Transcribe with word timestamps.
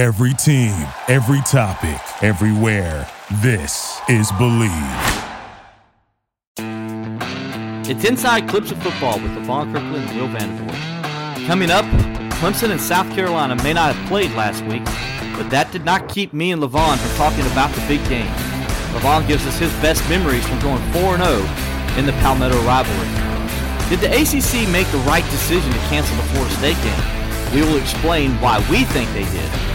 Every 0.00 0.32
team, 0.32 0.72
every 1.08 1.42
topic, 1.42 2.00
everywhere. 2.22 3.06
This 3.42 4.00
is 4.08 4.32
Believe. 4.32 4.72
It's 7.86 8.04
Inside 8.06 8.48
Clips 8.48 8.70
of 8.70 8.82
Football 8.82 9.20
with 9.20 9.30
Levon 9.32 9.70
Kirkland 9.70 10.08
and 10.08 10.18
Will 10.18 10.28
Vandervort. 10.28 11.46
Coming 11.46 11.70
up, 11.70 11.84
Clemson 12.40 12.70
and 12.70 12.80
South 12.80 13.14
Carolina 13.14 13.62
may 13.62 13.74
not 13.74 13.94
have 13.94 14.08
played 14.08 14.30
last 14.30 14.64
week, 14.64 14.86
but 15.36 15.50
that 15.50 15.70
did 15.70 15.84
not 15.84 16.08
keep 16.08 16.32
me 16.32 16.50
and 16.50 16.62
Levon 16.62 16.96
from 16.96 17.16
talking 17.18 17.44
about 17.52 17.70
the 17.74 17.86
big 17.86 18.02
game. 18.08 18.32
Levon 18.94 19.28
gives 19.28 19.46
us 19.46 19.58
his 19.58 19.72
best 19.82 20.00
memories 20.08 20.48
from 20.48 20.60
going 20.60 20.80
4-0 20.96 21.98
in 21.98 22.06
the 22.06 22.12
Palmetto 22.24 22.58
rivalry. 22.62 23.10
Did 23.90 24.00
the 24.00 24.08
ACC 24.08 24.66
make 24.72 24.90
the 24.92 25.04
right 25.04 25.24
decision 25.24 25.70
to 25.70 25.78
cancel 25.92 26.16
the 26.16 26.22
Florida 26.32 26.54
State 26.54 26.80
game? 26.82 27.52
We 27.52 27.60
will 27.60 27.76
explain 27.76 28.32
why 28.40 28.66
we 28.70 28.84
think 28.84 29.12
they 29.12 29.24
did. 29.24 29.69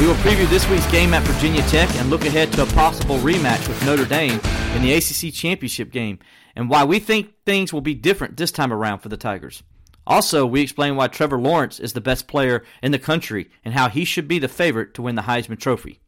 We 0.00 0.06
will 0.06 0.14
preview 0.14 0.48
this 0.48 0.66
week's 0.70 0.90
game 0.90 1.12
at 1.12 1.22
Virginia 1.24 1.60
Tech 1.68 1.94
and 1.96 2.08
look 2.08 2.24
ahead 2.24 2.50
to 2.54 2.62
a 2.62 2.66
possible 2.68 3.18
rematch 3.18 3.68
with 3.68 3.84
Notre 3.84 4.06
Dame 4.06 4.40
in 4.74 4.80
the 4.80 4.94
ACC 4.94 5.30
championship 5.30 5.90
game 5.90 6.18
and 6.56 6.70
why 6.70 6.84
we 6.84 6.98
think 6.98 7.34
things 7.44 7.70
will 7.70 7.82
be 7.82 7.92
different 7.94 8.38
this 8.38 8.50
time 8.50 8.72
around 8.72 9.00
for 9.00 9.10
the 9.10 9.18
Tigers. 9.18 9.62
Also, 10.06 10.46
we 10.46 10.62
explain 10.62 10.96
why 10.96 11.08
Trevor 11.08 11.38
Lawrence 11.38 11.78
is 11.78 11.92
the 11.92 12.00
best 12.00 12.28
player 12.28 12.64
in 12.82 12.92
the 12.92 12.98
country 12.98 13.50
and 13.62 13.74
how 13.74 13.90
he 13.90 14.06
should 14.06 14.26
be 14.26 14.38
the 14.38 14.48
favorite 14.48 14.94
to 14.94 15.02
win 15.02 15.16
the 15.16 15.22
Heisman 15.22 15.60
Trophy. 15.60 16.00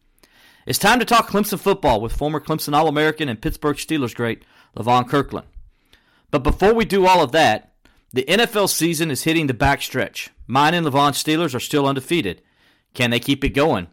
It's 0.64 0.78
time 0.78 0.98
to 0.98 1.04
talk 1.04 1.28
Clemson 1.28 1.60
football 1.60 2.00
with 2.00 2.16
former 2.16 2.40
Clemson 2.40 2.72
All 2.74 2.88
American 2.88 3.28
and 3.28 3.42
Pittsburgh 3.42 3.76
Steelers 3.76 4.14
great 4.14 4.42
Levon 4.74 5.06
Kirkland. 5.06 5.48
But 6.30 6.42
before 6.42 6.72
we 6.72 6.86
do 6.86 7.06
all 7.06 7.22
of 7.22 7.32
that, 7.32 7.74
the 8.10 8.24
NFL 8.26 8.70
season 8.70 9.10
is 9.10 9.24
hitting 9.24 9.48
the 9.48 9.52
backstretch. 9.54 10.30
Mine 10.46 10.72
and 10.72 10.86
Levon's 10.86 11.22
Steelers 11.22 11.54
are 11.54 11.60
still 11.60 11.86
undefeated. 11.86 12.40
Can 12.94 13.10
they 13.10 13.20
keep 13.20 13.44
it 13.44 13.50
going? 13.50 13.88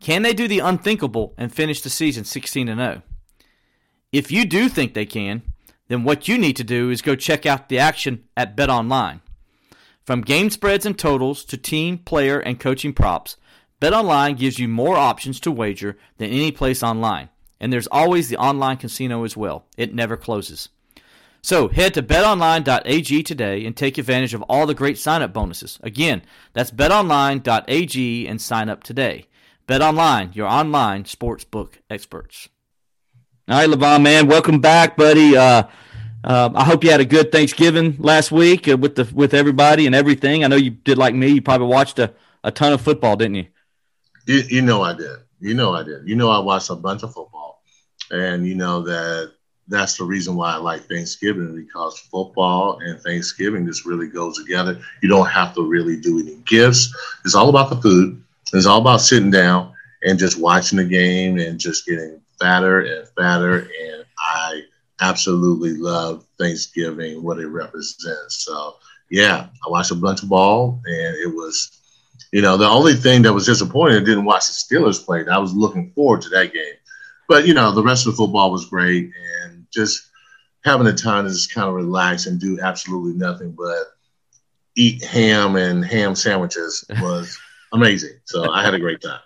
Can 0.00 0.22
they 0.22 0.34
do 0.34 0.46
the 0.48 0.58
unthinkable 0.58 1.34
and 1.38 1.52
finish 1.52 1.80
the 1.80 1.90
season 1.90 2.24
16 2.24 2.66
0? 2.66 3.02
If 4.12 4.30
you 4.30 4.44
do 4.44 4.68
think 4.68 4.94
they 4.94 5.06
can, 5.06 5.42
then 5.88 6.04
what 6.04 6.28
you 6.28 6.38
need 6.38 6.56
to 6.56 6.64
do 6.64 6.90
is 6.90 7.02
go 7.02 7.16
check 7.16 7.46
out 7.46 7.68
the 7.68 7.78
action 7.78 8.24
at 8.36 8.56
Bet 8.56 8.70
Online. 8.70 9.20
From 10.04 10.20
game 10.20 10.50
spreads 10.50 10.84
and 10.84 10.98
totals 10.98 11.44
to 11.46 11.56
team, 11.56 11.98
player, 11.98 12.38
and 12.38 12.60
coaching 12.60 12.92
props, 12.92 13.36
BetOnline 13.80 14.38
gives 14.38 14.58
you 14.58 14.68
more 14.68 14.96
options 14.96 15.40
to 15.40 15.50
wager 15.50 15.96
than 16.18 16.30
any 16.30 16.52
place 16.52 16.82
online. 16.82 17.30
And 17.58 17.72
there's 17.72 17.86
always 17.88 18.28
the 18.28 18.36
online 18.36 18.76
casino 18.76 19.24
as 19.24 19.36
well. 19.36 19.66
It 19.76 19.94
never 19.94 20.16
closes. 20.16 20.68
So 21.44 21.68
head 21.68 21.92
to 21.92 22.02
betonline.ag 22.02 23.22
today 23.22 23.66
and 23.66 23.76
take 23.76 23.98
advantage 23.98 24.32
of 24.32 24.40
all 24.44 24.64
the 24.64 24.72
great 24.72 24.96
sign-up 24.96 25.34
bonuses. 25.34 25.78
Again, 25.82 26.22
that's 26.54 26.70
betonline.ag 26.70 28.26
and 28.26 28.40
sign 28.40 28.70
up 28.70 28.82
today. 28.82 29.26
BetOnline, 29.68 30.34
your 30.34 30.46
online 30.46 31.04
sportsbook 31.04 31.74
experts. 31.90 32.48
All 33.46 33.58
right, 33.58 33.68
Levon, 33.68 34.00
man, 34.00 34.26
welcome 34.26 34.62
back, 34.62 34.96
buddy. 34.96 35.36
Uh, 35.36 35.64
uh, 36.24 36.48
I 36.54 36.64
hope 36.64 36.82
you 36.82 36.90
had 36.90 37.02
a 37.02 37.04
good 37.04 37.30
Thanksgiving 37.30 37.96
last 37.98 38.32
week 38.32 38.66
uh, 38.66 38.78
with 38.78 38.94
the 38.94 39.06
with 39.12 39.34
everybody 39.34 39.84
and 39.84 39.94
everything. 39.94 40.44
I 40.44 40.46
know 40.46 40.56
you 40.56 40.70
did 40.70 40.96
like 40.96 41.14
me. 41.14 41.28
You 41.28 41.42
probably 41.42 41.66
watched 41.66 41.98
a, 41.98 42.14
a 42.42 42.50
ton 42.50 42.72
of 42.72 42.80
football, 42.80 43.16
didn't 43.16 43.34
you? 43.34 43.46
you? 44.24 44.42
You 44.48 44.62
know 44.62 44.80
I 44.80 44.94
did. 44.94 45.18
You 45.40 45.52
know 45.52 45.74
I 45.74 45.82
did. 45.82 46.08
You 46.08 46.16
know 46.16 46.30
I 46.30 46.38
watched 46.38 46.70
a 46.70 46.74
bunch 46.74 47.02
of 47.02 47.12
football, 47.12 47.62
and 48.10 48.46
you 48.46 48.54
know 48.54 48.80
that 48.84 49.34
that's 49.68 49.96
the 49.96 50.04
reason 50.04 50.36
why 50.36 50.52
I 50.52 50.56
like 50.56 50.88
Thanksgiving 50.88 51.54
because 51.54 51.98
football 51.98 52.78
and 52.80 53.00
Thanksgiving 53.00 53.66
just 53.66 53.86
really 53.86 54.08
goes 54.08 54.38
together. 54.38 54.78
You 55.02 55.08
don't 55.08 55.26
have 55.26 55.54
to 55.54 55.66
really 55.66 55.98
do 55.98 56.18
any 56.20 56.36
gifts. 56.44 56.94
It's 57.24 57.34
all 57.34 57.48
about 57.48 57.70
the 57.70 57.76
food. 57.76 58.22
It's 58.52 58.66
all 58.66 58.80
about 58.80 59.00
sitting 59.00 59.30
down 59.30 59.72
and 60.02 60.18
just 60.18 60.38
watching 60.38 60.78
the 60.78 60.84
game 60.84 61.38
and 61.38 61.58
just 61.58 61.86
getting 61.86 62.20
fatter 62.38 62.80
and 62.80 63.08
fatter. 63.16 63.60
And 63.60 64.04
I 64.18 64.62
absolutely 65.00 65.74
love 65.74 66.24
Thanksgiving, 66.38 67.22
what 67.22 67.38
it 67.38 67.48
represents. 67.48 68.44
So 68.44 68.76
yeah, 69.10 69.46
I 69.66 69.70
watched 69.70 69.90
a 69.90 69.96
bunch 69.96 70.22
of 70.22 70.28
ball 70.28 70.80
and 70.84 71.16
it 71.16 71.34
was, 71.34 71.80
you 72.32 72.42
know, 72.42 72.56
the 72.56 72.68
only 72.68 72.94
thing 72.94 73.22
that 73.22 73.32
was 73.32 73.46
disappointing, 73.46 73.96
I 73.96 74.04
didn't 74.04 74.24
watch 74.24 74.46
the 74.46 74.52
Steelers 74.52 75.04
play. 75.04 75.24
I 75.26 75.38
was 75.38 75.54
looking 75.54 75.90
forward 75.92 76.20
to 76.22 76.28
that 76.30 76.52
game. 76.52 76.74
But 77.28 77.46
you 77.46 77.54
know, 77.54 77.72
the 77.72 77.82
rest 77.82 78.06
of 78.06 78.12
the 78.12 78.16
football 78.16 78.50
was 78.50 78.66
great 78.66 79.10
and 79.42 79.53
just 79.74 80.10
having 80.64 80.86
a 80.86 80.92
time 80.92 81.24
to 81.26 81.30
just 81.30 81.52
kind 81.52 81.68
of 81.68 81.74
relax 81.74 82.26
and 82.26 82.40
do 82.40 82.58
absolutely 82.60 83.12
nothing 83.12 83.52
but 83.52 83.94
eat 84.76 85.04
ham 85.04 85.56
and 85.56 85.84
ham 85.84 86.14
sandwiches 86.14 86.84
was 87.00 87.38
amazing. 87.72 88.18
So 88.24 88.50
I 88.50 88.64
had 88.64 88.74
a 88.74 88.78
great 88.78 89.02
time. 89.02 89.20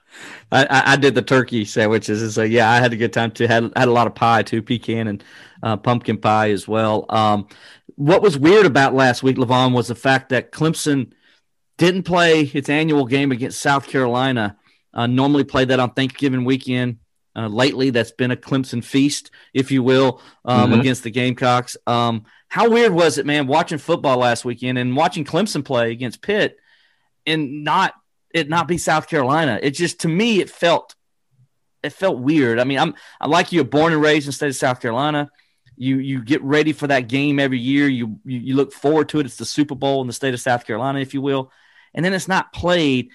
I, 0.50 0.66
I 0.70 0.96
did 0.96 1.14
the 1.14 1.22
turkey 1.22 1.64
sandwiches, 1.64 2.22
and 2.22 2.32
so 2.32 2.42
yeah, 2.42 2.70
I 2.70 2.78
had 2.78 2.92
a 2.92 2.96
good 2.96 3.12
time 3.12 3.30
too. 3.30 3.46
Had 3.46 3.70
had 3.76 3.88
a 3.88 3.92
lot 3.92 4.06
of 4.06 4.14
pie 4.14 4.42
too, 4.42 4.62
pecan 4.62 5.06
and 5.06 5.24
uh, 5.62 5.76
pumpkin 5.76 6.18
pie 6.18 6.50
as 6.50 6.66
well. 6.66 7.04
Um, 7.10 7.46
what 7.96 8.22
was 8.22 8.38
weird 8.38 8.64
about 8.64 8.94
last 8.94 9.22
week, 9.22 9.36
Levon, 9.36 9.74
was 9.74 9.88
the 9.88 9.94
fact 9.94 10.30
that 10.30 10.52
Clemson 10.52 11.12
didn't 11.76 12.04
play 12.04 12.42
its 12.42 12.68
annual 12.68 13.04
game 13.04 13.30
against 13.30 13.60
South 13.60 13.86
Carolina. 13.86 14.56
Uh, 14.94 15.06
normally 15.06 15.44
play 15.44 15.64
that 15.66 15.80
on 15.80 15.92
Thanksgiving 15.92 16.44
weekend. 16.44 16.98
Uh, 17.38 17.46
lately, 17.46 17.90
that's 17.90 18.10
been 18.10 18.32
a 18.32 18.36
Clemson 18.36 18.82
feast, 18.82 19.30
if 19.54 19.70
you 19.70 19.80
will, 19.80 20.20
um, 20.44 20.72
mm-hmm. 20.72 20.80
against 20.80 21.04
the 21.04 21.10
Gamecocks. 21.10 21.76
Um, 21.86 22.24
how 22.48 22.68
weird 22.68 22.92
was 22.92 23.16
it, 23.16 23.26
man, 23.26 23.46
watching 23.46 23.78
football 23.78 24.16
last 24.18 24.44
weekend 24.44 24.76
and 24.76 24.96
watching 24.96 25.24
Clemson 25.24 25.64
play 25.64 25.92
against 25.92 26.20
Pitt 26.20 26.58
and 27.26 27.62
not 27.62 27.94
it 28.34 28.48
not 28.48 28.66
be 28.66 28.76
South 28.76 29.08
Carolina? 29.08 29.60
It 29.62 29.72
just 29.72 30.00
to 30.00 30.08
me 30.08 30.40
it 30.40 30.50
felt 30.50 30.96
it 31.84 31.90
felt 31.90 32.18
weird. 32.18 32.58
I 32.58 32.64
mean, 32.64 32.80
I'm 32.80 32.94
I 33.20 33.28
like 33.28 33.52
you're 33.52 33.62
born 33.62 33.92
and 33.92 34.02
raised 34.02 34.26
in 34.26 34.30
the 34.30 34.32
state 34.32 34.48
of 34.48 34.56
South 34.56 34.80
Carolina. 34.80 35.30
You 35.76 35.98
you 35.98 36.24
get 36.24 36.42
ready 36.42 36.72
for 36.72 36.88
that 36.88 37.06
game 37.06 37.38
every 37.38 37.60
year. 37.60 37.86
You, 37.86 38.18
you 38.24 38.40
you 38.40 38.56
look 38.56 38.72
forward 38.72 39.10
to 39.10 39.20
it. 39.20 39.26
It's 39.26 39.36
the 39.36 39.44
Super 39.44 39.76
Bowl 39.76 40.00
in 40.00 40.08
the 40.08 40.12
state 40.12 40.34
of 40.34 40.40
South 40.40 40.66
Carolina, 40.66 40.98
if 40.98 41.14
you 41.14 41.22
will, 41.22 41.52
and 41.94 42.04
then 42.04 42.14
it's 42.14 42.26
not 42.26 42.52
played 42.52 43.10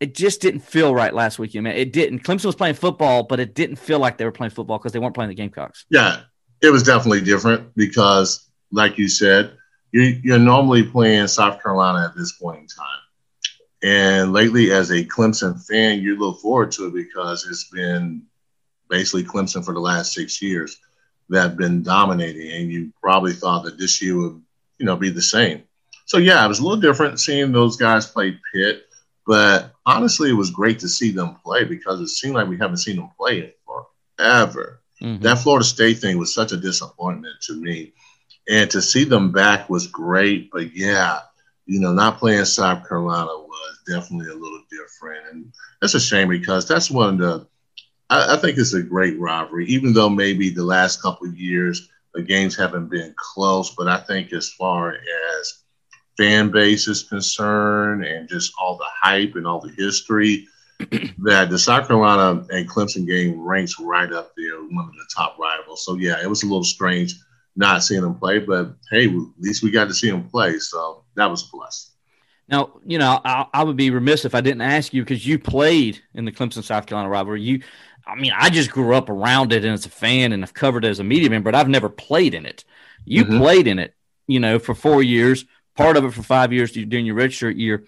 it 0.00 0.14
just 0.14 0.40
didn't 0.40 0.60
feel 0.60 0.94
right 0.94 1.14
last 1.14 1.38
weekend, 1.38 1.64
man. 1.64 1.76
It 1.76 1.92
didn't. 1.92 2.22
Clemson 2.22 2.46
was 2.46 2.54
playing 2.54 2.74
football, 2.74 3.22
but 3.22 3.40
it 3.40 3.54
didn't 3.54 3.76
feel 3.76 3.98
like 3.98 4.18
they 4.18 4.24
were 4.24 4.32
playing 4.32 4.50
football 4.50 4.78
because 4.78 4.92
they 4.92 4.98
weren't 4.98 5.14
playing 5.14 5.30
the 5.30 5.34
Gamecocks. 5.34 5.86
Yeah, 5.88 6.22
it 6.60 6.70
was 6.70 6.82
definitely 6.82 7.22
different 7.22 7.74
because, 7.74 8.50
like 8.70 8.98
you 8.98 9.08
said, 9.08 9.56
you're, 9.92 10.04
you're 10.22 10.38
normally 10.38 10.82
playing 10.82 11.26
South 11.28 11.62
Carolina 11.62 12.04
at 12.04 12.16
this 12.16 12.32
point 12.32 12.60
in 12.60 12.66
time. 12.66 13.00
And 13.82 14.32
lately, 14.32 14.72
as 14.72 14.90
a 14.90 15.04
Clemson 15.04 15.64
fan, 15.66 16.00
you 16.00 16.18
look 16.18 16.40
forward 16.40 16.72
to 16.72 16.86
it 16.86 16.94
because 16.94 17.46
it's 17.46 17.70
been 17.70 18.22
basically 18.88 19.24
Clemson 19.24 19.64
for 19.64 19.72
the 19.72 19.80
last 19.80 20.12
six 20.12 20.42
years 20.42 20.78
that 21.28 21.42
have 21.42 21.56
been 21.56 21.82
dominating, 21.82 22.50
and 22.50 22.70
you 22.70 22.92
probably 23.02 23.32
thought 23.32 23.64
that 23.64 23.78
this 23.78 24.02
year 24.02 24.16
would, 24.16 24.42
you 24.78 24.86
know, 24.86 24.96
be 24.96 25.10
the 25.10 25.22
same. 25.22 25.62
So 26.04 26.18
yeah, 26.18 26.44
it 26.44 26.48
was 26.48 26.60
a 26.60 26.62
little 26.62 26.80
different 26.80 27.18
seeing 27.18 27.50
those 27.50 27.76
guys 27.76 28.06
play 28.06 28.38
Pitt 28.52 28.85
but 29.26 29.74
honestly, 29.84 30.30
it 30.30 30.34
was 30.34 30.50
great 30.50 30.78
to 30.80 30.88
see 30.88 31.10
them 31.10 31.34
play 31.44 31.64
because 31.64 32.00
it 32.00 32.08
seemed 32.08 32.34
like 32.34 32.48
we 32.48 32.58
haven't 32.58 32.76
seen 32.78 32.96
them 32.96 33.10
play 33.18 33.40
in 33.40 33.52
forever. 34.16 34.80
Mm-hmm. 35.02 35.22
That 35.22 35.38
Florida 35.38 35.64
State 35.64 35.98
thing 35.98 36.16
was 36.16 36.32
such 36.32 36.52
a 36.52 36.56
disappointment 36.56 37.34
to 37.42 37.54
me. 37.54 37.92
And 38.48 38.70
to 38.70 38.80
see 38.80 39.02
them 39.04 39.32
back 39.32 39.68
was 39.68 39.88
great. 39.88 40.50
But 40.52 40.74
yeah, 40.76 41.20
you 41.66 41.80
know, 41.80 41.92
not 41.92 42.18
playing 42.18 42.44
South 42.44 42.88
Carolina 42.88 43.26
was 43.26 43.78
definitely 43.88 44.30
a 44.30 44.36
little 44.36 44.62
different. 44.70 45.26
And 45.32 45.52
that's 45.80 45.94
a 45.94 46.00
shame 46.00 46.28
because 46.28 46.68
that's 46.68 46.90
one 46.90 47.14
of 47.14 47.18
the, 47.18 47.46
I, 48.08 48.34
I 48.34 48.36
think 48.36 48.56
it's 48.58 48.74
a 48.74 48.82
great 48.82 49.18
rivalry, 49.18 49.66
even 49.66 49.92
though 49.92 50.08
maybe 50.08 50.50
the 50.50 50.64
last 50.64 51.02
couple 51.02 51.26
of 51.26 51.36
years 51.36 51.88
the 52.14 52.22
games 52.22 52.56
haven't 52.56 52.88
been 52.88 53.12
close. 53.18 53.74
But 53.74 53.88
I 53.88 53.98
think 53.98 54.32
as 54.32 54.50
far 54.50 54.94
as 54.94 55.64
fan 56.16 56.50
base 56.50 56.88
is 56.88 57.02
concerned 57.02 58.04
and 58.04 58.28
just 58.28 58.52
all 58.60 58.76
the 58.76 58.86
hype 58.88 59.34
and 59.34 59.46
all 59.46 59.60
the 59.60 59.72
history, 59.76 60.46
that 61.18 61.48
the 61.50 61.58
South 61.58 61.88
Carolina 61.88 62.44
and 62.50 62.68
Clemson 62.68 63.06
game 63.06 63.40
ranks 63.40 63.80
right 63.80 64.12
up 64.12 64.32
there, 64.36 64.60
one 64.62 64.86
of 64.86 64.92
the 64.92 65.06
top 65.14 65.38
rivals. 65.38 65.84
So 65.84 65.94
yeah, 65.94 66.22
it 66.22 66.28
was 66.28 66.42
a 66.42 66.46
little 66.46 66.64
strange 66.64 67.14
not 67.56 67.82
seeing 67.82 68.02
them 68.02 68.14
play, 68.14 68.38
but 68.38 68.74
hey, 68.90 69.06
at 69.06 69.22
least 69.38 69.62
we 69.62 69.70
got 69.70 69.88
to 69.88 69.94
see 69.94 70.10
them 70.10 70.28
play, 70.28 70.58
so 70.58 71.04
that 71.14 71.26
was 71.26 71.42
a 71.42 71.46
plus. 71.48 71.92
Now, 72.48 72.78
you 72.84 72.98
know, 72.98 73.20
I, 73.24 73.46
I 73.52 73.64
would 73.64 73.76
be 73.76 73.90
remiss 73.90 74.24
if 74.24 74.34
I 74.34 74.40
didn't 74.40 74.60
ask 74.60 74.94
you 74.94 75.02
because 75.02 75.26
you 75.26 75.38
played 75.38 76.00
in 76.14 76.24
the 76.24 76.32
Clemson 76.32 76.62
South 76.62 76.86
Carolina 76.86 77.08
rivalry. 77.08 77.42
You, 77.42 77.62
I 78.06 78.14
mean, 78.14 78.32
I 78.36 78.50
just 78.50 78.70
grew 78.70 78.94
up 78.94 79.08
around 79.08 79.52
it 79.52 79.64
and 79.64 79.72
as 79.72 79.86
a 79.86 79.90
fan 79.90 80.32
and 80.32 80.44
I've 80.44 80.54
covered 80.54 80.84
it 80.84 80.88
as 80.88 81.00
a 81.00 81.04
media 81.04 81.28
member, 81.28 81.50
but 81.50 81.58
I've 81.58 81.68
never 81.68 81.88
played 81.88 82.34
in 82.34 82.46
it. 82.46 82.64
You 83.04 83.24
mm-hmm. 83.24 83.38
played 83.38 83.66
in 83.66 83.78
it, 83.80 83.94
you 84.28 84.38
know, 84.38 84.60
for 84.60 84.74
four 84.74 85.02
years 85.02 85.44
part 85.76 85.96
of 85.96 86.04
it 86.04 86.12
for 86.12 86.22
five 86.22 86.52
years 86.52 86.72
during 86.72 87.06
your 87.06 87.16
redshirt 87.16 87.58
year. 87.58 87.84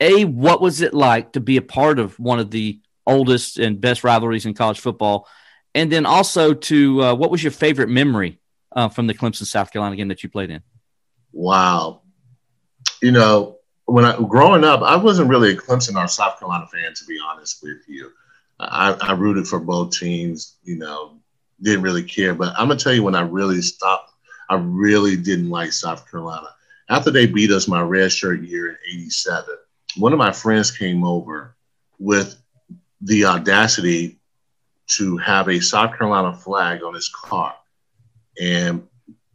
A, 0.00 0.24
what 0.24 0.60
was 0.60 0.80
it 0.80 0.94
like 0.94 1.32
to 1.32 1.40
be 1.40 1.56
a 1.56 1.62
part 1.62 1.98
of 1.98 2.18
one 2.18 2.38
of 2.38 2.50
the 2.50 2.80
oldest 3.06 3.58
and 3.58 3.80
best 3.80 4.04
rivalries 4.04 4.46
in 4.46 4.54
college 4.54 4.80
football? 4.80 5.28
And 5.74 5.90
then 5.90 6.06
also 6.06 6.54
to 6.54 7.02
uh, 7.02 7.14
what 7.14 7.30
was 7.30 7.42
your 7.42 7.52
favorite 7.52 7.88
memory 7.88 8.40
uh, 8.72 8.88
from 8.88 9.06
the 9.06 9.14
Clemson 9.14 9.44
South 9.44 9.72
Carolina 9.72 9.96
game 9.96 10.08
that 10.08 10.22
you 10.22 10.28
played 10.28 10.50
in? 10.50 10.62
Wow. 11.32 12.02
You 13.00 13.12
know, 13.12 13.58
when 13.86 14.04
I 14.04 14.16
growing 14.16 14.64
up, 14.64 14.82
I 14.82 14.96
wasn't 14.96 15.28
really 15.28 15.52
a 15.52 15.56
Clemson 15.56 16.02
or 16.02 16.06
South 16.08 16.38
Carolina 16.38 16.66
fan, 16.66 16.94
to 16.94 17.04
be 17.04 17.18
honest 17.24 17.62
with 17.62 17.78
you. 17.88 18.10
I, 18.60 18.92
I 19.00 19.12
rooted 19.12 19.48
for 19.48 19.58
both 19.58 19.98
teams, 19.98 20.56
you 20.62 20.76
know, 20.76 21.18
didn't 21.60 21.82
really 21.82 22.04
care. 22.04 22.34
But 22.34 22.54
I'm 22.56 22.68
gonna 22.68 22.78
tell 22.78 22.92
you 22.92 23.02
when 23.02 23.14
I 23.14 23.22
really 23.22 23.60
stopped, 23.62 24.12
I 24.48 24.56
really 24.56 25.16
didn't 25.16 25.50
like 25.50 25.72
South 25.72 26.10
Carolina. 26.10 26.48
After 26.92 27.10
they 27.10 27.24
beat 27.24 27.50
us 27.50 27.66
my 27.66 27.80
red 27.80 28.12
shirt 28.12 28.42
year 28.42 28.68
in 28.68 28.76
'87, 28.86 29.56
one 29.96 30.12
of 30.12 30.18
my 30.18 30.30
friends 30.30 30.70
came 30.70 31.04
over 31.04 31.56
with 31.98 32.36
the 33.00 33.24
audacity 33.24 34.20
to 34.88 35.16
have 35.16 35.48
a 35.48 35.58
South 35.60 35.96
Carolina 35.96 36.36
flag 36.36 36.82
on 36.82 36.92
his 36.92 37.08
car. 37.08 37.54
And 38.38 38.86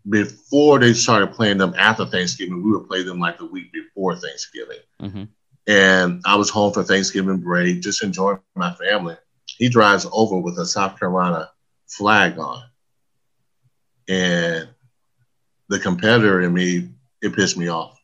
before 0.08 0.78
they 0.78 0.94
started 0.94 1.34
playing 1.34 1.58
them 1.58 1.74
after 1.80 2.06
Thanksgiving, 2.06 2.64
we 2.64 2.72
would 2.74 2.88
play 2.88 3.02
them 3.02 3.20
like 3.20 3.40
the 3.40 3.48
week 3.48 3.74
before 3.74 4.16
Thanksgiving. 4.16 4.78
Mm-hmm. 5.02 5.24
And 5.66 6.22
I 6.26 6.36
was 6.36 6.52
home 6.52 6.74
for 6.74 6.84
Thanksgiving 6.84 7.40
break, 7.40 7.82
just 7.82 8.04
enjoying 8.04 8.38
my 8.56 8.74
family. 8.76 9.16
He 9.48 9.68
drives 9.68 10.06
over 10.12 10.38
with 10.38 10.60
a 10.60 10.66
South 10.68 11.00
Carolina 11.00 11.50
flag 11.88 12.38
on. 12.38 12.62
And 14.08 14.70
the 15.70 15.80
competitor 15.80 16.42
in 16.42 16.54
me, 16.54 16.90
it 17.28 17.36
pissed 17.36 17.58
me 17.58 17.70
off. 17.70 18.00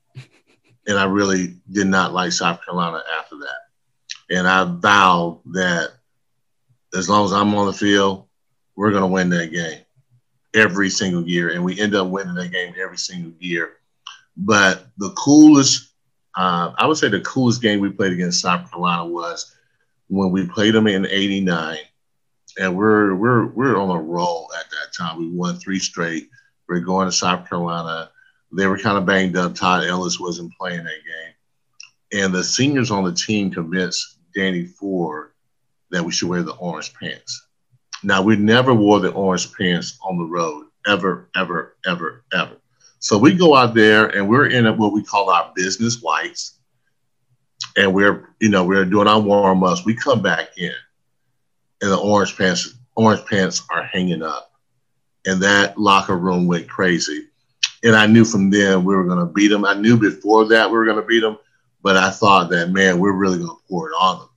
And 0.86 0.98
I 0.98 1.06
really 1.06 1.56
did 1.72 1.88
not 1.88 2.14
like 2.14 2.32
South 2.32 2.64
Carolina 2.64 3.02
after 3.18 3.38
that. 3.38 4.36
And 4.36 4.48
I 4.48 4.66
vowed 4.66 5.42
that 5.54 5.92
as 6.94 7.10
long 7.10 7.26
as 7.26 7.32
I'm 7.32 7.56
on 7.56 7.68
the 7.68 7.74
field, 7.74 8.28
we're 8.76 8.92
going 8.92 9.02
to 9.02 9.08
win 9.08 9.30
that 9.30 9.52
game 9.52 9.80
every 10.54 10.90
single 10.90 11.28
year. 11.28 11.50
And 11.50 11.64
we 11.64 11.80
end 11.80 11.96
up 11.96 12.08
winning 12.08 12.36
that 12.36 12.52
game 12.52 12.74
every 12.82 12.98
single 12.98 13.34
year. 13.40 13.74
But 14.36 14.88
the 14.98 15.12
coolest 15.12 15.94
uh, 16.36 16.74
I 16.78 16.88
would 16.88 16.98
say 16.98 17.10
the 17.10 17.22
coolest 17.22 17.62
game 17.62 17.80
we 17.80 17.90
played 17.90 18.14
against 18.14 18.42
South 18.42 18.70
Carolina 18.70 19.06
was 19.06 19.56
when 20.08 20.32
we 20.32 20.48
played 20.48 20.74
them 20.74 20.88
in 20.88 21.06
'89, 21.06 21.78
and 22.60 22.76
we're 22.76 23.16
we're 23.16 23.48
we're 23.48 23.78
on 23.78 23.96
a 23.96 24.02
roll 24.02 24.50
at 24.60 24.70
that 24.72 24.94
time. 24.98 25.20
We 25.20 25.30
won 25.30 25.58
three 25.58 25.80
straight. 25.80 26.30
We 26.68 26.78
are 26.78 26.82
going 26.82 27.08
to 27.08 27.12
South 27.12 27.48
Carolina. 27.48 28.10
They 28.56 28.68
were 28.68 28.78
kind 28.78 28.98
of 28.98 29.06
banged 29.06 29.36
up. 29.36 29.56
Todd 29.56 29.86
Ellis 29.86 30.20
wasn't 30.20 30.54
playing 30.58 30.84
that 30.84 31.02
game, 32.12 32.24
and 32.24 32.34
the 32.34 32.44
seniors 32.44 32.92
on 32.92 33.04
the 33.04 33.14
team 33.14 33.52
convinced 33.52 34.20
Danny 34.36 34.66
Ford 34.66 35.32
that 35.92 36.04
we 36.04 36.12
should 36.12 36.30
wear 36.30 36.44
the 36.44 36.56
orange 36.56 36.94
pants. 36.94 37.48
Now 38.04 38.22
we 38.22 38.36
never 38.36 38.74
wore 38.74 39.00
the 39.00 39.12
orange 39.12 39.54
pants 39.54 39.98
on 40.04 40.18
the 40.18 40.26
road 40.26 40.68
ever, 40.86 41.30
ever, 41.36 41.78
ever, 41.86 42.24
ever. 42.34 42.58
So 43.00 43.18
we 43.18 43.34
go 43.34 43.56
out 43.56 43.74
there 43.74 44.08
and 44.08 44.28
we're 44.30 44.48
in 44.48 44.66
what 44.78 44.94
we 44.94 45.04
call 45.04 45.30
our 45.30 45.52
business 45.56 46.02
whites. 46.02 46.60
And 47.76 47.94
we're, 47.94 48.30
you 48.40 48.50
know, 48.50 48.66
we're 48.66 48.86
doing 48.86 49.08
our 49.08 49.20
warm 49.20 49.64
ups. 49.64 49.86
We 49.86 49.96
come 49.96 50.22
back 50.22 50.58
in 50.58 50.74
and 51.82 51.92
the 51.92 51.98
orange 51.98 52.38
pants, 52.38 52.76
orange 52.96 53.26
pants 53.26 53.64
are 53.70 53.84
hanging 53.84 54.24
up. 54.24 54.52
And 55.26 55.42
that 55.42 55.78
locker 55.78 56.18
room 56.18 56.48
went 56.48 56.70
crazy. 56.70 57.28
And 57.84 57.96
I 57.96 58.08
knew 58.08 58.24
from 58.24 58.50
then 58.50 58.86
we 58.86 58.96
were 58.96 59.04
going 59.04 59.20
to 59.20 59.34
beat 59.34 59.50
them. 59.50 59.66
I 59.66 59.74
knew 59.74 59.98
before 59.98 60.46
that 60.46 60.70
we 60.70 60.78
were 60.78 60.86
going 60.86 61.02
to 61.02 61.08
beat 61.08 61.20
them, 61.20 61.38
but 61.82 61.98
I 61.98 62.10
thought 62.10 62.50
that, 62.52 62.72
man, 62.72 63.00
we're 63.00 63.12
really 63.12 63.38
going 63.38 63.50
to 63.50 63.64
pour 63.68 63.90
it 63.90 63.94
on 63.94 64.20
them. 64.20 64.30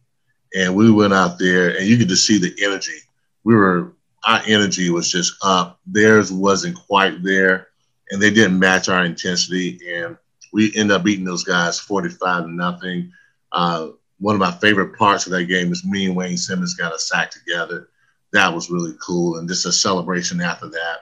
And 0.54 0.74
we 0.74 0.90
went 0.90 1.12
out 1.12 1.38
there 1.38 1.76
and 1.76 1.86
you 1.86 1.96
could 1.96 2.08
just 2.08 2.26
see 2.26 2.38
the 2.38 2.54
energy. 2.62 2.98
We 3.44 3.54
were, 3.54 3.92
our 4.26 4.42
energy 4.46 4.90
was 4.90 5.10
just 5.10 5.34
up. 5.42 5.78
Theirs 5.86 6.32
wasn't 6.32 6.76
quite 6.76 7.22
there 7.22 7.68
and 8.10 8.20
they 8.20 8.30
didn't 8.30 8.58
match 8.58 8.88
our 8.88 9.04
intensity. 9.04 9.78
And 9.88 10.16
we 10.52 10.74
end 10.74 10.90
up 10.90 11.04
beating 11.04 11.24
those 11.24 11.44
guys 11.44 11.78
45 11.78 12.44
to 12.44 12.50
nothing. 12.50 13.12
Uh, 13.52 13.88
one 14.18 14.34
of 14.34 14.40
my 14.40 14.52
favorite 14.52 14.96
parts 14.96 15.26
of 15.26 15.32
that 15.32 15.44
game 15.44 15.70
is 15.72 15.84
me 15.84 16.06
and 16.06 16.16
Wayne 16.16 16.36
Simmons 16.36 16.74
got 16.74 16.94
a 16.94 16.98
sack 16.98 17.30
together. 17.30 17.90
That 18.32 18.52
was 18.52 18.70
really 18.70 18.94
cool. 19.00 19.38
And 19.38 19.48
just 19.48 19.66
a 19.66 19.72
celebration 19.72 20.40
after 20.40 20.68
that. 20.68 20.98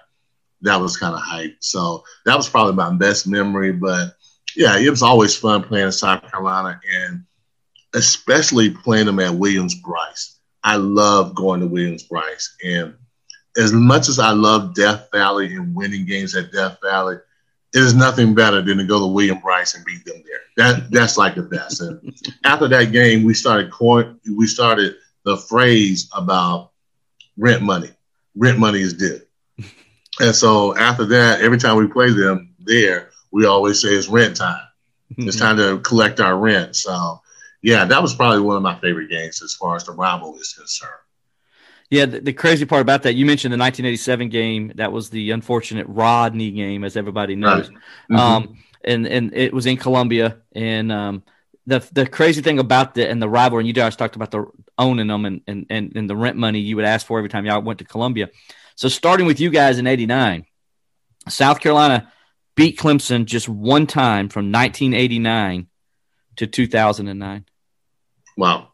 That 0.65 0.81
was 0.81 0.97
kind 0.97 1.15
of 1.15 1.21
hype. 1.21 1.57
So 1.61 2.05
that 2.27 2.37
was 2.37 2.49
probably 2.49 2.75
my 2.75 2.93
best 2.95 3.27
memory. 3.27 3.73
But 3.73 4.17
yeah, 4.57 4.79
it 4.79 4.91
was 4.91 5.03
always 5.03 5.37
fun 5.37 5.63
playing 5.63 5.87
in 5.87 5.93
South 5.93 6.31
Carolina 6.31 6.81
and 6.93 7.25
especially 7.95 8.71
playing 8.71 9.07
them 9.07 9.21
at 9.21 9.35
Williams-Brice. 9.35 10.39
I 10.65 10.77
love 10.77 11.35
going 11.35 11.61
to 11.61 11.67
Williams-Brice. 11.67 12.57
And 12.65 12.95
as 13.57 13.73
much 13.73 14.09
as 14.09 14.19
I 14.19 14.31
love 14.31 14.75
Death 14.75 15.09
Valley 15.13 15.55
and 15.55 15.75
winning 15.75 16.07
games 16.07 16.35
at 16.35 16.51
Death 16.51 16.79
Valley, 16.83 17.17
it 17.75 17.81
is 17.81 17.95
nothing 17.95 18.35
better 18.35 18.63
than 18.63 18.79
to 18.79 18.85
go 18.85 19.01
to 19.01 19.07
Williams-Brice 19.07 19.75
and 19.75 19.85
beat 19.85 20.05
them 20.05 20.23
there. 20.25 20.41
That 20.57 20.91
that's 20.91 21.19
like 21.19 21.35
the 21.35 21.43
best. 21.43 21.81
And 21.81 22.15
after 22.45 22.69
that 22.69 22.93
game, 22.93 23.25
we 23.25 23.35
started 23.35 23.71
coin, 23.71 24.19
we 24.37 24.47
started 24.47 24.95
the 25.25 25.37
phrase 25.37 26.09
about 26.15 26.71
rent 27.37 27.63
money. 27.63 27.91
Rent 28.37 28.59
money 28.59 28.81
is 28.81 28.95
due. 28.95 29.21
And 30.21 30.35
so 30.35 30.77
after 30.77 31.05
that, 31.07 31.41
every 31.41 31.59
time 31.59 31.77
we 31.77 31.87
play 31.87 32.11
them 32.11 32.55
there, 32.61 33.11
we 33.31 33.47
always 33.47 33.81
say 33.81 33.89
it's 33.89 34.09
rent 34.09 34.37
time. 34.37 34.63
It's 35.17 35.39
time 35.39 35.57
to 35.59 35.79
collect 35.81 36.21
our 36.21 36.37
rent. 36.37 36.77
So 36.77 37.21
yeah, 37.63 37.85
that 37.85 38.03
was 38.03 38.15
probably 38.15 38.41
one 38.41 38.57
of 38.57 38.63
my 38.63 38.79
favorite 38.81 39.11
games 39.11 39.43
as 39.43 39.55
far 39.55 39.77
as 39.77 39.85
the 39.85 39.93
rival 39.93 40.37
is 40.37 40.53
concerned. 40.53 40.93
Yeah, 41.91 42.07
the, 42.07 42.21
the, 42.21 42.33
crazy 42.33 42.65
part 42.65 42.83
about 42.83 43.03
that, 43.03 43.15
you 43.15 43.27
mentioned 43.27 43.53
the 43.53 43.59
1987 43.59 44.29
game. 44.29 44.73
That 44.77 44.91
was 44.91 45.11
the 45.11 45.31
unfortunate 45.31 45.87
Rodney 45.89 46.51
game, 46.51 46.83
as 46.83 46.97
everybody 46.97 47.37
knows. 47.37 47.69
Right. 47.69 47.79
Mm-hmm. 48.11 48.17
Um, 48.17 48.59
and 48.85 49.07
and 49.07 49.35
it 49.35 49.53
was 49.53 49.67
in 49.67 49.77
Columbia. 49.77 50.39
And 50.55 50.91
um, 50.91 51.23
the 51.67 51.87
the 51.93 52.07
crazy 52.07 52.43
thing 52.43 52.59
about 52.59 52.95
the 52.95 53.09
and 53.09 53.21
the 53.21 53.29
rivalry, 53.29 53.63
and 53.63 53.69
you 53.69 53.75
guys 53.75 53.97
talked 53.97 54.17
about 54.17 54.31
the 54.31 54.47
owning 54.79 55.07
them 55.07 55.25
and, 55.25 55.41
and 55.47 55.67
and 55.71 55.93
and 55.97 56.11
the 56.11 56.17
rent 56.17 56.37
money 56.37 56.59
you 56.59 56.77
would 56.77 56.85
ask 56.85 57.07
for 57.07 57.19
every 57.19 57.31
time 57.31 57.47
y'all 57.47 57.63
went 57.63 57.79
to 57.79 57.85
Columbia. 57.85 58.29
So 58.75 58.89
starting 58.89 59.27
with 59.27 59.41
you 59.41 59.51
guys 59.51 59.79
in 59.79 59.87
'89, 59.87 60.47
South 61.29 61.61
Carolina 61.61 62.13
beat 62.57 62.79
Clemson 62.79 63.25
just 63.25 63.49
one 63.49 63.87
time 63.87 64.29
from 64.29 64.53
1989 64.53 65.69
to 66.37 66.47
2009. 66.47 67.45
Wow. 68.37 68.69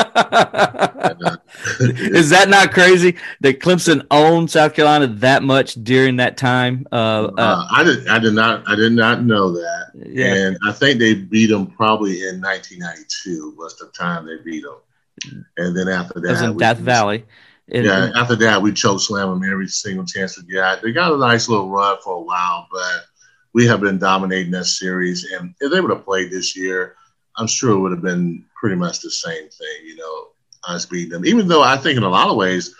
Is 1.80 2.30
that 2.30 2.46
not 2.48 2.72
crazy 2.72 3.16
that 3.40 3.60
Clemson 3.60 4.06
owned 4.10 4.50
South 4.50 4.74
Carolina 4.74 5.08
that 5.08 5.42
much 5.42 5.74
during 5.74 6.16
that 6.16 6.38
time? 6.38 6.86
Uh, 6.90 6.94
uh, 6.94 7.32
uh, 7.36 7.66
I 7.70 7.84
did. 7.84 8.08
I 8.08 8.18
did 8.18 8.32
not. 8.32 8.66
I 8.66 8.76
did 8.76 8.92
not 8.92 9.22
know 9.22 9.52
that. 9.52 9.90
Yeah. 9.94 10.34
And 10.34 10.58
I 10.66 10.72
think 10.72 11.00
they 11.00 11.14
beat 11.14 11.46
them 11.48 11.66
probably 11.66 12.26
in 12.26 12.40
1992 12.40 13.54
was 13.58 13.76
the 13.76 13.86
time 13.88 14.26
they 14.26 14.38
beat 14.42 14.62
them. 14.62 15.44
And 15.58 15.76
then 15.76 15.88
after 15.88 16.18
that, 16.20 16.30
was 16.30 16.42
in 16.42 16.56
Death 16.56 16.78
Valley. 16.78 17.26
Yeah. 17.72 18.10
After 18.16 18.36
that, 18.36 18.60
we 18.60 18.72
choke 18.72 19.00
slam 19.00 19.28
them 19.28 19.50
every 19.50 19.68
single 19.68 20.04
chance 20.04 20.36
we 20.36 20.54
got. 20.54 20.82
They 20.82 20.92
got 20.92 21.12
a 21.12 21.16
nice 21.16 21.48
little 21.48 21.70
run 21.70 21.98
for 22.02 22.14
a 22.14 22.20
while, 22.20 22.66
but 22.72 23.04
we 23.52 23.66
have 23.66 23.80
been 23.80 23.98
dominating 23.98 24.52
that 24.52 24.64
series. 24.64 25.30
And 25.32 25.54
if 25.60 25.70
they 25.70 25.80
would 25.80 25.90
have 25.90 26.04
played 26.04 26.30
this 26.30 26.56
year, 26.56 26.96
I'm 27.36 27.46
sure 27.46 27.72
it 27.72 27.78
would 27.78 27.92
have 27.92 28.02
been 28.02 28.44
pretty 28.54 28.76
much 28.76 29.00
the 29.00 29.10
same 29.10 29.48
thing, 29.48 29.86
you 29.86 29.96
know, 29.96 30.28
us 30.68 30.86
beating 30.86 31.10
them. 31.10 31.24
Even 31.24 31.48
though 31.48 31.62
I 31.62 31.76
think 31.76 31.96
in 31.96 32.02
a 32.02 32.08
lot 32.08 32.28
of 32.28 32.36
ways, 32.36 32.74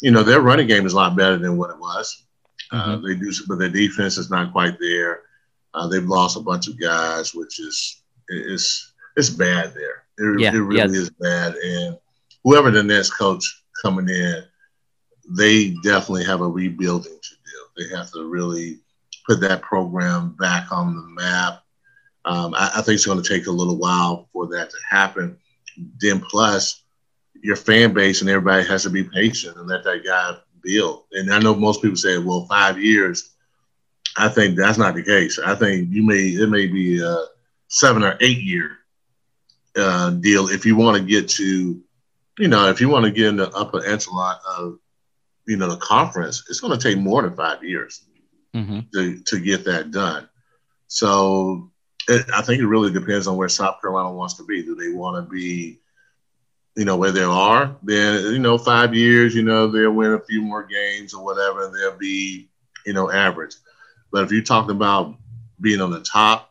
you 0.00 0.10
know, 0.10 0.22
their 0.22 0.40
running 0.40 0.66
game 0.66 0.86
is 0.86 0.92
a 0.92 0.96
lot 0.96 1.16
better 1.16 1.38
than 1.38 1.56
what 1.56 1.70
it 1.70 1.78
was. 1.78 2.24
Uh, 2.72 2.96
mm-hmm. 2.96 3.04
Uh, 3.04 3.08
they 3.08 3.14
do, 3.14 3.32
but 3.46 3.58
their 3.58 3.68
defense 3.68 4.16
is 4.16 4.30
not 4.30 4.52
quite 4.52 4.78
there. 4.80 5.22
Uh, 5.74 5.86
they've 5.86 6.04
lost 6.04 6.36
a 6.36 6.40
bunch 6.40 6.68
of 6.68 6.80
guys, 6.80 7.34
which 7.34 7.60
is 7.60 8.02
it's 8.28 8.92
it's 9.16 9.30
bad 9.30 9.72
there. 9.74 10.04
It, 10.18 10.40
yeah, 10.40 10.54
it 10.54 10.58
really 10.58 10.94
yeah. 10.94 11.00
is 11.00 11.10
bad. 11.10 11.54
And 11.54 11.98
whoever 12.44 12.70
the 12.70 12.82
next 12.82 13.10
coach 13.10 13.59
coming 13.82 14.08
in, 14.08 14.42
they 15.36 15.70
definitely 15.82 16.24
have 16.24 16.40
a 16.40 16.48
rebuilding 16.48 17.18
to 17.22 17.34
do. 17.34 17.88
They 17.88 17.96
have 17.96 18.10
to 18.12 18.24
really 18.24 18.80
put 19.26 19.40
that 19.40 19.62
program 19.62 20.36
back 20.38 20.72
on 20.72 20.94
the 20.96 21.02
map 21.22 21.62
um, 22.24 22.54
I, 22.54 22.70
I, 22.76 22.82
think 22.82 22.96
it's 22.96 23.06
going 23.06 23.22
to 23.22 23.28
take 23.28 23.46
a 23.46 23.52
little 23.52 23.76
while 23.76 24.28
for 24.32 24.46
that 24.48 24.70
to 24.70 24.76
happen. 24.88 25.38
Then 26.00 26.20
plus, 26.20 26.82
your 27.42 27.56
fan 27.56 27.94
base 27.94 28.20
and 28.20 28.28
everybody 28.28 28.66
has 28.66 28.82
to 28.82 28.90
be 28.90 29.04
patient 29.04 29.56
and 29.56 29.66
let 29.66 29.84
that 29.84 30.04
guy 30.04 30.36
build. 30.62 31.04
And 31.12 31.32
I 31.32 31.38
know 31.38 31.54
most 31.54 31.80
people 31.80 31.96
say, 31.96 32.18
well, 32.18 32.46
five 32.46 32.80
years. 32.80 33.34
I 34.16 34.28
think 34.28 34.56
that's 34.56 34.76
not 34.76 34.94
the 34.94 35.02
case. 35.02 35.38
I 35.38 35.54
think 35.54 35.88
you 35.90 36.02
may 36.02 36.18
it 36.18 36.48
may 36.50 36.66
be 36.66 37.00
a 37.00 37.24
seven 37.68 38.02
or 38.02 38.18
eight 38.20 38.38
year 38.38 38.78
uh, 39.76 40.10
deal 40.10 40.48
if 40.48 40.66
you 40.66 40.76
want 40.76 40.98
to 40.98 41.02
get 41.02 41.28
to, 41.30 41.80
you 42.40 42.48
know, 42.48 42.68
if 42.68 42.80
you 42.80 42.88
want 42.88 43.04
to 43.04 43.10
get 43.10 43.26
in 43.26 43.36
the 43.36 43.50
upper 43.50 43.84
echelon 43.84 44.36
of, 44.58 44.78
you 45.46 45.56
know, 45.56 45.68
the 45.68 45.76
conference. 45.78 46.44
It's 46.48 46.60
going 46.60 46.78
to 46.78 46.82
take 46.82 46.98
more 46.98 47.22
than 47.22 47.34
five 47.34 47.64
years 47.64 48.04
mm-hmm. 48.54 48.80
to 48.94 49.20
to 49.20 49.40
get 49.40 49.64
that 49.64 49.90
done. 49.90 50.28
So 50.86 51.72
it, 52.08 52.26
I 52.32 52.42
think 52.42 52.60
it 52.60 52.66
really 52.66 52.92
depends 52.92 53.26
on 53.26 53.36
where 53.36 53.48
South 53.48 53.80
Carolina 53.80 54.12
wants 54.12 54.34
to 54.34 54.44
be. 54.44 54.62
Do 54.62 54.74
they 54.74 54.92
want 54.92 55.16
to 55.16 55.30
be, 55.30 55.80
you 56.76 56.84
know, 56.84 56.96
where 56.96 57.10
they 57.10 57.22
are? 57.22 57.76
Then, 57.82 58.32
you 58.32 58.38
know, 58.38 58.58
five 58.58 58.94
years, 58.94 59.34
you 59.34 59.42
know, 59.42 59.66
they'll 59.66 59.90
win 59.90 60.12
a 60.12 60.20
few 60.20 60.42
more 60.42 60.62
games 60.62 61.14
or 61.14 61.24
whatever, 61.24 61.64
and 61.64 61.74
they'll 61.74 61.98
be, 61.98 62.48
you 62.86 62.92
know, 62.92 63.10
average. 63.10 63.54
But 64.12 64.24
if 64.24 64.32
you're 64.32 64.42
talking 64.42 64.76
about 64.76 65.16
being 65.60 65.80
on 65.80 65.90
the 65.90 66.00
top, 66.00 66.49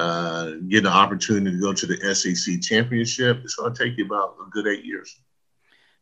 uh, 0.00 0.50
getting 0.68 0.86
an 0.86 0.92
opportunity 0.92 1.50
to 1.56 1.60
go 1.60 1.72
to 1.72 1.86
the 1.86 2.14
SEC 2.14 2.60
championship, 2.62 3.40
it's 3.44 3.54
going 3.54 3.74
to 3.74 3.84
take 3.84 3.98
you 3.98 4.06
about 4.06 4.36
a 4.44 4.50
good 4.50 4.66
eight 4.66 4.84
years. 4.84 5.20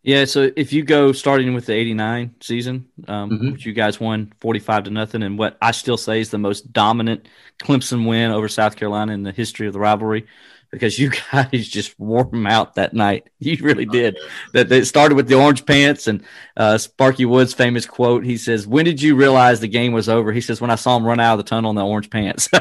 Yeah, 0.04 0.24
so 0.26 0.50
if 0.56 0.72
you 0.72 0.84
go 0.84 1.10
starting 1.12 1.54
with 1.54 1.66
the 1.66 1.74
'89 1.74 2.36
season, 2.40 2.86
um, 3.08 3.30
Mhm. 3.30 3.52
which 3.52 3.66
you 3.66 3.72
guys 3.72 3.98
won 3.98 4.32
45 4.40 4.84
to 4.84 4.90
nothing, 4.90 5.22
and 5.24 5.36
what 5.36 5.58
I 5.60 5.72
still 5.72 5.96
say 5.96 6.20
is 6.20 6.30
the 6.30 6.38
most 6.38 6.72
dominant 6.72 7.26
Clemson 7.60 8.06
win 8.06 8.30
over 8.30 8.48
South 8.48 8.76
Carolina 8.76 9.12
in 9.12 9.24
the 9.24 9.32
history 9.32 9.66
of 9.66 9.72
the 9.72 9.80
rivalry, 9.80 10.26
because 10.70 10.98
you 10.98 11.10
guys 11.32 11.68
just 11.68 11.98
wore 11.98 12.24
them 12.24 12.46
out 12.46 12.74
that 12.74 12.92
night. 12.92 13.28
You 13.38 13.56
really 13.60 13.86
did. 13.86 14.18
That 14.52 14.68
that 14.68 14.86
started 14.86 15.14
with 15.14 15.28
the 15.28 15.34
orange 15.34 15.64
pants 15.64 16.06
and 16.06 16.24
uh, 16.56 16.78
Sparky 16.78 17.24
Woods' 17.24 17.54
famous 17.54 17.86
quote. 17.86 18.24
He 18.24 18.36
says, 18.36 18.66
"When 18.66 18.84
did 18.84 19.00
you 19.00 19.16
realize 19.16 19.60
the 19.60 19.68
game 19.68 19.92
was 19.92 20.08
over?" 20.08 20.32
He 20.32 20.40
says, 20.40 20.60
"When 20.60 20.70
I 20.70 20.76
saw 20.76 20.96
him 20.96 21.04
run 21.04 21.20
out 21.20 21.38
of 21.38 21.44
the 21.44 21.48
tunnel 21.48 21.70
in 21.70 21.76
the 21.76 21.84
orange 21.84 22.10
pants." 22.10 22.48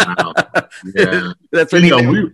Wow. 0.00 0.32
Yeah. 0.94 1.32
That's 1.52 1.72
when 1.72 1.84
you 1.84 1.96
he 1.96 2.02
know, 2.02 2.10
we, 2.10 2.30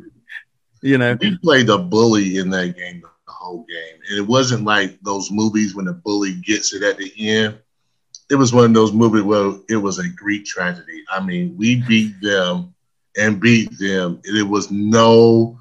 you 0.83 0.99
know. 0.99 1.17
we 1.21 1.37
played 1.39 1.67
the 1.67 1.79
bully 1.79 2.39
in 2.39 2.51
that 2.51 2.77
game 2.77 3.03
the 3.27 3.33
whole 3.33 3.65
game. 3.69 4.01
And 4.09 4.19
it 4.19 4.27
wasn't 4.27 4.65
like 4.65 4.99
those 5.03 5.31
movies 5.31 5.75
when 5.75 5.87
the 5.87 5.93
bully 5.93 6.35
gets 6.35 6.73
it 6.73 6.83
at 6.83 6.97
the 6.97 7.13
end. 7.19 7.59
It 8.31 8.37
was 8.37 8.53
one 8.53 8.65
of 8.65 8.75
those 8.75 8.93
movies 8.93 9.23
where 9.23 9.55
it 9.69 9.77
was 9.77 9.99
a 9.99 10.09
Greek 10.09 10.45
tragedy. 10.45 11.05
I 11.11 11.21
mean, 11.21 11.57
we 11.57 11.83
beat 11.83 12.21
them 12.21 12.75
and 13.17 13.41
beat 13.41 13.79
them. 13.79 14.21
And 14.25 14.37
it 14.37 14.43
was 14.43 14.71
no, 14.71 15.59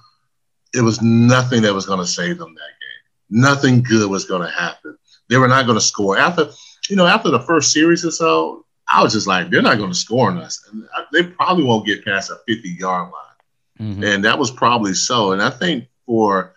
it 0.74 0.82
was 0.82 1.02
nothing 1.02 1.62
that 1.64 1.74
was 1.74 1.86
going 1.86 2.00
to 2.00 2.06
save 2.08 2.38
them 2.38 2.54
that 2.54 2.60
game. 2.60 3.42
Nothing 3.42 3.82
good 3.82 4.10
was 4.10 4.26
going 4.26 4.42
to 4.42 4.54
happen. 4.54 4.98
They 5.30 5.38
were 5.38 5.48
not 5.48 5.66
going 5.66 5.78
to 5.78 5.84
score. 5.84 6.18
After, 6.18 6.50
you 6.90 6.96
know, 6.96 7.08
after 7.08 7.30
the 7.32 7.40
first 7.40 7.72
series 7.72 8.06
or 8.06 8.12
so, 8.12 8.66
I 8.88 9.02
was 9.02 9.14
just 9.14 9.26
like, 9.26 9.50
they're 9.50 9.62
not 9.64 9.78
going 9.78 9.90
to 9.92 9.98
score 9.98 10.30
on 10.30 10.38
us. 10.38 10.64
And 10.72 10.88
I- 10.96 11.06
they 11.12 11.24
probably 11.24 11.64
won't 11.64 11.88
get 11.88 12.06
past 12.06 12.30
a 12.30 12.38
50 12.48 12.70
yard 12.80 13.12
line. 13.12 13.96
Mhm. 13.96 14.06
And 14.06 14.26
that 14.26 14.38
was 14.38 14.52
probably 14.52 14.94
so. 14.94 15.32
And 15.32 15.42
I 15.42 15.50
think 15.50 15.86
for, 16.06 16.54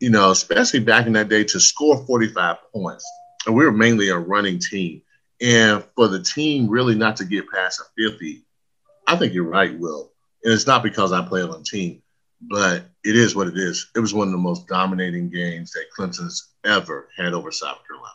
you 0.00 0.10
know, 0.10 0.30
especially 0.30 0.80
back 0.80 1.06
in 1.06 1.14
that 1.14 1.28
day 1.28 1.44
to 1.44 1.60
score 1.60 2.04
45 2.06 2.56
points, 2.72 3.04
and 3.46 3.54
we 3.54 3.64
were 3.64 3.72
mainly 3.72 4.08
a 4.10 4.18
running 4.18 4.58
team. 4.58 5.02
And 5.40 5.82
for 5.96 6.06
the 6.08 6.22
team 6.22 6.68
really 6.68 6.94
not 6.94 7.16
to 7.16 7.24
get 7.24 7.50
past 7.50 7.80
a 7.80 7.84
50, 7.96 8.44
I 9.06 9.16
think 9.16 9.32
you're 9.32 9.44
right, 9.44 9.76
Will. 9.76 10.11
And 10.44 10.52
it's 10.52 10.66
not 10.66 10.82
because 10.82 11.12
I 11.12 11.22
play 11.22 11.42
on 11.42 11.50
the 11.50 11.62
team, 11.62 12.02
but 12.40 12.84
it 13.04 13.16
is 13.16 13.34
what 13.34 13.46
it 13.48 13.56
is. 13.56 13.90
It 13.94 14.00
was 14.00 14.12
one 14.12 14.28
of 14.28 14.32
the 14.32 14.38
most 14.38 14.66
dominating 14.66 15.30
games 15.30 15.72
that 15.72 15.84
Clemson's 15.96 16.48
ever 16.64 17.08
had 17.16 17.32
over 17.34 17.52
South 17.52 17.78
Carolina. 17.86 18.14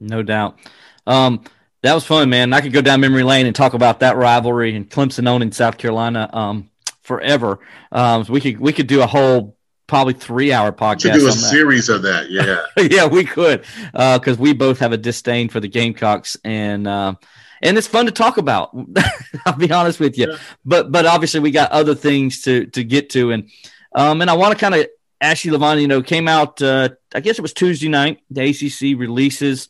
No 0.00 0.22
doubt. 0.22 0.58
Um, 1.06 1.44
that 1.82 1.94
was 1.94 2.04
fun, 2.04 2.28
man. 2.28 2.52
I 2.52 2.60
could 2.60 2.72
go 2.72 2.82
down 2.82 3.00
memory 3.00 3.22
lane 3.22 3.46
and 3.46 3.54
talk 3.56 3.74
about 3.74 4.00
that 4.00 4.16
rivalry 4.16 4.74
and 4.76 4.88
Clemson 4.90 5.26
owning 5.28 5.52
South 5.52 5.78
Carolina 5.78 6.28
um, 6.32 6.70
forever. 7.02 7.60
Um, 7.90 8.24
so 8.24 8.32
we 8.32 8.40
could 8.40 8.60
we 8.60 8.72
could 8.72 8.86
do 8.86 9.02
a 9.02 9.06
whole 9.06 9.56
probably 9.86 10.12
three 10.14 10.52
hour 10.52 10.70
To 10.70 10.76
podcast. 10.76 11.14
do 11.14 11.26
a 11.26 11.32
series 11.32 11.88
of 11.88 12.02
that, 12.02 12.30
yeah. 12.30 12.60
yeah, 12.76 13.06
we 13.06 13.24
could 13.24 13.64
because 13.92 14.38
we 14.38 14.52
both 14.52 14.78
have 14.80 14.92
a 14.92 14.96
disdain 14.98 15.48
for 15.48 15.58
the 15.60 15.68
Gamecocks 15.68 16.36
and 16.44 16.86
uh, 16.86 17.14
and 17.62 17.76
it's 17.78 17.86
fun 17.86 18.06
to 18.06 18.12
talk 18.12 18.36
about. 18.38 18.70
I'll 19.46 19.56
be 19.56 19.70
honest 19.70 20.00
with 20.00 20.16
you, 20.18 20.28
Yeah. 20.30 20.36
but 20.64 20.90
but 20.92 21.06
obviously 21.06 21.40
we 21.40 21.50
got 21.50 21.70
other 21.72 21.94
things 21.94 22.42
to 22.42 22.66
to 22.66 22.84
get 22.84 23.10
to 23.10 23.32
and 23.32 23.50
um, 23.94 24.20
and 24.20 24.30
I 24.30 24.34
want 24.34 24.52
to 24.52 24.58
kind 24.58 24.74
of 24.74 24.86
ask 25.20 25.44
you, 25.44 25.52
Levon. 25.52 25.80
You 25.80 25.88
know, 25.88 26.02
came 26.02 26.28
out 26.28 26.62
uh, 26.62 26.90
I 27.14 27.20
guess 27.20 27.38
it 27.38 27.42
was 27.42 27.52
Tuesday 27.52 27.88
night. 27.88 28.20
The 28.30 28.48
ACC 28.50 28.98
releases 28.98 29.68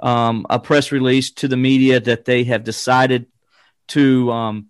um, 0.00 0.46
a 0.50 0.58
press 0.58 0.92
release 0.92 1.30
to 1.32 1.48
the 1.48 1.56
media 1.56 2.00
that 2.00 2.24
they 2.26 2.44
have 2.44 2.64
decided 2.64 3.26
to 3.88 4.30
um, 4.30 4.66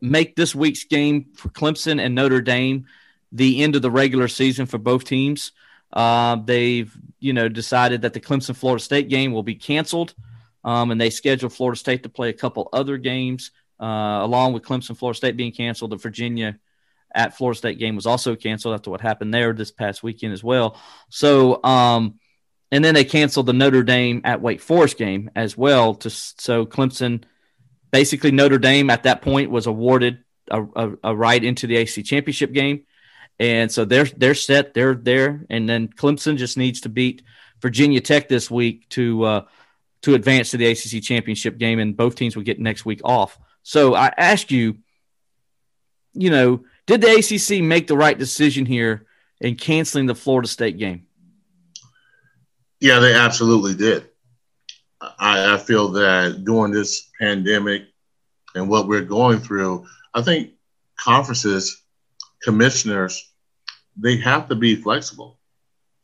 make 0.00 0.36
this 0.36 0.54
week's 0.54 0.84
game 0.84 1.26
for 1.34 1.48
Clemson 1.48 2.00
and 2.00 2.14
Notre 2.14 2.40
Dame 2.40 2.86
the 3.32 3.62
end 3.62 3.76
of 3.76 3.82
the 3.82 3.90
regular 3.90 4.28
season 4.28 4.66
for 4.66 4.78
both 4.78 5.04
teams. 5.04 5.52
Uh, 5.92 6.36
they've 6.36 6.94
you 7.18 7.32
know 7.32 7.48
decided 7.48 8.02
that 8.02 8.12
the 8.12 8.20
Clemson 8.20 8.54
Florida 8.54 8.82
State 8.82 9.08
game 9.08 9.32
will 9.32 9.42
be 9.42 9.54
canceled, 9.54 10.14
um, 10.68 10.90
and 10.90 11.00
they 11.00 11.08
scheduled 11.08 11.54
Florida 11.54 11.78
State 11.78 12.02
to 12.02 12.10
play 12.10 12.28
a 12.28 12.34
couple 12.34 12.68
other 12.74 12.98
games 12.98 13.52
uh, 13.80 14.20
along 14.20 14.52
with 14.52 14.64
Clemson 14.64 14.94
Florida 14.94 15.16
State 15.16 15.34
being 15.34 15.50
canceled. 15.50 15.92
The 15.92 15.96
Virginia 15.96 16.58
at 17.14 17.34
Florida 17.34 17.56
State 17.56 17.78
game 17.78 17.96
was 17.96 18.04
also 18.04 18.36
canceled 18.36 18.74
after 18.74 18.90
what 18.90 19.00
happened 19.00 19.32
there 19.32 19.54
this 19.54 19.70
past 19.70 20.02
weekend 20.02 20.34
as 20.34 20.44
well. 20.44 20.78
So, 21.08 21.64
um, 21.64 22.20
and 22.70 22.84
then 22.84 22.92
they 22.92 23.04
canceled 23.04 23.46
the 23.46 23.54
Notre 23.54 23.82
Dame 23.82 24.20
at 24.24 24.42
Wake 24.42 24.60
Forest 24.60 24.98
game 24.98 25.30
as 25.34 25.56
well. 25.56 25.94
To 25.94 26.10
so 26.10 26.66
Clemson, 26.66 27.24
basically 27.90 28.30
Notre 28.30 28.58
Dame 28.58 28.90
at 28.90 29.04
that 29.04 29.22
point 29.22 29.50
was 29.50 29.66
awarded 29.66 30.22
a, 30.50 30.62
a, 30.62 30.92
a 31.02 31.16
right 31.16 31.42
into 31.42 31.66
the 31.66 31.76
AC 31.76 32.02
championship 32.02 32.52
game. 32.52 32.82
And 33.38 33.72
so 33.72 33.86
they're 33.86 34.04
they're 34.04 34.34
set, 34.34 34.74
they're 34.74 34.94
there, 34.94 35.46
and 35.48 35.66
then 35.66 35.88
Clemson 35.88 36.36
just 36.36 36.58
needs 36.58 36.82
to 36.82 36.90
beat 36.90 37.22
Virginia 37.62 38.02
Tech 38.02 38.28
this 38.28 38.50
week 38.50 38.86
to 38.90 39.24
uh, 39.24 39.44
to 40.02 40.14
advance 40.14 40.50
to 40.50 40.56
the 40.56 40.66
ACC 40.66 41.02
championship 41.02 41.58
game, 41.58 41.78
and 41.78 41.96
both 41.96 42.14
teams 42.14 42.36
will 42.36 42.44
get 42.44 42.60
next 42.60 42.84
week 42.84 43.00
off. 43.04 43.38
So 43.62 43.94
I 43.94 44.12
ask 44.16 44.50
you, 44.50 44.78
you 46.14 46.30
know, 46.30 46.64
did 46.86 47.00
the 47.00 47.10
ACC 47.10 47.62
make 47.62 47.86
the 47.86 47.96
right 47.96 48.18
decision 48.18 48.64
here 48.64 49.06
in 49.40 49.56
canceling 49.56 50.06
the 50.06 50.14
Florida 50.14 50.48
State 50.48 50.78
game? 50.78 51.06
Yeah, 52.80 53.00
they 53.00 53.14
absolutely 53.14 53.74
did. 53.74 54.08
I, 55.00 55.54
I 55.54 55.58
feel 55.58 55.88
that 55.92 56.44
during 56.44 56.72
this 56.72 57.10
pandemic 57.20 57.82
and 58.54 58.68
what 58.68 58.88
we're 58.88 59.02
going 59.02 59.40
through, 59.40 59.86
I 60.14 60.22
think 60.22 60.52
conferences, 60.96 61.82
commissioners, 62.42 63.32
they 63.96 64.16
have 64.18 64.48
to 64.48 64.54
be 64.54 64.76
flexible 64.76 65.38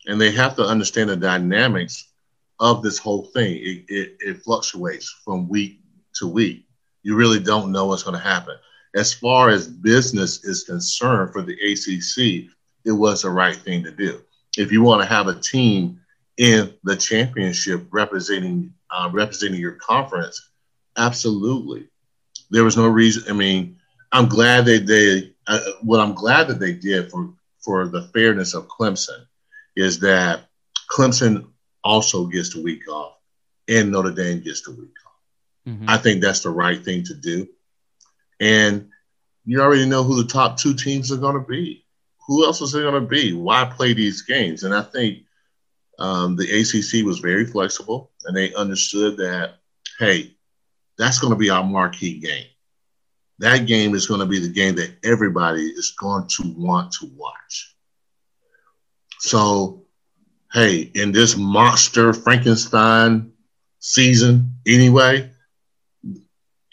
and 0.07 0.21
they 0.21 0.33
have 0.33 0.57
to 0.57 0.63
understand 0.63 1.11
the 1.11 1.17
dynamics 1.17 2.13
of 2.61 2.83
this 2.83 2.99
whole 2.99 3.25
thing. 3.35 3.57
It, 3.57 3.85
it, 3.89 4.17
it 4.21 4.43
fluctuates 4.43 5.09
from 5.25 5.49
week 5.49 5.81
to 6.17 6.27
week. 6.27 6.67
You 7.03 7.17
really 7.17 7.41
don't 7.41 7.73
know 7.73 7.87
what's 7.87 8.03
going 8.03 8.17
to 8.17 8.23
happen. 8.23 8.57
As 8.95 9.13
far 9.13 9.51
as 9.51 9.67
business 9.67 10.45
is 10.45 10.65
concerned 10.65 11.33
for 11.33 11.43
the 11.43 11.55
ACC, 11.55 12.51
it 12.85 12.93
was 12.93 13.23
the 13.23 13.31
right 13.31 13.57
thing 13.57 13.83
to 13.85 13.91
do. 13.91 14.23
If 14.57 14.71
you 14.71 14.83
want 14.83 15.03
to 15.03 15.09
have 15.09 15.27
a 15.27 15.35
team 15.35 16.01
in 16.37 16.73
the 16.85 16.97
championship 16.97 17.87
representing 17.91 18.73
uh, 18.91 19.11
representing 19.13 19.61
your 19.61 19.73
conference, 19.73 20.51
absolutely. 20.97 21.89
There 22.51 22.63
was 22.63 22.77
no 22.77 22.87
reason. 22.87 23.25
I 23.29 23.33
mean, 23.33 23.79
I'm 24.13 24.29
glad 24.29 24.65
they 24.65 24.79
they 24.79 25.33
uh, 25.47 25.61
what 25.83 26.01
I'm 26.01 26.15
glad 26.15 26.47
that 26.49 26.61
they 26.61 26.73
did 26.73 27.11
for 27.11 27.35
for 27.59 27.89
the 27.89 28.03
fairness 28.15 28.55
of 28.55 28.69
Clemson 28.69 29.27
is 29.77 29.99
that 30.01 30.45
Clemson 30.91 31.49
also 31.85 32.27
gets 32.27 32.55
the 32.55 32.63
week 32.63 32.89
off, 32.89 33.15
and 33.69 33.93
Notre 33.93 34.11
Dame 34.11 34.41
gets 34.41 34.63
the 34.63 34.73
week 34.73 34.95
off. 35.07 35.13
Mhm. 35.69 35.85
I 35.89 35.99
think 35.99 36.21
that's 36.21 36.41
the 36.41 36.51
right 36.51 36.83
thing 36.83 37.05
to 37.05 37.15
do, 37.15 37.49
and 38.41 38.91
you 39.45 39.61
already 39.61 39.87
know 39.87 40.03
who 40.03 40.23
the 40.23 40.29
top 40.29 40.59
two 40.59 40.75
teams 40.75 41.13
are 41.13 41.19
going 41.19 41.35
to 41.35 41.47
be. 41.47 41.85
Who 42.27 42.45
else 42.45 42.61
is 42.63 42.75
it 42.75 42.81
going 42.81 42.95
to 42.95 43.09
be? 43.09 43.35
Why 43.35 43.65
play 43.67 43.93
these 43.93 44.23
games? 44.23 44.65
And 44.65 44.75
I 44.75 44.83
think 44.83 45.25
um, 45.99 46.37
the 46.37 46.45
ACC 46.51 47.05
was 47.05 47.19
very 47.19 47.47
flexible, 47.47 48.11
and 48.25 48.37
they 48.37 48.55
understood 48.55 49.19
that, 49.19 49.57
hey, 49.99 50.35
that's 50.97 51.19
going 51.19 51.33
to 51.33 51.39
be 51.39 51.51
our 51.51 51.63
marquee 51.63 52.19
game. 52.19 52.47
That 53.41 53.67
game 53.67 53.95
is 53.95 54.07
going 54.07 54.21
to 54.21 54.27
be 54.27 54.39
the 54.39 54.49
game 54.53 54.77
that 54.77 54.97
everybody 55.05 55.65
is 55.65 55.91
going 55.91 56.27
to 56.29 56.55
want 56.57 56.93
to 56.93 57.11
watch. 57.15 57.77
So, 59.19 59.84
hey, 60.55 60.91
in 60.95 61.13
this 61.13 61.37
monster 61.37 62.15
Frankenstein 62.15 63.33
season, 63.81 64.55
anyway, 64.67 65.31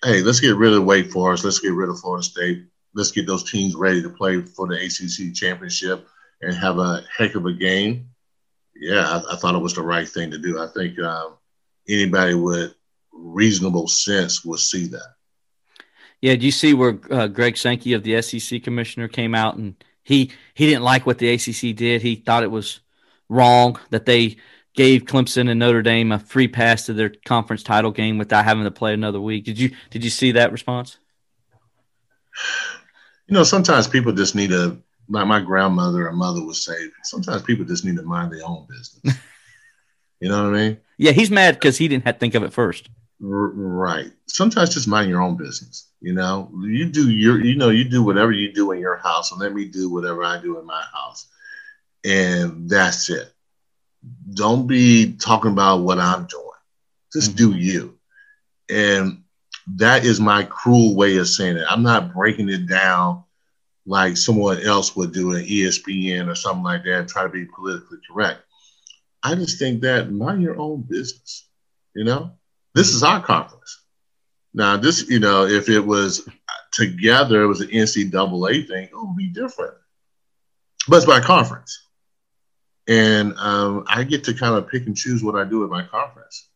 hey, 0.04 0.22
let's 0.22 0.40
get 0.40 0.56
rid 0.56 0.74
of 0.74 0.86
Wake 0.86 1.12
Forest. 1.12 1.44
Let's 1.44 1.60
get 1.60 1.74
rid 1.74 1.90
of 1.90 2.00
Florida 2.00 2.24
State. 2.24 2.66
Let's 2.94 3.12
get 3.12 3.28
those 3.28 3.50
teams 3.50 3.76
ready 3.76 4.02
to 4.02 4.10
play 4.10 4.42
for 4.42 4.68
the 4.68 4.76
ACC 4.76 5.34
championship 5.34 6.08
and 6.42 6.56
have 6.56 6.78
a 6.78 7.04
heck 7.18 7.36
of 7.36 7.46
a 7.46 7.54
game 7.54 8.12
yeah, 8.82 9.08
I, 9.08 9.34
I, 9.34 9.36
thought 9.36 9.56
it 9.56 9.60
was 9.60 9.76
the 9.76 9.84
right 9.84 10.08
thing 10.08 10.32
to 10.32 10.38
do. 10.38 10.60
I 10.60 10.68
think 10.68 11.00
um, 11.00 11.38
anybody 11.88 12.34
with 12.34 12.74
reasonable 13.14 13.88
sense 13.88 14.44
will 14.44 14.58
see 14.58 14.88
that. 14.88 15.16
Yeah, 16.20 16.36
do 16.36 16.46
you 16.46 16.52
see 16.52 16.74
where 16.74 17.00
uh, 17.10 17.28
Greg 17.28 17.58
Sankey 17.58 17.94
of 17.94 18.04
the 18.04 18.22
SEC 18.22 18.64
commissioner 18.64 19.08
came 19.08 19.34
out 19.34 19.58
and 19.58 19.76
he 20.04 20.32
he 20.54 20.68
didn't 20.68 20.84
like 20.84 21.06
what 21.06 21.20
the 21.20 21.32
ACC 21.32 21.76
did. 21.76 22.02
He 22.02 22.16
thought 22.16 22.44
it 22.44 22.52
was 22.52 22.80
wrong 23.32 23.80
that 23.90 24.06
they 24.06 24.38
gave 24.76 25.06
Clemson 25.06 25.50
and 25.50 25.60
Notre 25.60 25.82
Dame 25.82 26.12
a 26.12 26.20
free 26.20 26.48
pass 26.48 26.86
to 26.86 26.94
their 26.94 27.14
conference 27.26 27.64
title 27.64 27.92
game 27.92 28.18
without 28.18 28.46
having 28.46 28.64
to 28.64 28.72
play 28.72 28.94
another 28.94 29.20
week. 29.20 29.46
Did 29.46 29.58
you 29.58 29.72
did 29.90 30.04
you 30.04 30.10
see 30.10 30.34
that 30.34 30.52
response? 30.52 30.98
You 33.28 33.34
know, 33.34 33.44
sometimes 33.44 33.88
people 33.88 34.12
just 34.12 34.36
need 34.36 34.50
to 34.50 34.82
like 35.10 35.28
my 35.28 35.42
grandmother 35.42 36.08
or 36.08 36.12
mother 36.14 36.44
would 36.44 36.56
say, 36.56 36.74
sometimes 37.04 37.42
people 37.44 37.66
just 37.66 37.84
need 37.86 37.98
to 37.98 38.04
mind 38.04 38.32
their 38.32 38.46
own 38.46 38.66
business. 38.70 39.18
you 40.20 40.30
know 40.30 40.44
what 40.44 40.56
I 40.56 40.58
mean? 40.58 40.78
Yeah, 40.98 41.12
he's 41.12 41.32
mad 41.32 41.56
because 41.56 41.78
he 41.78 41.88
didn't 41.88 42.06
have 42.06 42.16
to 42.16 42.20
think 42.20 42.36
of 42.36 42.44
it 42.44 42.54
first. 42.54 42.90
right. 43.20 44.12
Sometimes 44.28 44.74
just 44.74 44.88
mind 44.88 45.10
your 45.10 45.22
own 45.22 45.36
business. 45.36 45.90
You 46.00 46.14
know, 46.14 46.50
you 46.62 46.90
do 46.90 47.10
your, 47.10 47.44
you 47.44 47.56
know, 47.56 47.70
you 47.70 47.84
do 47.84 48.04
whatever 48.04 48.32
you 48.32 48.54
do 48.54 48.72
in 48.72 48.80
your 48.80 48.98
house, 48.98 49.32
and 49.32 49.40
let 49.40 49.54
me 49.54 49.66
do 49.66 49.90
whatever 49.92 50.24
I 50.24 50.42
do 50.42 50.60
in 50.60 50.66
my 50.66 50.84
house, 50.94 51.28
and 52.04 52.70
that's 52.70 53.10
it. 53.10 53.32
Don't 54.34 54.68
be 54.68 55.14
talking 55.14 55.52
about 55.52 55.82
what 55.82 56.00
I'm 56.00 56.26
doing. 56.26 56.46
Just 57.14 57.36
mm-hmm. 57.36 57.52
do 57.52 57.58
you. 57.58 57.98
And 58.70 59.24
that 59.76 60.06
is 60.06 60.20
my 60.20 60.44
cruel 60.44 60.96
way 60.96 61.18
of 61.18 61.28
saying 61.28 61.58
it. 61.58 61.66
I'm 61.70 61.84
not 61.84 62.14
breaking 62.14 62.50
it 62.50 62.68
down 62.68 63.24
like 63.86 64.18
someone 64.18 64.60
else 64.62 64.96
would 64.96 65.12
do 65.12 65.36
an 65.36 65.44
ESPN 65.44 66.28
or 66.28 66.36
something 66.36 66.64
like 66.64 66.84
that, 66.84 67.08
try 67.08 67.24
to 67.24 67.30
be 67.30 67.46
politically 67.46 67.98
correct. 68.10 68.42
I 69.24 69.36
just 69.36 69.60
think 69.60 69.82
that 69.82 70.12
mind 70.12 70.42
your 70.42 70.60
own 70.60 70.82
business. 70.82 71.48
You 71.96 72.06
know, 72.06 72.32
this 72.74 72.90
is 72.90 73.04
our 73.04 73.22
conference. 73.22 73.84
Now, 74.54 74.78
this, 74.78 75.10
you 75.10 75.20
know, 75.20 75.46
if 75.46 75.70
it 75.70 75.80
was 75.80 76.28
together, 76.72 77.44
it 77.44 77.48
was 77.48 77.62
an 77.62 77.70
NCAA 77.70 78.68
thing, 78.68 78.86
it 78.86 78.92
would 78.94 79.16
be 79.16 79.30
different. 79.30 79.74
But 80.88 80.98
it's 80.98 81.08
my 81.08 81.20
conference. 81.20 81.88
And 82.92 83.38
um, 83.38 83.86
I 83.88 84.04
get 84.04 84.26
to 84.26 84.34
kind 84.34 84.54
of 84.54 84.68
pick 84.68 84.86
and 84.86 84.98
choose 84.98 85.24
what 85.24 85.36
I 85.36 85.46
do 85.46 85.64
at 85.64 85.70
my 85.70 85.84
conference. 85.84 86.50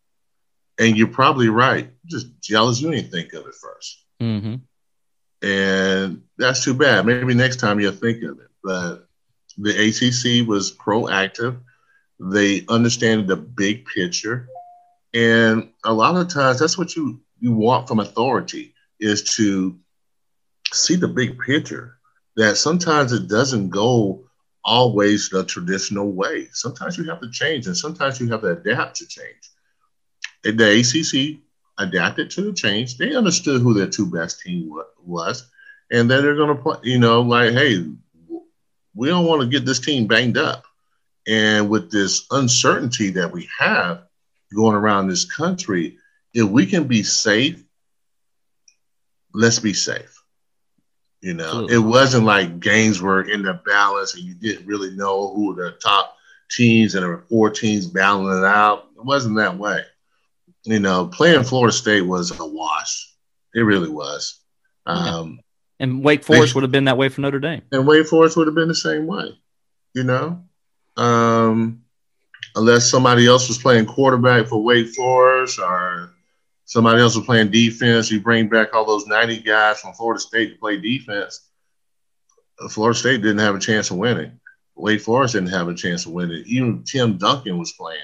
And 0.78 0.98
you're 0.98 1.08
probably 1.08 1.48
right. 1.48 1.90
Just 2.06 2.28
jealous 2.42 2.82
you 2.82 2.92
didn't 2.92 3.10
think 3.10 3.32
of 3.32 3.46
it 3.48 3.56
1st 3.56 3.94
mm-hmm. 4.22 5.48
And 5.48 6.24
that's 6.38 6.62
too 6.62 6.74
bad. 6.74 7.06
Maybe 7.06 7.34
next 7.36 7.62
time 7.62 7.80
you'll 7.80 7.94
think 7.94 8.22
of 8.24 8.38
it. 8.40 8.50
But 8.62 9.08
the 9.58 9.70
ACC 9.70 10.46
was 10.46 10.76
proactive. 10.76 11.58
They 12.20 12.66
understand 12.68 13.30
the 13.30 13.38
big 13.38 13.86
picture. 13.86 14.50
And 15.14 15.70
a 15.86 15.94
lot 15.94 16.18
of 16.18 16.28
times 16.28 16.60
that's 16.60 16.78
what 16.78 16.98
you, 16.98 17.22
you 17.40 17.54
want 17.54 17.88
from 17.88 18.02
authority 18.02 18.74
is 19.00 19.36
to 19.38 19.80
see 20.74 20.98
the 20.98 21.08
big 21.08 21.40
picture. 21.40 21.98
That 22.36 22.58
sometimes 22.58 23.14
it 23.14 23.30
doesn't 23.30 23.70
go 23.70 24.26
always 24.66 25.30
the 25.30 25.46
traditional 25.46 26.12
way. 26.12 26.50
Sometimes 26.52 26.98
you 26.98 27.06
have 27.06 27.22
to 27.22 27.32
change 27.32 27.68
and 27.68 27.78
sometimes 27.78 28.20
you 28.20 28.28
have 28.30 28.42
to 28.42 28.50
adapt 28.50 28.98
to 28.98 29.08
change 29.08 29.52
And 30.44 30.60
the 30.60 30.80
ACC 30.80 31.40
adapted 31.78 32.32
to 32.32 32.42
the 32.42 32.54
change. 32.54 32.98
They 32.98 33.16
understood 33.16 33.62
who 33.62 33.74
their 33.74 33.88
two 33.88 34.08
best 34.12 34.42
team 34.42 34.72
was, 35.06 35.50
and 35.92 36.10
then 36.10 36.24
they're 36.24 36.36
going 36.36 36.56
to 36.56 36.62
play. 36.62 36.78
You 36.84 37.00
know, 37.00 37.22
like, 37.22 37.54
hey, 37.54 37.86
we 38.96 39.08
don't 39.08 39.26
want 39.26 39.42
to 39.42 39.48
get 39.48 39.66
this 39.66 39.80
team 39.80 40.08
banged 40.08 40.38
up. 40.38 40.66
And 41.28 41.70
with 41.70 41.92
this 41.92 42.26
uncertainty 42.32 43.12
that 43.12 43.32
we 43.32 43.50
have 43.60 44.04
going 44.56 44.76
around 44.76 45.08
this 45.08 45.26
country, 45.26 45.98
if 46.34 46.48
we 46.48 46.66
can 46.66 46.86
be 46.86 47.04
safe, 47.04 47.64
let's 49.34 49.60
be 49.60 49.74
safe. 49.74 50.15
You 51.26 51.34
know, 51.34 51.68
it 51.68 51.80
wasn't 51.80 52.26
like 52.26 52.60
games 52.60 53.02
were 53.02 53.24
in 53.24 53.42
the 53.42 53.60
balance 53.66 54.14
and 54.14 54.24
you 54.24 54.36
didn't 54.36 54.68
really 54.68 54.92
know 54.92 55.34
who 55.34 55.56
the 55.56 55.72
top 55.84 56.16
teams 56.52 56.94
and 56.94 57.04
there 57.04 57.10
were 57.10 57.26
four 57.30 57.50
teams 57.50 57.88
battling 57.88 58.38
it 58.38 58.46
out. 58.46 58.90
It 58.96 59.04
wasn't 59.04 59.38
that 59.38 59.58
way 59.58 59.82
you 60.66 60.80
know, 60.80 61.08
playing 61.08 61.44
Florida 61.44 61.72
State 61.72 62.02
was 62.02 62.38
a 62.38 62.46
wash. 62.46 63.14
It 63.54 63.62
really 63.62 63.90
was. 63.90 64.40
Um, 64.86 65.40
And 65.80 66.04
Wake 66.04 66.24
Forest 66.24 66.54
they, 66.54 66.58
would 66.58 66.64
have 66.64 66.72
been 66.72 66.86
that 66.86 66.98
way 66.98 67.10
for 67.10 67.22
Notre 67.22 67.40
Dame. 67.40 67.62
And 67.72 67.88
Wake 67.88 68.08
Forest 68.08 68.36
would 68.36 68.48
have 68.48 68.56
been 68.56 68.68
the 68.68 68.76
same 68.76 69.08
way, 69.08 69.38
you 69.94 70.04
know, 70.04 70.44
um, 70.98 71.84
unless 72.56 72.90
somebody 72.90 73.28
else 73.28 73.48
was 73.48 73.58
playing 73.58 73.86
quarterback 73.86 74.48
for 74.48 74.64
Wake 74.64 74.90
Forest 74.90 75.60
or 75.60 76.15
somebody 76.66 77.02
else 77.02 77.16
was 77.16 77.26
playing 77.26 77.52
defense. 77.52 78.12
You 78.12 78.20
bring 78.20 78.50
back 78.50 78.74
all 78.74 78.86
those 78.86 79.08
90 79.08 79.40
guys 79.40 79.80
from 79.80 79.94
Florida 79.94 80.20
State 80.20 80.54
to 80.54 80.60
play 80.60 80.78
defense. 80.78 81.48
Florida 82.70 82.98
State 82.98 83.22
didn't 83.22 83.40
have 83.40 83.56
a 83.56 83.60
chance 83.60 83.92
of 83.92 83.98
winning. 83.98 84.40
Wake 84.76 85.02
Forest 85.02 85.34
didn't 85.34 85.50
have 85.50 85.68
a 85.68 85.74
chance 85.74 86.06
of 86.06 86.12
winning. 86.12 86.44
Even 86.46 86.84
Tim 86.84 87.18
Duncan 87.18 87.58
was 87.58 87.72
playing 87.74 88.00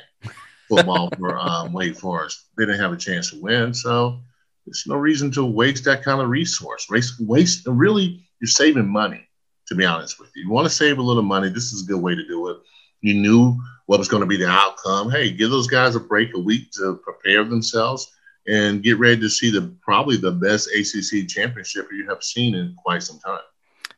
football 0.70 1.10
for 1.18 1.38
um, 1.38 1.74
Wake 1.74 1.98
Forest. 1.98 2.46
They 2.58 2.66
didn't 2.66 2.80
have 2.80 2.94
a 2.94 2.98
chance 2.98 3.32
to 3.32 3.42
win, 3.42 3.74
so 3.74 4.20
there's 4.66 4.86
no 4.88 4.96
reason 4.96 5.32
to 5.32 5.44
waste 5.44 5.84
that 5.86 6.04
kind 6.04 6.22
of 6.22 6.30
resource. 6.30 6.88
Waste, 6.90 7.16
waste. 7.20 7.68
Really, 7.68 8.26
you're 8.40 8.48
saving 8.48 8.88
money. 8.88 9.28
To 9.68 9.76
be 9.76 9.86
honest 9.86 10.20
with 10.20 10.32
you, 10.36 10.44
you 10.44 10.50
want 10.50 10.66
to 10.66 10.74
save 10.74 10.98
a 10.98 11.02
little 11.02 11.24
money. 11.24 11.48
This 11.48 11.72
is 11.72 11.84
a 11.84 11.86
good 11.86 12.02
way 12.02 12.14
to 12.14 12.28
do 12.28 12.50
it. 12.50 12.58
You 13.00 13.14
knew 13.14 13.58
what 13.86 14.00
was 14.00 14.10
going 14.10 14.22
to 14.22 14.28
be 14.28 14.36
the 14.36 14.50
outcome. 14.50 15.10
Hey, 15.10 15.32
give 15.32 15.50
those 15.50 15.68
guys 15.68 15.96
a 15.96 16.00
break 16.00 16.36
a 16.36 16.40
week 16.40 16.72
to 16.72 17.00
prepare 17.04 17.46
themselves 17.46 18.12
and 18.48 18.84
get 18.84 19.00
ready 19.00 19.20
to 19.22 19.30
see 19.30 19.52
the 19.52 19.74
probably 19.82 20.18
the 20.18 20.32
best 20.32 20.70
ACC 20.76 21.28
championship 21.28 21.88
you 21.92 22.08
have 22.10 22.24
seen 22.24 22.56
in 22.56 22.76
quite 22.76 23.04
some 23.04 23.20
time. 23.20 23.40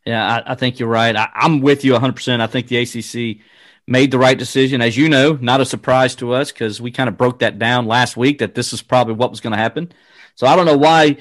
Yeah, 0.06 0.44
I, 0.46 0.52
I 0.52 0.56
think 0.56 0.80
you're 0.80 0.90
right. 0.90 1.16
I, 1.16 1.30
am 1.36 1.62
with 1.62 1.86
you 1.86 1.94
100%. 1.94 2.42
I 2.42 2.48
think 2.48 2.68
the 2.68 2.78
ACC 2.78 3.42
made 3.88 4.12
the 4.12 4.18
right 4.18 4.38
decision. 4.38 4.82
As 4.82 4.98
you 4.98 5.08
know, 5.08 5.38
not 5.40 5.62
a 5.62 5.66
surprise 5.66 6.16
to 6.16 6.34
us 6.34 6.52
because 6.52 6.82
we 6.82 6.92
kind 6.92 7.08
of 7.08 7.18
broke 7.18 7.40
that 7.40 7.58
down 7.58 7.86
last 7.86 8.18
week 8.18 8.40
that 8.40 8.56
this 8.56 8.74
is 8.74 8.82
probably 8.82 9.14
what 9.14 9.30
was 9.30 9.40
going 9.40 9.54
to 9.54 9.60
happen. 9.60 9.92
So 10.36 10.48
I 10.48 10.56
don't 10.56 10.66
know 10.66 10.78
why 10.78 11.18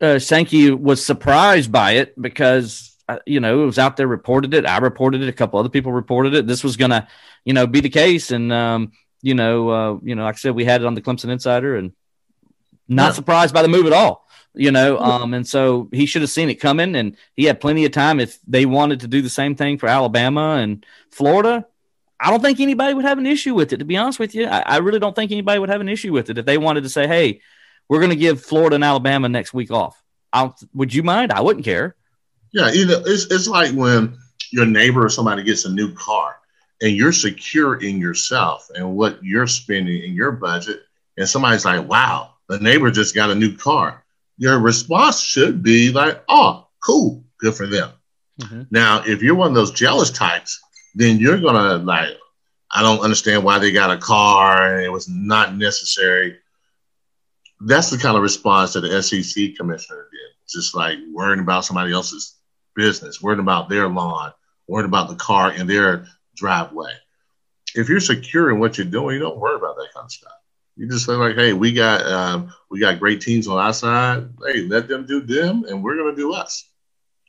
uh, 0.00 0.18
Sankey 0.18 0.70
was 0.70 1.04
surprised 1.04 1.70
by 1.70 1.92
it 1.92 2.20
because, 2.20 2.96
uh, 3.08 3.18
you 3.26 3.38
know, 3.38 3.62
it 3.62 3.66
was 3.66 3.78
out 3.78 3.96
there, 3.96 4.08
reported 4.08 4.54
it. 4.54 4.66
I 4.66 4.78
reported 4.78 5.22
it. 5.22 5.28
A 5.28 5.32
couple 5.32 5.60
other 5.60 5.68
people 5.68 5.92
reported 5.92 6.34
it. 6.34 6.46
This 6.46 6.64
was 6.64 6.76
going 6.76 6.90
to, 6.90 7.06
you 7.44 7.52
know, 7.52 7.66
be 7.66 7.80
the 7.80 7.90
case. 7.90 8.30
And, 8.30 8.52
um, 8.52 8.92
you 9.22 9.34
know, 9.34 9.68
uh, 9.68 9.98
you 10.02 10.14
know, 10.14 10.24
like 10.24 10.36
I 10.36 10.38
said, 10.38 10.54
we 10.54 10.64
had 10.64 10.80
it 10.80 10.86
on 10.86 10.94
the 10.94 11.02
Clemson 11.02 11.30
Insider 11.30 11.76
and 11.76 11.92
not 12.90 13.06
yeah. 13.06 13.12
surprised 13.12 13.54
by 13.54 13.62
the 13.62 13.68
move 13.68 13.86
at 13.86 13.92
all 13.92 14.26
you 14.54 14.70
know 14.70 14.98
um, 14.98 15.32
and 15.32 15.46
so 15.46 15.88
he 15.92 16.04
should 16.04 16.22
have 16.22 16.30
seen 16.30 16.50
it 16.50 16.56
coming 16.56 16.94
and 16.96 17.16
he 17.34 17.44
had 17.44 17.60
plenty 17.60 17.84
of 17.84 17.92
time 17.92 18.20
if 18.20 18.38
they 18.46 18.66
wanted 18.66 19.00
to 19.00 19.08
do 19.08 19.22
the 19.22 19.30
same 19.30 19.54
thing 19.54 19.78
for 19.78 19.88
alabama 19.88 20.56
and 20.60 20.84
florida 21.10 21.66
I 22.20 22.30
don't 22.30 22.42
think 22.42 22.60
anybody 22.60 22.92
would 22.92 23.06
have 23.06 23.18
an 23.18 23.26
issue 23.26 23.54
with 23.54 23.72
it. 23.72 23.78
To 23.78 23.84
be 23.84 23.96
honest 23.96 24.18
with 24.18 24.34
you, 24.34 24.46
I, 24.46 24.60
I 24.60 24.76
really 24.78 24.98
don't 24.98 25.16
think 25.16 25.32
anybody 25.32 25.58
would 25.58 25.70
have 25.70 25.80
an 25.80 25.88
issue 25.88 26.12
with 26.12 26.28
it 26.28 26.36
if 26.36 26.44
they 26.44 26.58
wanted 26.58 26.82
to 26.82 26.90
say, 26.90 27.06
"Hey, 27.06 27.40
we're 27.88 27.98
going 27.98 28.10
to 28.10 28.16
give 28.16 28.42
Florida 28.42 28.74
and 28.74 28.84
Alabama 28.84 29.28
next 29.28 29.54
week 29.54 29.70
off." 29.70 30.00
I'll, 30.32 30.56
would 30.74 30.92
you 30.92 31.02
mind? 31.02 31.32
I 31.32 31.40
wouldn't 31.40 31.64
care. 31.64 31.96
Yeah, 32.52 32.70
you 32.72 32.84
know, 32.84 33.02
it's 33.06 33.24
it's 33.30 33.48
like 33.48 33.72
when 33.72 34.18
your 34.52 34.66
neighbor 34.66 35.04
or 35.04 35.08
somebody 35.08 35.42
gets 35.42 35.64
a 35.64 35.72
new 35.72 35.94
car 35.94 36.36
and 36.82 36.92
you're 36.92 37.12
secure 37.12 37.76
in 37.76 37.98
yourself 37.98 38.68
and 38.74 38.96
what 38.96 39.22
you're 39.24 39.46
spending 39.46 40.02
in 40.02 40.12
your 40.12 40.32
budget, 40.32 40.82
and 41.16 41.26
somebody's 41.26 41.64
like, 41.64 41.88
"Wow, 41.88 42.34
the 42.50 42.58
neighbor 42.58 42.90
just 42.90 43.14
got 43.14 43.30
a 43.30 43.34
new 43.34 43.56
car." 43.56 44.04
Your 44.36 44.58
response 44.58 45.20
should 45.20 45.62
be 45.62 45.92
like, 45.92 46.22
"Oh, 46.28 46.68
cool, 46.84 47.24
good 47.38 47.54
for 47.54 47.66
them." 47.66 47.90
Mm-hmm. 48.40 48.62
Now, 48.70 49.02
if 49.06 49.22
you're 49.22 49.34
one 49.34 49.48
of 49.48 49.54
those 49.54 49.70
jealous 49.70 50.10
types 50.10 50.60
then 50.94 51.18
you're 51.18 51.40
gonna 51.40 51.76
like, 51.76 52.16
I 52.70 52.82
don't 52.82 53.00
understand 53.00 53.44
why 53.44 53.58
they 53.58 53.72
got 53.72 53.90
a 53.90 53.98
car 53.98 54.76
and 54.76 54.84
it 54.84 54.92
was 54.92 55.08
not 55.08 55.56
necessary. 55.56 56.38
That's 57.60 57.90
the 57.90 57.98
kind 57.98 58.16
of 58.16 58.22
response 58.22 58.72
that 58.72 58.80
the 58.80 59.02
SEC 59.02 59.56
commissioner 59.56 60.08
did. 60.10 60.48
Just 60.48 60.74
like 60.74 60.98
worrying 61.12 61.40
about 61.40 61.64
somebody 61.64 61.92
else's 61.92 62.36
business, 62.74 63.20
worrying 63.20 63.40
about 63.40 63.68
their 63.68 63.88
lawn, 63.88 64.32
worrying 64.66 64.88
about 64.88 65.08
the 65.08 65.16
car 65.16 65.52
in 65.52 65.66
their 65.66 66.06
driveway. 66.36 66.92
If 67.74 67.88
you're 67.88 68.00
secure 68.00 68.50
in 68.50 68.58
what 68.58 68.78
you're 68.78 68.86
doing, 68.86 69.16
you 69.16 69.20
don't 69.20 69.38
worry 69.38 69.56
about 69.56 69.76
that 69.76 69.88
kind 69.94 70.04
of 70.04 70.12
stuff. 70.12 70.32
You 70.80 70.88
just 70.88 71.04
say 71.04 71.12
like, 71.12 71.34
hey, 71.34 71.52
we 71.52 71.74
got 71.74 72.06
um, 72.06 72.54
we 72.70 72.80
got 72.80 72.98
great 72.98 73.20
teams 73.20 73.46
on 73.46 73.58
our 73.58 73.74
side. 73.74 74.30
Hey, 74.42 74.62
let 74.62 74.88
them 74.88 75.04
do 75.04 75.20
them, 75.20 75.66
and 75.68 75.84
we're 75.84 75.94
gonna 75.94 76.16
do 76.16 76.32
us. 76.32 76.70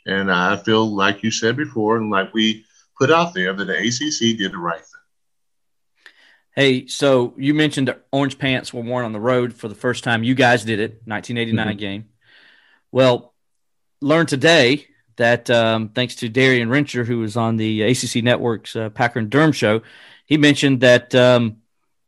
And 0.06 0.32
I 0.32 0.56
feel 0.56 0.86
like 0.96 1.22
you 1.22 1.32
said 1.32 1.58
before, 1.58 1.98
and 1.98 2.10
like 2.10 2.34
we 2.34 2.64
put 2.98 3.12
out 3.12 3.34
there 3.34 3.52
that 3.52 3.66
the 3.66 3.78
ACC 3.78 4.38
did 4.38 4.54
the 4.54 4.58
right 4.58 4.80
thing. 4.80 6.12
Hey, 6.56 6.88
so 6.88 7.34
you 7.36 7.54
mentioned 7.54 7.94
orange 8.14 8.38
pants 8.38 8.74
were 8.74 8.84
worn 8.84 9.04
on 9.04 9.12
the 9.12 9.20
road 9.20 9.54
for 9.54 9.68
the 9.68 9.76
first 9.76 10.06
time. 10.06 10.24
You 10.24 10.34
guys 10.34 10.64
did 10.64 10.80
it, 10.80 11.02
1989 11.04 11.68
mm-hmm. 11.68 11.78
game. 11.78 12.10
Well, 12.90 13.34
learned 14.00 14.30
today 14.30 14.88
that 15.18 15.50
um, 15.50 15.90
thanks 15.90 16.16
to 16.16 16.30
Darien 16.30 16.70
Rencher, 16.70 17.06
who 17.06 17.20
was 17.20 17.36
on 17.36 17.58
the 17.58 17.82
ACC 17.82 18.24
Network's 18.24 18.78
uh, 18.78 18.92
Packer 18.92 19.20
and 19.20 19.30
Durham 19.30 19.52
show, 19.52 19.82
he 20.26 20.38
mentioned 20.38 20.80
that 20.80 21.14
um, 21.14 21.58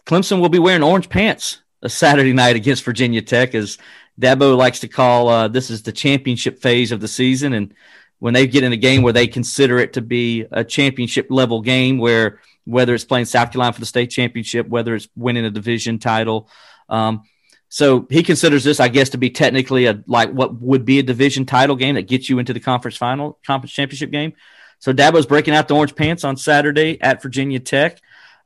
Clemson 0.05 0.39
will 0.39 0.49
be 0.49 0.59
wearing 0.59 0.83
orange 0.83 1.09
pants 1.09 1.59
a 1.81 1.89
Saturday 1.89 2.33
night 2.33 2.55
against 2.55 2.83
Virginia 2.83 3.21
Tech, 3.21 3.55
as 3.55 3.77
Dabo 4.19 4.55
likes 4.57 4.79
to 4.81 4.87
call 4.87 5.27
uh, 5.27 5.47
this 5.47 5.69
is 5.69 5.83
the 5.83 5.91
championship 5.91 6.59
phase 6.59 6.91
of 6.91 7.01
the 7.01 7.07
season, 7.07 7.53
and 7.53 7.73
when 8.19 8.33
they 8.33 8.47
get 8.47 8.63
in 8.63 8.71
a 8.71 8.77
game 8.77 9.01
where 9.01 9.11
they 9.11 9.27
consider 9.27 9.79
it 9.79 9.93
to 9.93 10.01
be 10.01 10.45
a 10.51 10.63
championship 10.63 11.27
level 11.29 11.61
game, 11.61 11.97
where 11.97 12.39
whether 12.65 12.93
it's 12.93 13.03
playing 13.03 13.25
South 13.25 13.51
Carolina 13.51 13.73
for 13.73 13.81
the 13.81 13.85
state 13.85 14.07
championship, 14.07 14.67
whether 14.67 14.95
it's 14.95 15.09
winning 15.15 15.43
a 15.43 15.49
division 15.49 15.99
title. 15.99 16.49
Um, 16.87 17.23
so 17.67 18.07
he 18.09 18.23
considers 18.23 18.63
this, 18.63 18.79
I 18.79 18.87
guess, 18.87 19.09
to 19.09 19.17
be 19.17 19.29
technically 19.29 19.87
a 19.87 20.01
like 20.07 20.31
what 20.31 20.61
would 20.61 20.85
be 20.85 20.99
a 20.99 21.03
division 21.03 21.45
title 21.45 21.75
game 21.75 21.95
that 21.95 22.07
gets 22.07 22.29
you 22.29 22.39
into 22.39 22.53
the 22.53 22.59
conference 22.59 22.95
final, 22.95 23.39
conference 23.45 23.73
championship 23.73 24.11
game. 24.11 24.33
So 24.79 24.93
Dabo's 24.93 25.25
breaking 25.25 25.55
out 25.55 25.67
the 25.67 25.75
orange 25.75 25.95
pants 25.95 26.23
on 26.23 26.37
Saturday 26.37 27.01
at 27.01 27.21
Virginia 27.21 27.59
Tech, 27.59 27.99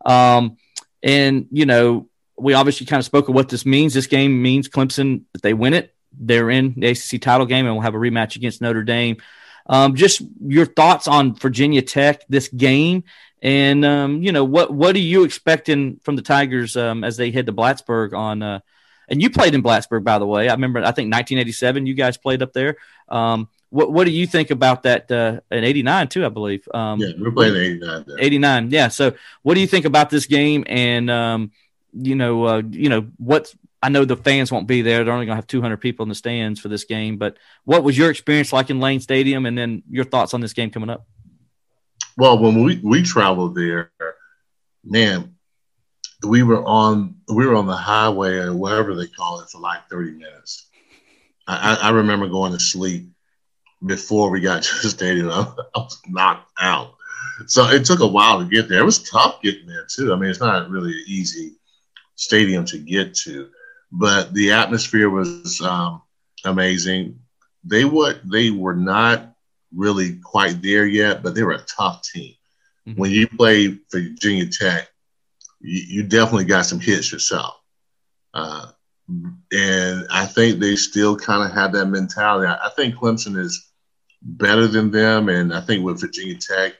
um, 0.06 0.58
and 1.04 1.48
you 1.52 1.66
know 1.66 2.10
we 2.38 2.54
obviously 2.54 2.86
kind 2.86 3.00
of 3.00 3.06
spoke 3.06 3.30
of 3.30 3.36
what 3.36 3.50
this 3.50 3.66
means. 3.66 3.94
This 3.94 4.08
game 4.08 4.42
means 4.42 4.70
Clemson, 4.70 5.24
if 5.34 5.42
they 5.42 5.54
win 5.54 5.74
it, 5.74 5.94
they're 6.18 6.50
in 6.50 6.76
the 6.78 6.88
ACC 6.88 7.22
title 7.22 7.46
game 7.46 7.66
and 7.66 7.76
we'll 7.76 7.84
have 7.84 7.96
a 7.96 8.00
rematch 8.00 8.36
against 8.36 8.62
Notre 8.62 8.84
Dame. 8.84 9.18
Um, 9.66 9.96
just 9.96 10.22
your 10.40 10.66
thoughts 10.66 11.08
on 11.08 11.36
Virginia 11.36 11.82
Tech, 11.82 12.22
this 12.30 12.48
game, 12.48 13.04
and 13.42 13.84
um, 13.84 14.24
you 14.24 14.32
know 14.32 14.44
what 14.44 14.74
what 14.74 14.96
are 14.96 15.00
you 15.00 15.24
expecting 15.24 16.00
from 16.04 16.16
the 16.16 16.22
Tigers 16.22 16.78
um, 16.78 17.04
as 17.04 17.18
they 17.18 17.32
head 17.32 17.48
to 17.48 17.54
Blacksburg 17.54 18.14
on? 18.14 18.42
Uh, 18.42 18.60
and 19.10 19.22
you 19.22 19.30
played 19.30 19.56
in 19.56 19.64
Blacksburg, 19.64 20.04
by 20.04 20.20
the 20.20 20.26
way. 20.26 20.50
I 20.50 20.54
remember, 20.54 20.80
I 20.80 20.92
think 20.92 21.14
1987, 21.14 21.86
you 21.86 21.94
guys 21.94 22.18
played 22.18 22.42
up 22.42 22.54
there. 22.54 22.78
Um, 23.08 23.48
what 23.70 23.92
what 23.92 24.06
do 24.06 24.12
you 24.12 24.28
think 24.28 24.52
about 24.52 24.84
that? 24.84 25.12
Uh, 25.12 25.40
in 25.52 25.64
'89 25.64 26.08
too, 26.08 26.26
I 26.26 26.30
believe. 26.30 26.68
Um, 26.74 27.00
yeah, 27.00 27.10
we're 27.20 27.32
playing 27.32 27.56
'89. 27.56 28.06
'89, 28.20 28.72
yeah. 28.72 28.88
So, 28.88 29.14
what 29.44 29.56
do 29.56 29.62
you 29.62 29.68
think 29.68 29.86
about 29.86 30.10
this 30.10 30.26
game? 30.26 30.64
And 30.68 31.10
um, 31.10 31.52
you 31.94 32.16
know, 32.16 32.46
uh, 32.46 32.62
you 32.70 32.90
know 32.90 33.08
what 33.18 33.54
I 33.82 33.90
know 33.90 34.06
the 34.06 34.16
fans 34.16 34.52
won't 34.52 34.68
be 34.68 34.82
there. 34.82 35.04
They're 35.04 35.14
only 35.14 35.26
going 35.26 35.36
to 35.36 35.42
have 35.42 35.48
200 35.48 35.78
people 35.78 36.04
in 36.04 36.10
the 36.10 36.16
stands 36.16 36.60
for 36.60 36.68
this 36.68 36.86
game. 36.86 37.18
But 37.18 37.38
what 37.66 37.84
was 37.84 37.98
your 37.98 38.10
experience 38.10 38.52
like 38.52 38.70
in 38.70 38.80
Lane 38.80 39.00
Stadium, 39.00 39.46
and 39.46 39.58
then 39.58 39.84
your 39.90 40.06
thoughts 40.06 40.34
on 40.34 40.42
this 40.42 40.54
game 40.54 40.72
coming 40.72 40.90
up? 40.90 41.06
Well, 42.18 42.40
when 42.40 42.64
we 42.64 42.80
we 42.84 43.04
traveled 43.04 43.54
there, 43.54 43.92
man, 44.84 45.36
we 46.26 46.42
were 46.42 46.64
on 46.66 47.18
we 47.28 47.46
were 47.46 47.56
on 47.56 47.68
the 47.68 47.76
highway 47.76 48.38
or 48.38 48.56
whatever 48.56 48.96
they 48.96 49.08
call 49.08 49.42
it 49.42 49.50
for 49.50 49.60
like 49.60 49.88
30 49.90 50.12
minutes. 50.12 50.68
I, 51.48 51.76
I 51.82 51.90
remember 51.92 52.28
going 52.28 52.52
to 52.54 52.60
sleep 52.60 53.10
before 53.86 54.30
we 54.30 54.42
got 54.42 54.64
to 54.64 54.82
the 54.82 54.90
stadium. 54.90 55.30
I, 55.30 55.52
I 55.76 55.80
was 55.80 56.02
knocked 56.08 56.52
out. 56.60 56.96
So 57.46 57.68
it 57.70 57.86
took 57.86 58.00
a 58.00 58.08
while 58.08 58.40
to 58.40 58.46
get 58.46 58.68
there. 58.68 58.80
It 58.80 58.86
was 58.86 59.04
tough 59.04 59.42
getting 59.42 59.68
there 59.68 59.86
too. 59.86 60.12
I 60.12 60.16
mean, 60.16 60.30
it's 60.30 60.40
not 60.40 60.70
really 60.70 60.92
an 60.92 61.04
easy 61.06 61.54
stadium 62.16 62.66
to 62.66 62.80
get 62.80 63.14
to 63.14 63.50
but 63.92 64.34
the 64.34 64.52
atmosphere 64.52 65.10
was 65.10 65.62
um, 65.62 66.02
amazing. 66.46 67.20
They 67.64 67.86
were 67.86 68.20
they 68.24 68.52
were 68.52 68.76
not 68.76 69.34
really 69.74 70.18
quite 70.18 70.62
there 70.62 70.86
yet, 70.86 71.24
but 71.24 71.36
they 71.36 71.44
were 71.44 71.54
a 71.54 71.64
tough 71.64 72.04
team. 72.04 72.34
Mm-hmm. 72.88 73.00
When 73.00 73.12
you 73.12 73.28
play 73.28 73.70
for 73.90 74.00
Virginia 74.00 74.48
Tech, 74.48 74.88
you, 75.60 75.82
you 75.88 76.04
definitely 76.04 76.46
got 76.46 76.66
some 76.66 76.80
hits 76.80 77.12
yourself. 77.12 77.56
Uh, 78.34 78.72
and 79.08 80.06
I 80.12 80.26
think 80.26 80.60
they 80.60 80.76
still 80.76 81.16
kind 81.16 81.44
of 81.44 81.56
have 81.56 81.72
that 81.74 81.86
mentality. 81.86 82.48
I, 82.48 82.68
I, 82.68 82.70
think 82.72 82.96
Clemson 82.96 83.38
is 83.38 83.72
better 84.22 84.68
than 84.68 84.92
them, 84.92 85.30
and 85.30 85.54
I 85.54 85.62
think 85.62 85.86
with 85.86 86.02
Virginia 86.02 86.36
Tech, 86.36 86.74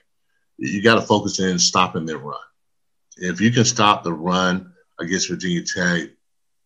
you 0.58 0.82
got 0.82 0.96
to 0.96 1.02
focus 1.02 1.40
in 1.40 1.58
stopping 1.58 2.04
their 2.04 2.18
run. 2.18 2.36
If 3.16 3.40
you 3.40 3.50
can 3.50 3.64
stop 3.64 4.04
the 4.04 4.12
run 4.12 4.72
against 5.00 5.30
Virginia 5.30 5.62
Tech, 5.62 6.10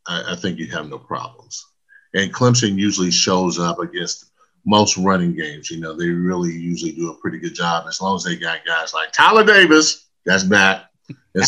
I, 0.07 0.33
I 0.33 0.37
think 0.37 0.59
you 0.59 0.67
have 0.69 0.89
no 0.89 0.99
problems. 0.99 1.65
And 2.15 2.33
Clemson 2.33 2.77
usually 2.77 3.11
shows 3.11 3.59
up 3.59 3.79
against 3.79 4.33
most 4.67 4.97
running 4.97 5.35
games. 5.35 5.71
You 5.71 5.81
know, 5.81 5.95
they 5.95 6.09
really 6.09 6.53
usually 6.53 6.93
do 6.93 7.11
a 7.11 7.17
pretty 7.17 7.39
good 7.39 7.55
job 7.55 7.87
as 7.89 8.01
long 8.01 8.17
as 8.17 8.25
they 8.25 8.37
got 8.37 8.65
guys 8.67 8.95
like 8.95 9.13
Tyler 9.13 9.45
Davis, 9.45 10.09
that's 10.25 10.45
back, 10.45 10.92
and 11.35 11.45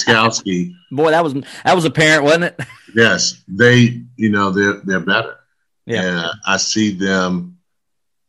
Boy, 0.91 1.11
that 1.11 1.25
was 1.25 1.35
that 1.35 1.75
was 1.75 1.85
apparent, 1.85 2.25
wasn't 2.25 2.45
it? 2.45 2.61
yes, 2.95 3.43
they, 3.49 4.03
you 4.17 4.31
know, 4.31 4.51
they're 4.51 4.81
they're 4.85 5.01
better. 5.01 5.37
Yeah, 5.87 6.03
and 6.03 6.41
I 6.47 6.57
see 6.57 6.93
them 6.93 7.59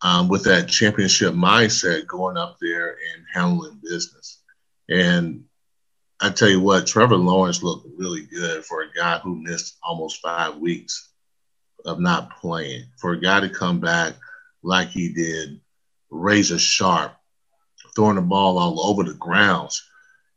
um, 0.01 0.27
with 0.27 0.43
that 0.43 0.67
championship 0.67 1.33
mindset 1.33 2.07
going 2.07 2.37
up 2.37 2.57
there 2.61 2.91
and 2.91 3.25
handling 3.33 3.79
business. 3.81 4.41
And 4.89 5.45
I 6.21 6.29
tell 6.29 6.49
you 6.49 6.61
what, 6.61 6.87
Trevor 6.87 7.17
Lawrence 7.17 7.63
looked 7.63 7.87
really 7.97 8.23
good 8.23 8.63
for 8.65 8.81
a 8.81 8.91
guy 8.95 9.19
who 9.19 9.35
missed 9.35 9.77
almost 9.83 10.21
five 10.21 10.57
weeks 10.57 11.11
of 11.85 11.99
not 11.99 12.37
playing. 12.39 12.83
For 12.97 13.13
a 13.13 13.19
guy 13.19 13.39
to 13.39 13.49
come 13.49 13.79
back 13.79 14.13
like 14.63 14.89
he 14.89 15.09
did, 15.09 15.59
razor 16.09 16.59
sharp, 16.59 17.13
throwing 17.95 18.15
the 18.15 18.21
ball 18.21 18.57
all 18.57 18.87
over 18.87 19.03
the 19.03 19.13
grounds. 19.13 19.87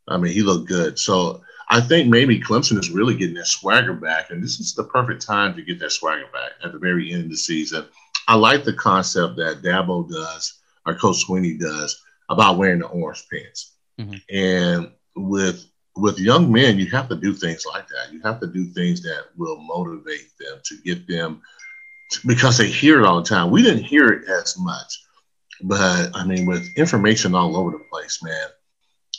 I 0.08 0.16
mean, 0.16 0.32
he 0.32 0.42
looked 0.42 0.68
good. 0.68 0.98
So 0.98 1.42
I 1.68 1.80
think 1.80 2.08
maybe 2.08 2.40
Clemson 2.40 2.78
is 2.78 2.90
really 2.90 3.16
getting 3.16 3.34
that 3.36 3.46
swagger 3.46 3.92
back, 3.92 4.30
and 4.30 4.42
this 4.42 4.58
is 4.58 4.74
the 4.74 4.84
perfect 4.84 5.24
time 5.24 5.54
to 5.54 5.62
get 5.62 5.78
that 5.80 5.92
swagger 5.92 6.26
back 6.32 6.52
at 6.64 6.72
the 6.72 6.78
very 6.78 7.12
end 7.12 7.24
of 7.24 7.30
the 7.30 7.36
season. 7.36 7.84
I 8.26 8.36
like 8.36 8.64
the 8.64 8.72
concept 8.72 9.36
that 9.36 9.62
Dabo 9.62 10.08
does, 10.08 10.60
or 10.86 10.94
Coach 10.94 11.18
Sweeney 11.18 11.58
does, 11.58 12.02
about 12.28 12.58
wearing 12.58 12.80
the 12.80 12.86
orange 12.86 13.26
pants. 13.30 13.74
Mm-hmm. 13.98 14.34
And 14.34 14.92
with 15.16 15.64
with 15.98 16.18
young 16.18 16.50
men, 16.50 16.78
you 16.78 16.86
have 16.86 17.08
to 17.08 17.16
do 17.16 17.34
things 17.34 17.66
like 17.66 17.88
that. 17.88 18.12
You 18.12 18.20
have 18.22 18.40
to 18.40 18.46
do 18.46 18.66
things 18.66 19.02
that 19.02 19.24
will 19.36 19.60
motivate 19.60 20.30
them 20.38 20.60
to 20.64 20.76
get 20.84 21.06
them 21.06 21.42
to, 22.12 22.26
because 22.26 22.58
they 22.58 22.68
hear 22.68 23.00
it 23.00 23.06
all 23.06 23.20
the 23.20 23.28
time. 23.28 23.50
We 23.50 23.62
didn't 23.62 23.84
hear 23.84 24.08
it 24.08 24.28
as 24.28 24.56
much, 24.58 25.02
but 25.62 26.10
I 26.14 26.24
mean, 26.24 26.46
with 26.46 26.66
information 26.76 27.34
all 27.34 27.56
over 27.56 27.72
the 27.72 27.84
place, 27.90 28.22
man, 28.22 28.48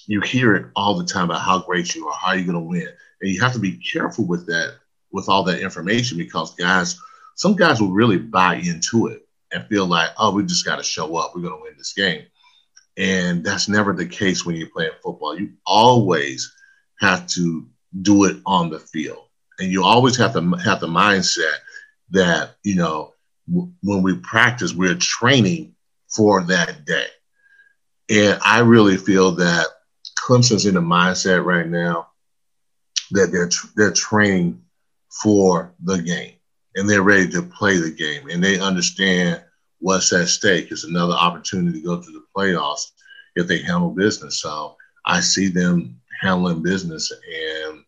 you 0.10 0.22
hear 0.22 0.56
it 0.56 0.66
all 0.76 0.98
the 0.98 1.06
time 1.06 1.26
about 1.26 1.42
how 1.42 1.60
great 1.60 1.94
you 1.94 2.08
are, 2.08 2.18
how 2.20 2.34
you're 2.34 2.44
going 2.44 2.56
to 2.56 2.60
win, 2.60 2.88
and 3.22 3.30
you 3.32 3.40
have 3.42 3.54
to 3.54 3.60
be 3.60 3.74
careful 3.74 4.26
with 4.26 4.48
that, 4.48 4.74
with 5.12 5.30
all 5.30 5.44
that 5.44 5.62
information, 5.62 6.18
because 6.18 6.56
guys, 6.56 7.00
some 7.36 7.56
guys 7.56 7.80
will 7.80 7.92
really 7.92 8.18
buy 8.18 8.56
into 8.56 9.06
it 9.06 9.28
and 9.54 9.68
feel 9.68 9.86
like, 9.86 10.10
oh, 10.18 10.34
we 10.34 10.44
just 10.44 10.66
got 10.66 10.78
to 10.78 10.84
show 10.84 11.16
up, 11.16 11.34
we're 11.36 11.44
going 11.44 11.56
to 11.56 11.62
win 11.62 11.76
this 11.78 11.94
game. 11.94 12.24
And 12.98 13.44
that's 13.44 13.70
never 13.70 13.94
the 13.94 14.08
case 14.08 14.44
when 14.44 14.56
you're 14.56 14.70
playing 14.70 14.94
football. 15.04 15.38
You 15.38 15.52
always 15.64 16.52
have 17.00 17.28
to 17.28 17.68
do 18.02 18.24
it 18.24 18.38
on 18.48 18.72
the 18.72 18.80
field. 18.80 19.28
And 19.60 19.72
you 19.72 19.84
always 19.84 20.18
have 20.18 20.34
to 20.34 20.42
have 20.64 20.80
the 20.80 20.88
mindset 20.88 21.54
that, 22.10 22.56
you 22.64 22.76
know, 22.76 23.14
w- 23.48 23.72
when 23.84 24.02
we 24.02 24.18
practice, 24.18 24.74
we're 24.74 24.96
training 24.96 25.76
for 26.08 26.42
that 26.46 26.86
day. 26.86 27.06
And 28.10 28.40
I 28.44 28.62
really 28.62 28.98
feel 28.98 29.34
that 29.34 29.68
Clemson's 30.26 30.66
in 30.66 30.76
the 30.76 30.82
mindset 30.82 31.44
right 31.44 31.68
now 31.68 32.10
that 33.12 33.32
they're, 33.32 33.50
they're 33.76 33.94
training 33.94 34.62
for 35.22 35.74
the 35.84 36.02
game 36.02 36.34
and 36.76 36.90
they're 36.90 37.02
ready 37.02 37.28
to 37.30 37.42
play 37.42 37.78
the 37.78 37.92
game 37.92 38.30
and 38.30 38.44
they 38.44 38.60
understand 38.60 39.44
what's 39.80 40.14
at 40.14 40.28
stake. 40.28 40.72
It's 40.72 40.84
another 40.84 41.14
opportunity 41.14 41.80
to 41.80 41.86
go 41.86 42.02
to 42.02 42.12
the 42.12 42.24
playoffs 42.36 42.92
if 43.36 43.48
they 43.48 43.60
handle 43.60 43.92
business. 43.92 44.42
So 44.42 44.76
I 45.06 45.22
see 45.22 45.48
them 45.48 46.00
handling 46.22 46.62
business 46.62 47.12
and 47.12 47.84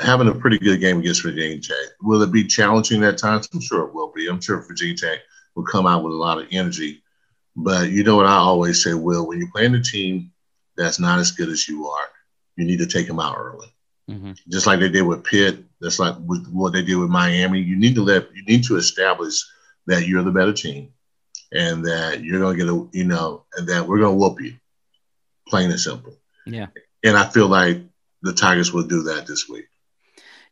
having 0.00 0.28
a 0.28 0.34
pretty 0.34 0.58
good 0.58 0.80
game 0.80 0.98
against 0.98 1.22
Virginia 1.22 1.60
Tech. 1.60 1.76
Will 2.00 2.22
it 2.22 2.32
be 2.32 2.44
challenging 2.44 3.04
at 3.04 3.18
times? 3.18 3.48
I'm 3.52 3.60
sure 3.60 3.86
it 3.86 3.94
will 3.94 4.12
be. 4.12 4.28
I'm 4.28 4.40
sure 4.40 4.64
Virginia 4.66 4.96
Tech 4.96 5.18
will 5.54 5.64
come 5.64 5.86
out 5.86 6.02
with 6.02 6.12
a 6.12 6.16
lot 6.16 6.38
of 6.38 6.48
energy. 6.50 7.02
But 7.54 7.90
you 7.90 8.02
know 8.02 8.16
what 8.16 8.26
I 8.26 8.36
always 8.36 8.82
say, 8.82 8.94
Will, 8.94 9.26
when 9.26 9.38
you're 9.38 9.50
playing 9.52 9.74
a 9.74 9.82
team 9.82 10.31
that's 10.82 10.98
not 10.98 11.18
as 11.18 11.30
good 11.30 11.48
as 11.48 11.68
you 11.68 11.86
are, 11.86 12.08
you 12.56 12.64
need 12.64 12.78
to 12.78 12.86
take 12.86 13.06
them 13.06 13.20
out 13.20 13.36
early. 13.38 13.68
Mm-hmm. 14.10 14.32
Just 14.48 14.66
like 14.66 14.80
they 14.80 14.88
did 14.88 15.02
with 15.02 15.24
Pitt, 15.24 15.64
that's 15.80 15.98
like 15.98 16.16
with 16.26 16.46
what 16.48 16.72
they 16.72 16.82
did 16.82 16.96
with 16.96 17.10
Miami. 17.10 17.60
You 17.60 17.76
need 17.76 17.94
to 17.94 18.02
let 18.02 18.34
you 18.34 18.44
need 18.44 18.64
to 18.64 18.76
establish 18.76 19.42
that 19.86 20.06
you're 20.06 20.22
the 20.22 20.30
better 20.30 20.52
team 20.52 20.92
and 21.52 21.84
that 21.84 22.22
you're 22.22 22.40
gonna 22.40 22.56
get 22.56 22.68
a 22.68 22.88
you 22.92 23.04
know, 23.04 23.44
and 23.56 23.68
that 23.68 23.86
we're 23.86 23.98
gonna 23.98 24.14
whoop 24.14 24.40
you. 24.40 24.54
Plain 25.48 25.70
and 25.70 25.80
simple. 25.80 26.16
Yeah. 26.46 26.66
And 27.04 27.16
I 27.16 27.28
feel 27.28 27.48
like 27.48 27.82
the 28.22 28.32
Tigers 28.32 28.72
will 28.72 28.84
do 28.84 29.02
that 29.04 29.26
this 29.26 29.48
week. 29.48 29.66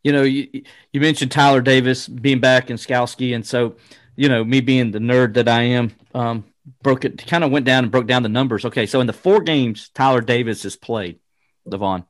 You 0.02 0.12
know, 0.12 0.22
you, 0.22 0.62
you 0.92 1.00
mentioned 1.00 1.30
Tyler 1.30 1.60
Davis 1.60 2.08
being 2.08 2.40
back 2.40 2.70
in 2.70 2.76
Skalski. 2.76 3.34
And 3.34 3.46
so, 3.46 3.76
you 4.16 4.28
know, 4.28 4.44
me 4.44 4.60
being 4.60 4.90
the 4.90 4.98
nerd 4.98 5.34
that 5.34 5.48
I 5.48 5.62
am, 5.62 5.94
um, 6.14 6.44
broke 6.82 7.04
it, 7.04 7.26
kind 7.26 7.44
of 7.44 7.50
went 7.50 7.66
down 7.66 7.84
and 7.84 7.92
broke 7.92 8.06
down 8.06 8.22
the 8.22 8.28
numbers. 8.28 8.64
Okay. 8.64 8.86
So 8.86 9.00
in 9.00 9.06
the 9.06 9.12
four 9.12 9.40
games 9.40 9.90
Tyler 9.94 10.20
Davis 10.20 10.62
has 10.64 10.76
played, 10.76 11.18
Levon, 11.66 12.04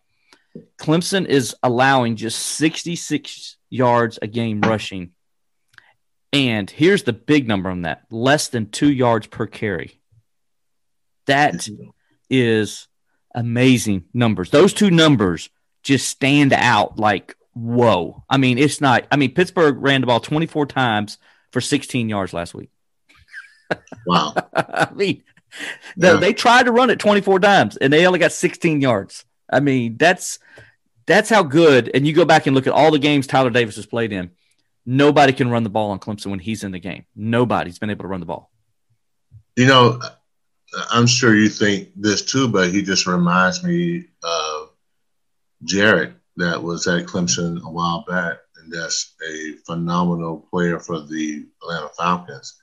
Clemson 0.78 1.26
is 1.26 1.54
allowing 1.62 2.16
just 2.16 2.38
66 2.38 3.56
yards 3.68 4.18
a 4.20 4.26
game 4.26 4.60
rushing. 4.60 5.12
And 6.32 6.70
here's 6.70 7.02
the 7.02 7.12
big 7.12 7.48
number 7.48 7.70
on 7.70 7.82
that 7.82 8.04
less 8.10 8.48
than 8.48 8.70
two 8.70 8.90
yards 8.92 9.26
per 9.26 9.46
carry. 9.46 10.00
That 11.26 11.68
is 12.28 12.88
amazing 13.34 14.04
numbers. 14.12 14.50
Those 14.50 14.72
two 14.72 14.90
numbers 14.90 15.50
just 15.82 16.08
stand 16.08 16.52
out 16.52 16.98
like, 16.98 17.36
whoa. 17.54 18.24
I 18.28 18.36
mean, 18.36 18.58
it's 18.58 18.80
not, 18.80 19.06
I 19.10 19.16
mean, 19.16 19.34
Pittsburgh 19.34 19.76
ran 19.78 20.00
the 20.00 20.06
ball 20.06 20.20
24 20.20 20.66
times 20.66 21.18
for 21.52 21.60
16 21.60 22.08
yards 22.08 22.32
last 22.32 22.54
week. 22.54 22.70
Wow. 24.06 24.35
I 24.54 24.88
mean, 24.94 25.22
yeah. 25.96 26.14
they 26.14 26.33
tried 26.33 26.64
to 26.64 26.72
run 26.72 26.90
it 26.90 26.98
24 26.98 27.40
times 27.40 27.76
and 27.76 27.92
they 27.92 28.06
only 28.06 28.18
got 28.18 28.33
16 28.33 28.80
yards. 28.80 29.24
I 29.50 29.61
mean, 29.61 29.96
that's 29.96 30.38
that's 31.06 31.28
how 31.28 31.42
good. 31.42 31.90
And 31.92 32.06
you 32.06 32.12
go 32.12 32.24
back 32.24 32.46
and 32.46 32.54
look 32.54 32.66
at 32.66 32.72
all 32.72 32.90
the 32.90 32.98
games 32.98 33.26
Tyler 33.26 33.50
Davis 33.50 33.76
has 33.76 33.87
played 33.87 34.12
in. 34.12 34.30
Nobody 34.87 35.33
can 35.33 35.50
run 35.50 35.64
the 35.64 35.70
ball 35.70 35.90
on 35.90 35.98
Clemson 35.98 36.26
when 36.26 36.38
he's 36.38 36.64
in 36.64 36.72
the 36.72 36.78
game. 36.78 37.04
Nobody's 37.14 37.78
been 37.78 37.90
able 37.90 38.04
to 38.04 38.09
run 38.09 38.20
the 38.20 38.26
ball. 38.26 38.50
You 39.56 39.66
know, 39.66 40.00
I'm 40.90 41.06
sure 41.06 41.35
you 41.35 41.48
think 41.48 41.90
this 41.96 42.22
too, 42.22 42.48
but 42.48 42.70
he 42.70 42.83
just 42.83 43.06
reminds 43.06 43.62
me 43.64 44.04
of 44.22 44.70
Jarrett 45.64 46.14
that 46.37 46.62
was 46.62 46.87
at 46.87 47.06
Clemson 47.06 47.62
a 47.62 47.70
while 47.70 48.04
back, 48.09 48.38
and 48.56 48.72
that's 48.72 49.14
a 49.28 49.52
phenomenal 49.66 50.46
player 50.50 50.78
for 50.78 51.00
the 51.00 51.44
Atlanta 51.62 51.90
Falcons. 51.98 52.61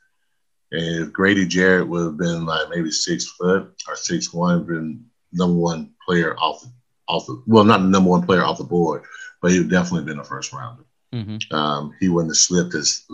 And 0.72 1.06
if 1.06 1.14
Grady 1.14 1.46
Jarrett 1.46 1.88
would 1.88 2.04
have 2.04 2.18
been 2.18 2.46
like 2.46 2.70
maybe 2.70 2.92
six 2.92 3.26
foot 3.26 3.74
or 3.88 3.96
six 3.96 4.34
one, 4.34 4.66
been 4.66 5.06
number 5.32 5.58
one 5.58 5.94
player 6.06 6.36
off 6.38 6.62
the, 6.62 6.72
off 7.08 7.26
the 7.26 7.42
well, 7.48 7.64
not 7.64 7.80
the 7.82 7.88
number 7.88 8.10
one 8.10 8.26
player 8.26 8.44
off 8.44 8.58
the 8.58 8.64
board, 8.64 9.04
but 9.42 9.52
he 9.52 9.60
would 9.60 9.70
definitely 9.70 10.06
been 10.06 10.20
a 10.20 10.24
first 10.24 10.52
rounder. 10.52 10.84
Mm-hmm. 11.14 11.56
Um, 11.56 11.94
he 12.00 12.10
wouldn't 12.10 12.32
have 12.32 12.38
slipped 12.38 12.76
as 12.76 13.06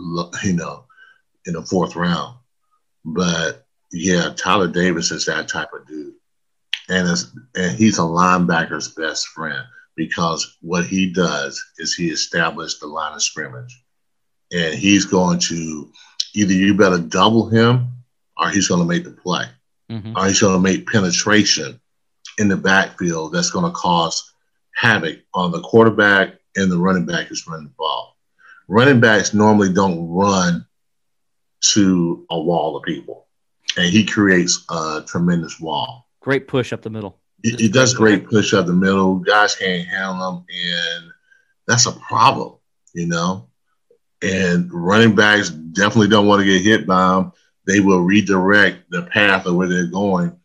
you 0.42 0.54
know 0.54 0.84
in 1.46 1.54
the 1.54 1.62
fourth 1.62 1.94
round. 1.94 2.36
But 3.04 3.66
yeah, 3.92 4.30
Tyler 4.36 4.68
Davis 4.68 5.10
is 5.10 5.26
that 5.26 5.48
type 5.48 5.72
of 5.72 5.86
dude, 5.86 6.14
and 6.88 7.08
and 7.54 7.76
he's 7.76 7.98
a 7.98 8.02
linebacker's 8.02 8.88
best 8.88 9.28
friend 9.28 9.64
because 9.96 10.56
what 10.60 10.84
he 10.86 11.12
does 11.12 11.62
is 11.78 11.94
he 11.94 12.08
established 12.10 12.80
the 12.80 12.86
line 12.86 13.14
of 13.14 13.22
scrimmage, 13.22 13.84
and 14.52 14.74
he's 14.74 15.04
going 15.04 15.38
to 15.38 15.92
either 16.34 16.52
you 16.52 16.74
better 16.74 16.98
double 16.98 17.48
him 17.48 17.88
or 18.36 18.50
he's 18.50 18.68
going 18.68 18.80
to 18.80 18.86
make 18.86 19.04
the 19.04 19.12
play, 19.12 19.44
mm-hmm. 19.90 20.16
or 20.16 20.26
he's 20.26 20.40
going 20.40 20.54
to 20.54 20.60
make 20.60 20.86
penetration 20.88 21.80
in 22.38 22.48
the 22.48 22.56
backfield 22.56 23.32
that's 23.32 23.50
going 23.50 23.64
to 23.64 23.70
cause 23.70 24.32
havoc 24.74 25.20
on 25.32 25.52
the 25.52 25.60
quarterback 25.60 26.34
and 26.56 26.70
the 26.70 26.78
running 26.78 27.06
back 27.06 27.26
who's 27.26 27.46
running 27.46 27.66
the 27.66 27.74
ball. 27.78 28.16
Running 28.66 29.00
backs 29.00 29.34
normally 29.34 29.72
don't 29.72 30.08
run 30.08 30.66
to 31.72 32.26
a 32.30 32.40
wall 32.40 32.76
of 32.76 32.82
people, 32.82 33.26
and 33.76 33.86
he 33.86 34.04
creates 34.04 34.64
a 34.70 35.04
tremendous 35.06 35.60
wall. 35.60 36.08
Great 36.20 36.48
push 36.48 36.72
up 36.72 36.82
the 36.82 36.90
middle. 36.90 37.18
He, 37.42 37.52
he 37.52 37.68
does 37.68 37.94
great 37.94 38.26
push 38.28 38.54
up 38.54 38.66
the 38.66 38.72
middle. 38.72 39.16
Guys 39.16 39.54
can't 39.54 39.86
handle 39.86 40.30
him, 40.30 40.44
and 40.48 41.10
that's 41.66 41.86
a 41.86 41.92
problem, 41.92 42.54
you 42.94 43.06
know. 43.06 43.48
And 44.24 44.72
running 44.72 45.14
backs 45.14 45.50
definitely 45.50 46.08
don't 46.08 46.26
want 46.26 46.40
to 46.40 46.46
get 46.46 46.62
hit 46.62 46.86
by 46.86 47.08
them. 47.08 47.32
They 47.66 47.80
will 47.80 48.00
redirect 48.00 48.90
the 48.90 49.02
path 49.02 49.46
of 49.46 49.54
where 49.54 49.68
they're 49.68 49.86
going, 49.86 50.38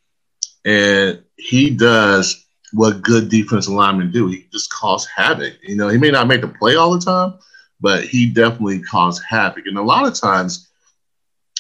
and 0.65 1.23
he 1.37 1.69
does 1.69 2.45
what 2.71 3.01
good 3.01 3.29
defensive 3.29 3.73
linemen 3.73 4.11
do. 4.11 4.27
He 4.27 4.45
just 4.51 4.71
cause 4.71 5.05
havoc. 5.05 5.53
You 5.63 5.75
know, 5.75 5.87
he 5.87 5.97
may 5.97 6.11
not 6.11 6.27
make 6.27 6.41
the 6.41 6.47
play 6.47 6.75
all 6.75 6.91
the 6.93 6.99
time, 6.99 7.39
but 7.79 8.03
he 8.03 8.29
definitely 8.29 8.81
cause 8.81 9.21
havoc. 9.21 9.65
And 9.65 9.77
a 9.77 9.81
lot 9.81 10.07
of 10.07 10.13
times, 10.13 10.69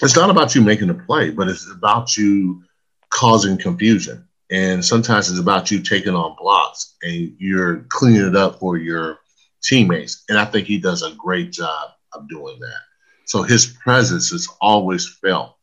it's 0.01 0.15
not 0.15 0.29
about 0.29 0.55
you 0.55 0.61
making 0.61 0.89
a 0.89 0.93
play, 0.93 1.31
but 1.31 1.47
it's 1.47 1.69
about 1.71 2.15
you 2.17 2.63
causing 3.09 3.57
confusion. 3.57 4.27
And 4.51 4.83
sometimes 4.83 5.29
it's 5.29 5.39
about 5.39 5.71
you 5.71 5.81
taking 5.81 6.15
on 6.15 6.35
blocks 6.37 6.95
and 7.03 7.35
you're 7.37 7.85
cleaning 7.89 8.27
it 8.27 8.35
up 8.35 8.59
for 8.59 8.77
your 8.77 9.19
teammates. 9.61 10.23
And 10.29 10.37
I 10.37 10.45
think 10.45 10.67
he 10.67 10.79
does 10.79 11.03
a 11.03 11.13
great 11.15 11.51
job 11.51 11.91
of 12.13 12.27
doing 12.29 12.59
that. 12.59 12.81
So 13.25 13.43
his 13.43 13.65
presence 13.65 14.31
is 14.31 14.49
always 14.59 15.07
felt 15.07 15.55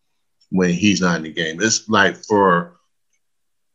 when 0.50 0.70
he's 0.70 1.00
not 1.00 1.16
in 1.16 1.22
the 1.24 1.32
game. 1.32 1.60
It's 1.60 1.88
like 1.88 2.16
for 2.16 2.76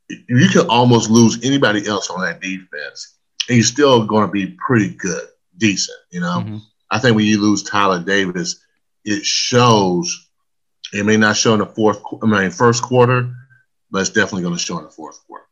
you 0.10 0.50
can 0.50 0.68
almost 0.68 1.10
lose 1.10 1.44
anybody 1.44 1.88
else 1.88 2.10
on 2.10 2.22
that 2.22 2.42
defense, 2.42 3.18
and 3.48 3.58
you're 3.58 3.64
still 3.64 4.06
going 4.06 4.26
to 4.26 4.32
be 4.32 4.58
pretty 4.66 4.94
good, 4.96 5.28
decent. 5.58 5.98
You 6.10 6.22
know, 6.22 6.44
mm-hmm. 6.44 6.58
I 6.90 7.00
think 7.00 7.16
when 7.16 7.26
you 7.26 7.42
lose 7.42 7.64
Tyler 7.64 8.02
Davis, 8.02 8.64
it 9.06 9.26
shows. 9.26 10.30
It 10.94 11.06
may 11.06 11.16
not 11.16 11.38
show 11.38 11.54
in 11.54 11.60
the 11.60 11.66
fourth, 11.66 12.02
I 12.22 12.26
mean, 12.26 12.52
first 12.52 12.84
quarter, 12.84 13.34
but 13.92 14.02
it's 14.02 14.10
definitely 14.10 14.42
going 14.42 14.56
to 14.56 14.60
show 14.60 14.78
in 14.78 14.84
the 14.84 14.90
fourth 14.90 15.26
quarter. 15.26 15.46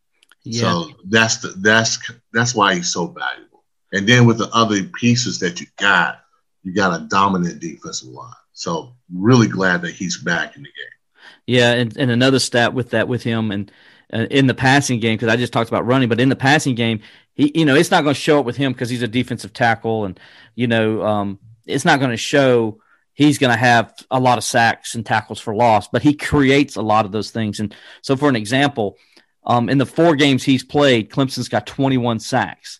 Yeah. 0.43 0.61
So 0.61 0.91
that's 1.05 1.37
the 1.37 1.49
that's 1.57 1.97
that's 2.33 2.53
why 2.55 2.75
he's 2.75 2.91
so 2.91 3.07
valuable. 3.07 3.63
And 3.93 4.07
then 4.07 4.25
with 4.25 4.37
the 4.37 4.49
other 4.53 4.83
pieces 4.83 5.39
that 5.39 5.59
you 5.59 5.67
got, 5.77 6.18
you 6.63 6.73
got 6.73 6.99
a 6.99 7.05
dominant 7.05 7.59
defensive 7.59 8.09
line. 8.09 8.33
So 8.53 8.93
really 9.13 9.47
glad 9.47 9.81
that 9.83 9.91
he's 9.91 10.17
back 10.17 10.55
in 10.55 10.63
the 10.63 10.69
game. 10.69 11.35
Yeah, 11.45 11.71
and, 11.73 11.95
and 11.97 12.11
another 12.11 12.39
stat 12.39 12.73
with 12.73 12.91
that 12.91 13.07
with 13.07 13.23
him 13.23 13.51
and 13.51 13.71
uh, 14.13 14.27
in 14.29 14.47
the 14.47 14.53
passing 14.53 14.99
game 14.99 15.17
because 15.17 15.31
I 15.31 15.37
just 15.37 15.53
talked 15.53 15.69
about 15.69 15.85
running, 15.85 16.09
but 16.09 16.19
in 16.19 16.29
the 16.29 16.35
passing 16.35 16.75
game, 16.75 17.01
he 17.33 17.51
you 17.55 17.65
know 17.65 17.75
it's 17.75 17.91
not 17.91 18.03
going 18.03 18.13
to 18.13 18.19
show 18.19 18.39
up 18.39 18.45
with 18.45 18.57
him 18.57 18.73
because 18.73 18.89
he's 18.89 19.01
a 19.01 19.07
defensive 19.07 19.53
tackle, 19.53 20.05
and 20.05 20.19
you 20.55 20.67
know 20.67 21.03
um, 21.03 21.39
it's 21.65 21.85
not 21.85 21.99
going 21.99 22.11
to 22.11 22.17
show 22.17 22.79
he's 23.13 23.37
going 23.37 23.51
to 23.51 23.59
have 23.59 23.93
a 24.09 24.19
lot 24.19 24.37
of 24.37 24.43
sacks 24.43 24.95
and 24.95 25.05
tackles 25.05 25.39
for 25.39 25.53
loss, 25.53 25.87
but 25.87 26.01
he 26.01 26.13
creates 26.13 26.75
a 26.75 26.81
lot 26.81 27.05
of 27.05 27.11
those 27.11 27.31
things. 27.31 27.59
And 27.59 27.75
so, 28.01 28.15
for 28.15 28.29
an 28.29 28.35
example, 28.35 28.97
um, 29.43 29.69
in 29.69 29.77
the 29.77 29.85
four 29.85 30.15
games 30.15 30.43
he's 30.43 30.63
played, 30.63 31.09
Clemson's 31.09 31.49
got 31.49 31.67
21 31.67 32.19
sacks. 32.19 32.79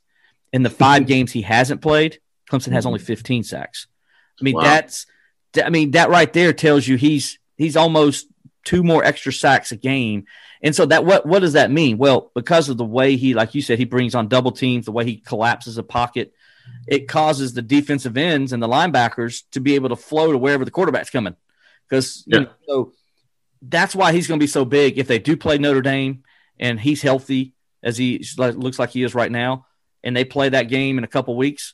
In 0.53 0.63
the 0.63 0.69
five 0.69 1.07
games 1.07 1.31
he 1.31 1.41
hasn't 1.41 1.81
played, 1.81 2.19
Clemson 2.49 2.71
has 2.71 2.83
hmm. 2.83 2.89
only 2.89 2.99
15 2.99 3.43
sacks. 3.43 3.87
I 4.39 4.43
mean, 4.43 4.55
wow. 4.55 4.61
that's 4.61 5.05
I 5.63 5.69
mean 5.69 5.91
that 5.91 6.09
right 6.09 6.31
there 6.31 6.53
tells 6.53 6.87
you 6.87 6.95
he's 6.95 7.39
he's 7.57 7.75
almost 7.75 8.27
two 8.63 8.83
more 8.83 9.03
extra 9.03 9.33
sacks 9.33 9.71
a 9.71 9.75
game. 9.75 10.25
And 10.61 10.75
so 10.75 10.85
that 10.87 11.05
what 11.05 11.25
what 11.25 11.39
does 11.39 11.53
that 11.53 11.71
mean? 11.71 11.97
Well, 11.97 12.31
because 12.35 12.69
of 12.69 12.77
the 12.77 12.85
way 12.85 13.15
he, 13.15 13.33
like 13.33 13.55
you 13.55 13.61
said, 13.61 13.79
he 13.79 13.85
brings 13.85 14.15
on 14.15 14.27
double 14.27 14.51
teams, 14.51 14.85
the 14.85 14.91
way 14.91 15.05
he 15.05 15.17
collapses 15.17 15.77
a 15.77 15.83
pocket, 15.83 16.33
it 16.87 17.07
causes 17.07 17.53
the 17.53 17.61
defensive 17.61 18.17
ends 18.17 18.53
and 18.53 18.61
the 18.61 18.67
linebackers 18.67 19.43
to 19.51 19.59
be 19.59 19.75
able 19.75 19.89
to 19.89 19.95
flow 19.95 20.31
to 20.31 20.37
wherever 20.37 20.65
the 20.65 20.71
quarterback's 20.71 21.09
coming. 21.09 21.35
Because 21.87 22.23
yeah. 22.27 22.39
you 22.39 22.45
know, 22.45 22.51
so 22.67 22.93
that's 23.61 23.95
why 23.95 24.11
he's 24.11 24.27
going 24.27 24.39
to 24.39 24.43
be 24.43 24.47
so 24.47 24.65
big. 24.65 24.97
If 24.97 25.07
they 25.07 25.19
do 25.19 25.37
play 25.37 25.57
Notre 25.57 25.81
Dame 25.81 26.23
and 26.59 26.79
he's 26.79 27.01
healthy 27.01 27.53
as 27.81 27.97
he 27.97 28.23
looks 28.37 28.77
like 28.77 28.89
he 28.89 29.03
is 29.03 29.15
right 29.15 29.31
now, 29.31 29.65
and 30.03 30.15
they 30.15 30.23
play 30.23 30.49
that 30.49 30.69
game 30.69 30.97
in 30.97 31.03
a 31.03 31.07
couple 31.07 31.35
weeks, 31.35 31.73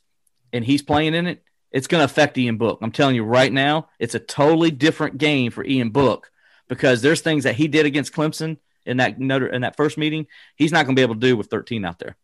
and 0.56 0.64
he's 0.64 0.82
playing 0.82 1.14
in 1.14 1.26
it, 1.26 1.42
it's 1.70 1.86
going 1.86 2.00
to 2.00 2.04
affect 2.04 2.38
Ian 2.38 2.56
Book. 2.56 2.78
I'm 2.82 2.92
telling 2.92 3.14
you 3.14 3.24
right 3.24 3.52
now, 3.52 3.88
it's 3.98 4.14
a 4.14 4.20
totally 4.20 4.70
different 4.70 5.18
game 5.18 5.50
for 5.50 5.64
Ian 5.64 5.90
Book 5.90 6.30
because 6.68 7.02
there's 7.02 7.20
things 7.20 7.44
that 7.44 7.54
he 7.54 7.68
did 7.68 7.86
against 7.86 8.12
Clemson 8.12 8.58
in 8.86 8.98
that 8.98 9.18
in 9.18 9.60
that 9.62 9.76
first 9.76 9.98
meeting, 9.98 10.26
he's 10.54 10.72
not 10.72 10.86
going 10.86 10.94
to 10.94 11.00
be 11.00 11.02
able 11.02 11.14
to 11.14 11.20
do 11.20 11.36
with 11.36 11.48
13 11.48 11.84
out 11.84 11.98
there. 11.98 12.16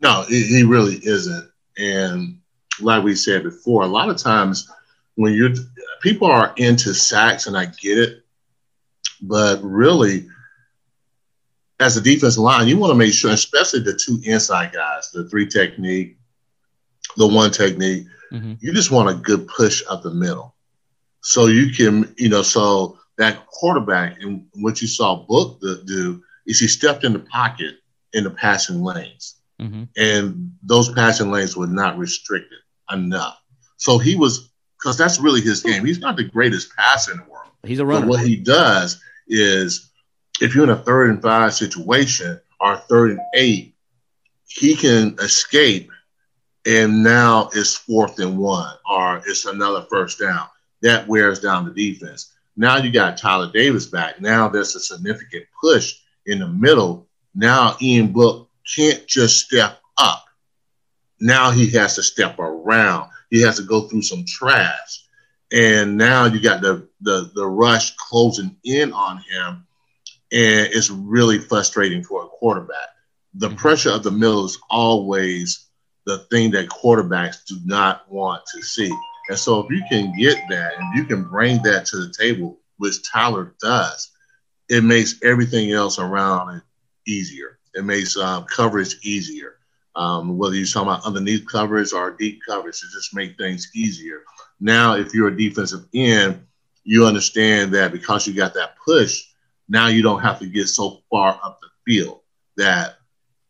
No, 0.00 0.24
he 0.28 0.62
really 0.62 0.96
isn't. 1.02 1.50
And 1.78 2.40
like 2.80 3.02
we 3.02 3.14
said 3.14 3.42
before, 3.42 3.82
a 3.82 3.86
lot 3.86 4.10
of 4.10 4.16
times 4.16 4.70
when 5.14 5.32
you're 5.32 5.54
people 6.02 6.30
are 6.30 6.52
into 6.56 6.94
sacks, 6.94 7.46
and 7.46 7.56
I 7.56 7.66
get 7.66 7.98
it, 7.98 8.24
but 9.22 9.60
really, 9.62 10.28
as 11.80 11.96
a 11.96 12.00
defensive 12.00 12.42
line, 12.42 12.68
you 12.68 12.76
want 12.76 12.90
to 12.90 12.98
make 12.98 13.12
sure, 13.12 13.30
especially 13.30 13.80
the 13.80 13.98
two 13.98 14.20
inside 14.24 14.72
guys, 14.72 15.10
the 15.10 15.28
three 15.28 15.46
technique, 15.46 16.16
the 17.16 17.26
one 17.26 17.50
technique, 17.50 18.06
mm-hmm. 18.32 18.54
you 18.60 18.72
just 18.72 18.90
want 18.90 19.10
a 19.10 19.14
good 19.14 19.46
push 19.48 19.82
up 19.88 20.02
the 20.02 20.10
middle. 20.10 20.54
So 21.22 21.46
you 21.46 21.72
can, 21.72 22.14
you 22.16 22.28
know, 22.28 22.42
so 22.42 22.98
that 23.18 23.46
quarterback 23.46 24.20
and 24.20 24.46
what 24.54 24.80
you 24.80 24.88
saw 24.88 25.16
Book 25.16 25.60
do 25.60 26.22
is 26.46 26.58
he 26.58 26.66
stepped 26.66 27.04
in 27.04 27.12
the 27.12 27.20
pocket 27.20 27.76
in 28.12 28.24
the 28.24 28.30
passing 28.30 28.82
lanes. 28.82 29.36
Mm-hmm. 29.60 29.84
And 29.96 30.52
those 30.62 30.92
passing 30.92 31.30
lanes 31.30 31.56
were 31.56 31.68
not 31.68 31.96
restricted 31.98 32.58
enough. 32.90 33.40
So 33.76 33.98
he 33.98 34.16
was, 34.16 34.50
because 34.78 34.98
that's 34.98 35.20
really 35.20 35.40
his 35.40 35.62
game. 35.62 35.84
He's 35.84 36.00
not 36.00 36.16
the 36.16 36.24
greatest 36.24 36.74
passer 36.76 37.12
in 37.12 37.18
the 37.18 37.24
world. 37.24 37.50
He's 37.64 37.78
a 37.78 37.86
runner. 37.86 38.00
But 38.00 38.08
what 38.08 38.26
he 38.26 38.36
does 38.36 39.00
is 39.28 39.92
if 40.40 40.54
you're 40.54 40.64
in 40.64 40.70
a 40.70 40.76
third 40.76 41.10
and 41.10 41.22
five 41.22 41.54
situation 41.54 42.40
or 42.58 42.76
third 42.76 43.12
and 43.12 43.20
eight, 43.34 43.76
he 44.48 44.74
can 44.74 45.16
escape 45.20 45.91
and 46.66 47.02
now 47.02 47.50
it's 47.54 47.74
fourth 47.74 48.18
and 48.18 48.38
one 48.38 48.74
or 48.88 49.22
it's 49.26 49.44
another 49.46 49.86
first 49.90 50.18
down. 50.18 50.46
That 50.82 51.06
wears 51.06 51.40
down 51.40 51.64
the 51.64 51.72
defense. 51.72 52.32
Now 52.56 52.76
you 52.76 52.92
got 52.92 53.16
Tyler 53.16 53.50
Davis 53.52 53.86
back. 53.86 54.20
Now 54.20 54.48
there's 54.48 54.74
a 54.74 54.80
significant 54.80 55.44
push 55.60 55.94
in 56.26 56.40
the 56.40 56.48
middle. 56.48 57.08
Now 57.34 57.76
Ian 57.80 58.12
Book 58.12 58.48
can't 58.74 59.06
just 59.06 59.46
step 59.46 59.80
up. 59.96 60.24
Now 61.20 61.50
he 61.50 61.70
has 61.70 61.94
to 61.96 62.02
step 62.02 62.38
around. 62.38 63.10
He 63.30 63.40
has 63.42 63.56
to 63.56 63.62
go 63.62 63.82
through 63.82 64.02
some 64.02 64.24
trash. 64.26 65.04
And 65.52 65.96
now 65.96 66.24
you 66.26 66.40
got 66.40 66.62
the, 66.62 66.88
the, 67.00 67.30
the 67.34 67.46
rush 67.46 67.94
closing 67.96 68.56
in 68.64 68.92
on 68.92 69.18
him. 69.18 69.66
And 70.32 70.68
it's 70.72 70.90
really 70.90 71.38
frustrating 71.38 72.02
for 72.02 72.24
a 72.24 72.28
quarterback. 72.28 72.88
The 73.34 73.48
mm-hmm. 73.48 73.56
pressure 73.56 73.90
of 73.90 74.02
the 74.02 74.10
middle 74.10 74.44
is 74.44 74.58
always 74.70 75.68
the 76.06 76.18
thing 76.30 76.50
that 76.52 76.68
quarterbacks 76.68 77.44
do 77.44 77.56
not 77.64 78.10
want 78.10 78.42
to 78.54 78.62
see. 78.62 78.92
And 79.28 79.38
so 79.38 79.60
if 79.60 79.70
you 79.70 79.82
can 79.88 80.16
get 80.16 80.38
that 80.50 80.74
and 80.78 80.96
you 80.96 81.04
can 81.04 81.24
bring 81.24 81.62
that 81.62 81.86
to 81.86 81.98
the 81.98 82.12
table, 82.12 82.58
which 82.78 83.08
Tyler 83.08 83.54
does, 83.60 84.10
it 84.68 84.82
makes 84.82 85.20
everything 85.22 85.72
else 85.72 85.98
around 85.98 86.56
it 86.56 86.62
easier. 87.06 87.58
It 87.74 87.84
makes 87.84 88.16
um, 88.16 88.44
coverage 88.44 88.96
easier. 89.02 89.56
Um, 89.94 90.38
whether 90.38 90.56
you're 90.56 90.66
talking 90.66 90.88
about 90.88 91.04
underneath 91.06 91.46
coverage 91.46 91.92
or 91.92 92.12
deep 92.12 92.40
coverage, 92.48 92.82
it 92.82 92.92
just 92.92 93.14
makes 93.14 93.36
things 93.36 93.70
easier. 93.74 94.22
Now, 94.58 94.96
if 94.96 95.12
you're 95.12 95.28
a 95.28 95.36
defensive 95.36 95.86
end, 95.94 96.46
you 96.84 97.06
understand 97.06 97.72
that 97.74 97.92
because 97.92 98.26
you 98.26 98.34
got 98.34 98.54
that 98.54 98.76
push, 98.84 99.22
now 99.68 99.86
you 99.86 100.02
don't 100.02 100.20
have 100.20 100.38
to 100.40 100.46
get 100.46 100.66
so 100.66 101.02
far 101.10 101.38
up 101.44 101.60
the 101.60 101.68
field 101.86 102.20
that 102.56 102.96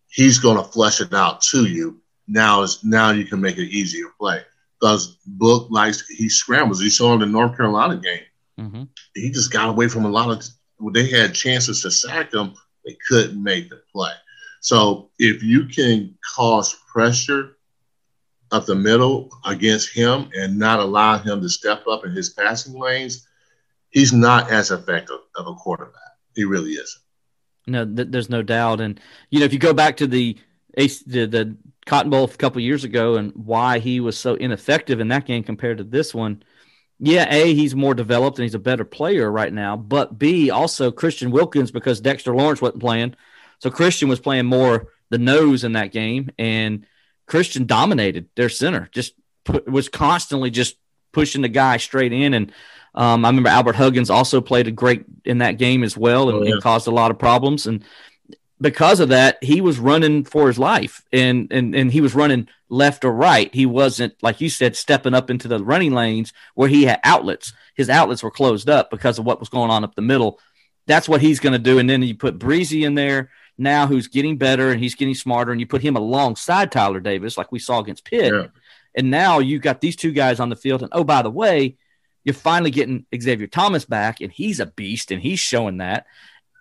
he's 0.09 0.39
going 0.39 0.57
to 0.57 0.65
flush 0.65 1.01
it 1.01 1.15
out 1.15 1.41
to 1.43 1.65
you 1.65 2.02
now 2.29 2.63
is 2.63 2.83
now 2.85 3.11
you 3.11 3.25
can 3.25 3.41
make 3.41 3.59
it 3.59 3.69
easier 3.71 4.07
play 4.19 4.43
because 4.81 5.19
Book 5.27 5.69
likes 5.71 6.07
he 6.09 6.29
scrambles. 6.29 6.83
You 6.83 6.91
saw 6.91 7.15
in 7.15 7.21
the 7.21 7.27
North 7.27 7.57
Carolina 7.57 7.97
game, 7.97 8.25
mm-hmm. 8.59 8.83
he 9.15 9.31
just 9.31 9.53
got 9.53 9.69
away 9.69 9.89
from 9.89 10.05
a 10.05 10.11
lot 10.11 10.31
of. 10.31 10.45
They 10.93 11.09
had 11.09 11.35
chances 11.35 11.83
to 11.83 11.91
sack 11.93 12.35
him, 12.35 12.55
they 12.85 12.97
couldn't 13.09 13.41
make 13.41 13.71
the 13.71 13.83
play. 13.93 14.13
So 14.61 15.11
if 15.19 15.43
you 15.43 15.67
can 15.67 16.17
cause 16.35 16.75
pressure 16.93 17.57
up 18.51 18.67
the 18.67 18.75
middle 18.75 19.31
against 19.45 19.95
him 19.95 20.29
and 20.37 20.59
not 20.59 20.81
allow 20.81 21.19
him 21.19 21.41
to 21.41 21.49
step 21.49 21.87
up 21.87 22.05
in 22.05 22.13
his 22.13 22.31
passing 22.31 22.79
lanes, 22.79 23.27
he's 23.91 24.13
not 24.13 24.51
as 24.51 24.71
effective 24.71 25.19
of 25.37 25.47
a 25.47 25.55
quarterback. 25.55 26.01
He 26.35 26.45
really 26.45 26.73
isn't. 26.73 27.03
No, 27.67 27.85
th- 27.85 28.09
there's 28.11 28.31
no 28.31 28.43
doubt. 28.43 28.81
And 28.81 29.01
you 29.31 29.41
know, 29.41 29.45
if 29.45 29.53
you 29.53 29.59
go 29.59 29.73
back 29.73 29.97
to 29.99 30.07
the 30.07 30.37
the, 30.77 31.27
the 31.27 31.57
Cotton 31.87 32.11
Bowl 32.11 32.25
a 32.25 32.29
couple 32.29 32.61
years 32.61 32.85
ago 32.85 33.17
and 33.17 33.33
why 33.35 33.79
he 33.79 34.01
was 34.01 34.17
so 34.17 34.35
ineffective 34.35 35.01
in 35.01 35.09
that 35.09 35.27
game 35.27 35.43
compared 35.43 35.79
to 35.79 35.85
this 35.85 36.15
one, 36.15 36.43
yeah, 36.99 37.27
A, 37.31 37.55
he's 37.55 37.75
more 37.75 37.95
developed 37.95 38.39
and 38.39 38.45
he's 38.45 38.55
a 38.55 38.61
better 38.61 38.85
player 38.85 39.31
right 39.31 39.53
now. 39.53 39.77
But 39.77 40.19
B, 40.19 40.51
also 40.51 40.93
Christian 40.93 41.33
Wilkins 41.33 41.73
because 41.73 42.01
Dexter 42.01 42.35
Lawrence 42.35 42.63
wasn't 42.63 42.81
playing. 42.81 43.17
So 43.59 43.71
Christian 43.71 44.09
was 44.09 44.21
playing 44.21 44.47
more 44.47 44.89
the 45.11 45.19
nose 45.19 45.65
in 45.65 45.73
that 45.73 45.93
game. 45.93 46.31
And 46.39 46.87
Christian 47.27 47.67
dominated 47.67 48.29
their 48.37 48.49
center, 48.49 48.89
just 48.93 49.15
put, 49.45 49.69
was 49.69 49.89
constantly 49.89 50.51
just 50.51 50.77
pushing 51.13 51.43
the 51.43 51.49
guy 51.49 51.77
straight 51.77 52.13
in. 52.13 52.35
And 52.35 52.53
um, 52.95 53.25
I 53.25 53.29
remember 53.29 53.49
Albert 53.49 53.77
Huggins 53.77 54.11
also 54.11 54.41
played 54.41 54.69
a 54.69 54.73
great 54.73 55.05
in 55.25 55.39
that 55.39 55.59
game 55.59 55.83
as 55.83 55.97
well 55.97 56.29
and, 56.29 56.39
oh, 56.39 56.43
yeah. 56.43 56.53
and, 56.53 56.63
caused 56.63 56.87
a 56.87 56.93
lot 56.93 57.11
of 57.11 57.19
problems. 57.19 57.67
And 57.67 57.85
because 58.63 59.01
of 59.01 59.11
that, 59.11 59.43
he 59.43 59.61
was 59.61 59.79
running 59.79 60.25
for 60.25 60.47
his 60.47 60.59
life 60.59 61.03
and, 61.13 61.53
and, 61.53 61.75
and 61.75 61.93
he 61.93 62.01
was 62.01 62.15
running 62.15 62.49
left 62.69 63.05
or 63.05 63.13
right. 63.13 63.55
He 63.55 63.67
wasn't, 63.67 64.15
like 64.23 64.41
you 64.41 64.49
said, 64.49 64.77
stepping 64.77 65.15
up 65.15 65.29
into 65.29 65.49
the 65.49 65.63
running 65.63 65.93
lanes 65.93 66.33
where 66.55 66.69
he 66.69 66.85
had 66.85 67.01
outlets. 67.05 67.53
His 67.75 67.91
outlets 67.91 68.23
were 68.23 68.31
closed 68.31 68.71
up 68.71 68.91
because 68.91 69.19
of 69.19 69.27
what 69.27 69.41
was 69.41 69.51
going 69.51 69.71
on 69.71 69.85
up 69.85 69.95
the 69.95 70.03
middle. 70.03 70.39
That's 70.87 71.09
what 71.09 71.21
he's 71.21 71.41
going 71.41 71.53
to 71.53 71.59
do. 71.59 71.79
And 71.79 71.91
then 71.91 72.03
you 72.03 72.15
put 72.15 72.39
Bresee 72.39 72.85
in 72.85 72.95
there 72.95 73.31
now 73.59 73.87
who's 73.87 74.09
getting 74.09 74.39
better 74.39 74.71
and 74.71 74.81
he's 74.81 74.95
getting 74.95 75.15
smarter, 75.15 75.53
and 75.53 75.61
you 75.61 75.67
put 75.67 75.83
him 75.83 75.97
alongside 75.97 76.73
Tyler 76.73 77.01
Davis, 77.01 77.37
like 77.37 77.53
we 77.53 77.59
saw 77.59 77.81
against 77.81 78.05
Pitt. 78.05 78.33
Yeah. 78.33 78.47
And 78.95 79.11
now 79.11 79.39
you've 79.39 79.63
got 79.63 79.81
these 79.81 79.97
two 79.97 80.13
guys 80.13 80.41
on 80.41 80.49
the 80.49 80.57
field. 80.57 80.83
And 80.83 80.93
oh, 80.93 81.05
by 81.05 81.23
the 81.23 81.31
way, 81.31 81.77
you're 82.25 82.35
finally 82.35 82.71
getting 82.71 83.07
Xavier 83.15 83.47
Thomas 83.47 83.85
back, 83.85 84.21
and 84.21 84.33
he's 84.33 84.61
a 84.61 84.67
beast, 84.67 85.11
and 85.11 85.21
he's 85.21 85.41
showing 85.41 85.79
that. 85.79 86.07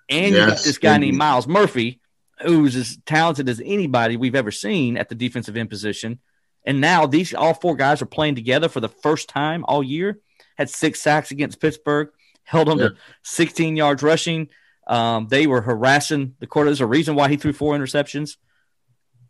And 0.09 0.33
yes, 0.33 0.41
you 0.41 0.47
got 0.47 0.63
this 0.63 0.77
guy 0.77 0.95
indeed. 0.95 1.07
named 1.07 1.17
Myles 1.17 1.47
Murphy, 1.47 2.01
who's 2.41 2.75
as 2.75 2.97
talented 3.05 3.47
as 3.49 3.61
anybody 3.63 4.17
we've 4.17 4.35
ever 4.35 4.51
seen 4.51 4.97
at 4.97 5.09
the 5.09 5.15
defensive 5.15 5.57
end 5.57 5.69
position. 5.69 6.19
And 6.65 6.81
now 6.81 7.05
these 7.07 7.33
all 7.33 7.53
four 7.53 7.75
guys 7.75 8.01
are 8.01 8.07
playing 8.07 8.35
together 8.35 8.69
for 8.69 8.79
the 8.79 8.89
first 8.89 9.29
time 9.29 9.65
all 9.67 9.83
year. 9.83 10.19
Had 10.57 10.69
six 10.69 11.01
sacks 11.01 11.31
against 11.31 11.59
Pittsburgh, 11.59 12.09
held 12.43 12.67
them 12.67 12.79
yeah. 12.79 12.89
to 12.89 12.95
16 13.23 13.75
yards 13.75 14.03
rushing. 14.03 14.49
Um, 14.87 15.27
they 15.27 15.47
were 15.47 15.61
harassing 15.61 16.35
the 16.39 16.47
quarter. 16.47 16.69
There's 16.69 16.81
a 16.81 16.85
reason 16.85 17.15
why 17.15 17.29
he 17.29 17.37
threw 17.37 17.53
four 17.53 17.75
interceptions. 17.75 18.37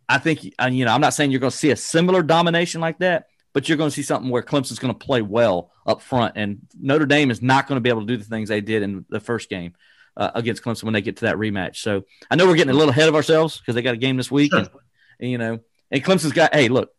I 0.09 0.17
think, 0.17 0.53
uh, 0.61 0.69
you 0.71 0.83
know, 0.83 0.93
I'm 0.93 1.01
not 1.01 1.13
saying 1.13 1.31
you're 1.31 1.39
going 1.39 1.51
to 1.51 1.57
see 1.57 1.71
a 1.71 1.75
similar 1.75 2.21
domination 2.21 2.81
like 2.81 2.99
that, 2.99 3.27
but 3.53 3.69
you're 3.69 3.77
going 3.77 3.89
to 3.89 3.95
see 3.95 4.01
something 4.01 4.29
where 4.29 4.41
Clemson's 4.41 4.79
going 4.79 4.93
to 4.93 5.05
play 5.05 5.21
well 5.21 5.71
up 5.85 6.01
front, 6.01 6.33
and 6.35 6.67
Notre 6.79 7.05
Dame 7.05 7.31
is 7.31 7.41
not 7.41 7.67
going 7.67 7.77
to 7.77 7.81
be 7.81 7.89
able 7.89 8.01
to 8.01 8.07
do 8.07 8.17
the 8.17 8.25
things 8.25 8.49
they 8.49 8.61
did 8.61 8.83
in 8.83 9.05
the 9.09 9.19
first 9.19 9.49
game 9.49 9.73
uh, 10.17 10.31
against 10.35 10.63
Clemson 10.63 10.83
when 10.83 10.93
they 10.93 11.01
get 11.01 11.17
to 11.17 11.25
that 11.25 11.35
rematch. 11.35 11.77
So 11.77 12.03
I 12.29 12.35
know 12.35 12.47
we're 12.47 12.55
getting 12.55 12.71
a 12.71 12.77
little 12.77 12.89
ahead 12.89 13.09
of 13.09 13.15
ourselves 13.15 13.57
because 13.57 13.75
they 13.75 13.81
got 13.81 13.93
a 13.93 13.97
game 13.97 14.17
this 14.17 14.31
week, 14.31 14.53
and, 14.53 14.69
and, 15.19 15.31
you 15.31 15.37
know, 15.37 15.59
and 15.89 16.03
Clemson's 16.03 16.33
got. 16.33 16.53
Hey, 16.53 16.67
look, 16.67 16.91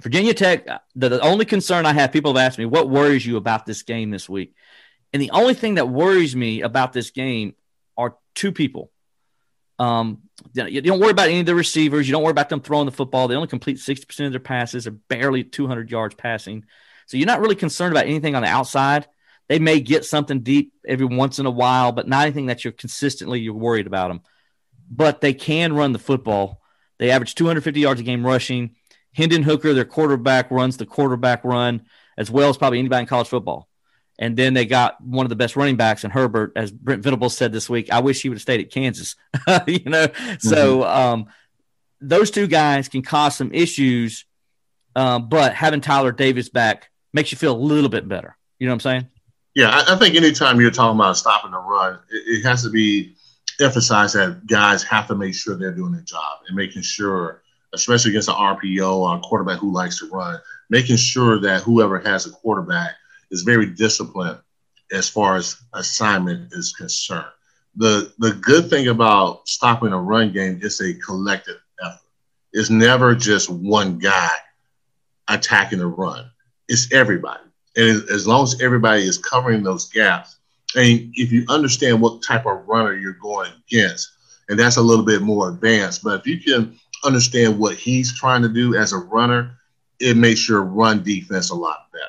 Virginia 0.00 0.34
Tech. 0.34 0.66
The, 0.94 1.08
the 1.08 1.20
only 1.20 1.44
concern 1.44 1.86
I 1.86 1.92
have, 1.92 2.12
people 2.12 2.34
have 2.34 2.44
asked 2.44 2.58
me, 2.58 2.66
what 2.66 2.88
worries 2.88 3.24
you 3.24 3.36
about 3.36 3.66
this 3.66 3.82
game 3.82 4.10
this 4.10 4.28
week? 4.28 4.54
And 5.12 5.20
the 5.20 5.30
only 5.32 5.54
thing 5.54 5.74
that 5.74 5.88
worries 5.88 6.36
me 6.36 6.62
about 6.62 6.92
this 6.92 7.10
game 7.10 7.54
are 7.96 8.16
two 8.34 8.52
people. 8.52 8.90
Um, 9.78 10.22
you 10.54 10.82
don't 10.82 11.00
worry 11.00 11.10
about 11.10 11.28
any 11.28 11.40
of 11.40 11.46
the 11.46 11.54
receivers. 11.54 12.06
You 12.06 12.12
don't 12.12 12.22
worry 12.22 12.30
about 12.30 12.48
them 12.48 12.60
throwing 12.60 12.86
the 12.86 12.92
football. 12.92 13.28
They 13.28 13.34
only 13.34 13.48
complete 13.48 13.78
60% 13.78 14.26
of 14.26 14.32
their 14.32 14.40
passes. 14.40 14.84
They're 14.84 14.92
barely 14.92 15.42
200 15.42 15.90
yards 15.90 16.14
passing. 16.14 16.64
So 17.06 17.16
you're 17.16 17.26
not 17.26 17.40
really 17.40 17.56
concerned 17.56 17.92
about 17.92 18.06
anything 18.06 18.34
on 18.34 18.42
the 18.42 18.48
outside. 18.48 19.06
They 19.50 19.58
may 19.58 19.80
get 19.80 20.04
something 20.04 20.42
deep 20.42 20.72
every 20.86 21.06
once 21.06 21.40
in 21.40 21.44
a 21.44 21.50
while, 21.50 21.90
but 21.90 22.06
not 22.06 22.22
anything 22.22 22.46
that 22.46 22.62
you're 22.62 22.72
consistently 22.72 23.40
you're 23.40 23.52
worried 23.52 23.88
about 23.88 24.06
them. 24.06 24.20
But 24.88 25.20
they 25.20 25.34
can 25.34 25.72
run 25.72 25.90
the 25.90 25.98
football. 25.98 26.60
They 27.00 27.10
average 27.10 27.34
250 27.34 27.80
yards 27.80 28.00
a 28.00 28.04
game 28.04 28.24
rushing. 28.24 28.76
Hendon 29.12 29.42
Hooker, 29.42 29.74
their 29.74 29.84
quarterback, 29.84 30.52
runs 30.52 30.76
the 30.76 30.86
quarterback 30.86 31.42
run 31.42 31.82
as 32.16 32.30
well 32.30 32.48
as 32.48 32.58
probably 32.58 32.78
anybody 32.78 33.00
in 33.00 33.06
college 33.08 33.26
football. 33.26 33.68
And 34.20 34.36
then 34.36 34.54
they 34.54 34.66
got 34.66 35.00
one 35.00 35.26
of 35.26 35.30
the 35.30 35.34
best 35.36 35.56
running 35.56 35.74
backs 35.74 36.04
in 36.04 36.12
Herbert, 36.12 36.52
as 36.54 36.70
Brent 36.70 37.02
Venables 37.02 37.36
said 37.36 37.50
this 37.50 37.68
week. 37.68 37.90
I 37.90 37.98
wish 37.98 38.22
he 38.22 38.28
would 38.28 38.36
have 38.36 38.42
stayed 38.42 38.60
at 38.60 38.70
Kansas. 38.70 39.16
you 39.66 39.80
know, 39.84 40.06
mm-hmm. 40.06 40.48
so 40.48 40.84
um, 40.84 41.26
those 42.00 42.30
two 42.30 42.46
guys 42.46 42.88
can 42.88 43.02
cause 43.02 43.34
some 43.34 43.52
issues, 43.52 44.26
um, 44.94 45.28
but 45.28 45.54
having 45.54 45.80
Tyler 45.80 46.12
Davis 46.12 46.48
back 46.48 46.88
makes 47.12 47.32
you 47.32 47.38
feel 47.38 47.56
a 47.56 47.58
little 47.58 47.90
bit 47.90 48.06
better. 48.06 48.36
You 48.60 48.68
know 48.68 48.74
what 48.74 48.86
I'm 48.86 48.92
saying? 48.92 49.08
Yeah, 49.54 49.70
I, 49.70 49.94
I 49.94 49.98
think 49.98 50.14
anytime 50.14 50.60
you're 50.60 50.70
talking 50.70 50.98
about 50.98 51.16
stopping 51.16 51.50
the 51.50 51.58
run, 51.58 51.98
it, 52.10 52.38
it 52.38 52.42
has 52.42 52.62
to 52.62 52.70
be 52.70 53.14
emphasized 53.60 54.14
that 54.14 54.46
guys 54.46 54.82
have 54.84 55.06
to 55.08 55.14
make 55.14 55.34
sure 55.34 55.56
they're 55.56 55.74
doing 55.74 55.92
their 55.92 56.02
job 56.02 56.38
and 56.46 56.56
making 56.56 56.82
sure, 56.82 57.42
especially 57.74 58.10
against 58.12 58.28
an 58.28 58.36
RPO 58.36 58.96
or 58.96 59.16
a 59.16 59.20
quarterback 59.20 59.58
who 59.58 59.72
likes 59.72 59.98
to 59.98 60.08
run, 60.10 60.38
making 60.70 60.96
sure 60.96 61.40
that 61.40 61.62
whoever 61.62 61.98
has 61.98 62.26
a 62.26 62.30
quarterback 62.30 62.92
is 63.30 63.42
very 63.42 63.66
disciplined 63.66 64.38
as 64.92 65.08
far 65.08 65.36
as 65.36 65.56
assignment 65.74 66.52
is 66.52 66.72
concerned. 66.72 67.26
The 67.76 68.12
the 68.18 68.32
good 68.32 68.68
thing 68.68 68.88
about 68.88 69.48
stopping 69.48 69.92
a 69.92 69.98
run 69.98 70.32
game 70.32 70.58
is 70.62 70.80
a 70.80 70.94
collective 70.94 71.60
effort. 71.84 72.00
It's 72.52 72.70
never 72.70 73.14
just 73.14 73.48
one 73.48 73.98
guy 73.98 74.30
attacking 75.28 75.78
the 75.78 75.86
run. 75.86 76.28
It's 76.68 76.92
everybody. 76.92 77.49
And 77.76 78.08
as 78.10 78.26
long 78.26 78.42
as 78.42 78.60
everybody 78.60 79.02
is 79.02 79.18
covering 79.18 79.62
those 79.62 79.88
gaps, 79.88 80.36
and 80.74 81.12
if 81.14 81.32
you 81.32 81.44
understand 81.48 82.00
what 82.00 82.22
type 82.22 82.46
of 82.46 82.66
runner 82.66 82.94
you're 82.94 83.12
going 83.14 83.50
against, 83.66 84.10
and 84.48 84.58
that's 84.58 84.76
a 84.76 84.82
little 84.82 85.04
bit 85.04 85.22
more 85.22 85.48
advanced, 85.48 86.02
but 86.02 86.20
if 86.20 86.26
you 86.26 86.40
can 86.40 86.78
understand 87.04 87.58
what 87.58 87.76
he's 87.76 88.18
trying 88.18 88.42
to 88.42 88.48
do 88.48 88.74
as 88.74 88.92
a 88.92 88.98
runner, 88.98 89.56
it 90.00 90.16
makes 90.16 90.48
your 90.48 90.62
run 90.62 91.02
defense 91.02 91.50
a 91.50 91.54
lot 91.54 91.86
better. 91.92 92.04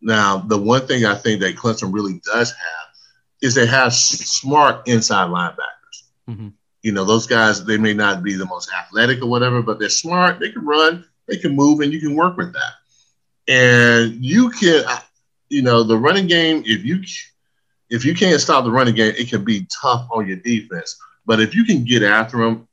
Now, 0.00 0.38
the 0.38 0.58
one 0.58 0.86
thing 0.86 1.04
I 1.04 1.14
think 1.14 1.40
that 1.40 1.56
Clemson 1.56 1.92
really 1.92 2.20
does 2.24 2.50
have 2.50 2.88
is 3.42 3.54
they 3.54 3.66
have 3.66 3.94
smart 3.94 4.88
inside 4.88 5.28
linebackers. 5.28 6.02
Mm-hmm. 6.28 6.48
You 6.82 6.92
know, 6.92 7.04
those 7.04 7.26
guys, 7.26 7.64
they 7.64 7.78
may 7.78 7.94
not 7.94 8.22
be 8.22 8.34
the 8.34 8.46
most 8.46 8.70
athletic 8.72 9.22
or 9.22 9.26
whatever, 9.26 9.62
but 9.62 9.78
they're 9.78 9.88
smart. 9.88 10.38
They 10.38 10.50
can 10.50 10.64
run, 10.64 11.04
they 11.26 11.36
can 11.36 11.54
move, 11.54 11.80
and 11.80 11.92
you 11.92 12.00
can 12.00 12.14
work 12.14 12.36
with 12.36 12.52
that. 12.52 12.72
And 13.48 14.22
you 14.22 14.50
can, 14.50 14.84
you 15.48 15.62
know, 15.62 15.82
the 15.82 15.96
running 15.96 16.26
game, 16.26 16.62
if 16.66 16.84
you 16.84 17.02
if 17.90 18.04
you 18.04 18.14
can't 18.14 18.40
stop 18.40 18.64
the 18.64 18.70
running 18.70 18.94
game, 18.94 19.14
it 19.16 19.28
can 19.28 19.44
be 19.44 19.66
tough 19.80 20.06
on 20.10 20.26
your 20.28 20.36
defense. 20.36 20.98
But 21.24 21.40
if 21.40 21.54
you 21.54 21.64
can 21.64 21.84
get 21.84 22.02
after 22.02 22.38
them 22.38 22.68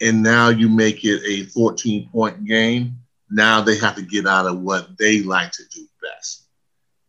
and 0.00 0.22
now 0.22 0.50
you 0.50 0.68
make 0.68 1.04
it 1.04 1.22
a 1.26 1.46
14 1.46 2.10
point 2.10 2.44
game, 2.44 2.96
now 3.30 3.62
they 3.62 3.78
have 3.78 3.96
to 3.96 4.02
get 4.02 4.26
out 4.26 4.46
of 4.46 4.60
what 4.60 4.98
they 4.98 5.22
like 5.22 5.52
to 5.52 5.62
do 5.72 5.86
best. 6.02 6.44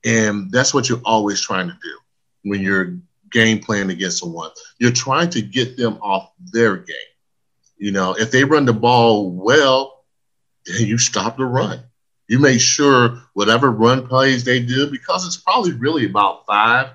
And 0.05 0.49
that's 0.51 0.73
what 0.73 0.87
you're 0.87 1.01
always 1.03 1.41
trying 1.41 1.67
to 1.67 1.77
do 1.83 1.99
when 2.43 2.61
you're 2.61 2.95
game 3.31 3.59
playing 3.59 3.89
against 3.89 4.19
someone. 4.19 4.51
You're 4.79 4.91
trying 4.91 5.29
to 5.31 5.41
get 5.41 5.77
them 5.77 5.97
off 6.01 6.31
their 6.51 6.77
game. 6.77 6.95
You 7.77 7.91
know, 7.91 8.13
if 8.13 8.31
they 8.31 8.43
run 8.43 8.65
the 8.65 8.73
ball 8.73 9.31
well, 9.31 10.05
then 10.65 10.81
you 10.87 10.97
stop 10.97 11.37
the 11.37 11.45
run. 11.45 11.83
You 12.31 12.39
make 12.39 12.61
sure 12.61 13.21
whatever 13.33 13.71
run 13.71 14.07
plays 14.07 14.45
they 14.45 14.61
do, 14.61 14.89
because 14.89 15.27
it's 15.27 15.35
probably 15.35 15.73
really 15.73 16.05
about 16.05 16.45
five 16.45 16.91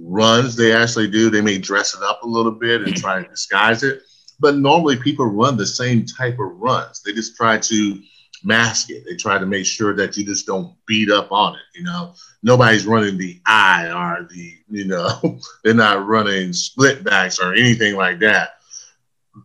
runs 0.00 0.56
they 0.56 0.72
actually 0.72 1.10
do. 1.10 1.28
They 1.28 1.42
may 1.42 1.58
dress 1.58 1.94
it 1.94 2.02
up 2.02 2.22
a 2.22 2.26
little 2.26 2.52
bit 2.52 2.80
and 2.80 2.96
try 2.96 3.22
to 3.22 3.28
disguise 3.28 3.82
it. 3.82 4.00
But 4.38 4.56
normally 4.56 4.96
people 4.96 5.26
run 5.26 5.58
the 5.58 5.66
same 5.66 6.06
type 6.06 6.38
of 6.38 6.56
runs. 6.56 7.02
They 7.02 7.12
just 7.12 7.36
try 7.36 7.58
to 7.58 8.00
mask 8.42 8.88
it. 8.88 9.04
They 9.06 9.14
try 9.14 9.36
to 9.36 9.44
make 9.44 9.66
sure 9.66 9.94
that 9.96 10.16
you 10.16 10.24
just 10.24 10.46
don't 10.46 10.74
beat 10.86 11.10
up 11.10 11.30
on 11.30 11.56
it. 11.56 11.78
You 11.78 11.84
know, 11.84 12.14
nobody's 12.42 12.86
running 12.86 13.18
the 13.18 13.38
I 13.44 13.88
or 13.90 14.26
the, 14.26 14.54
you 14.70 14.86
know, 14.86 15.38
they're 15.64 15.74
not 15.74 16.06
running 16.06 16.54
split 16.54 17.04
backs 17.04 17.38
or 17.40 17.52
anything 17.52 17.94
like 17.94 18.20
that. 18.20 18.52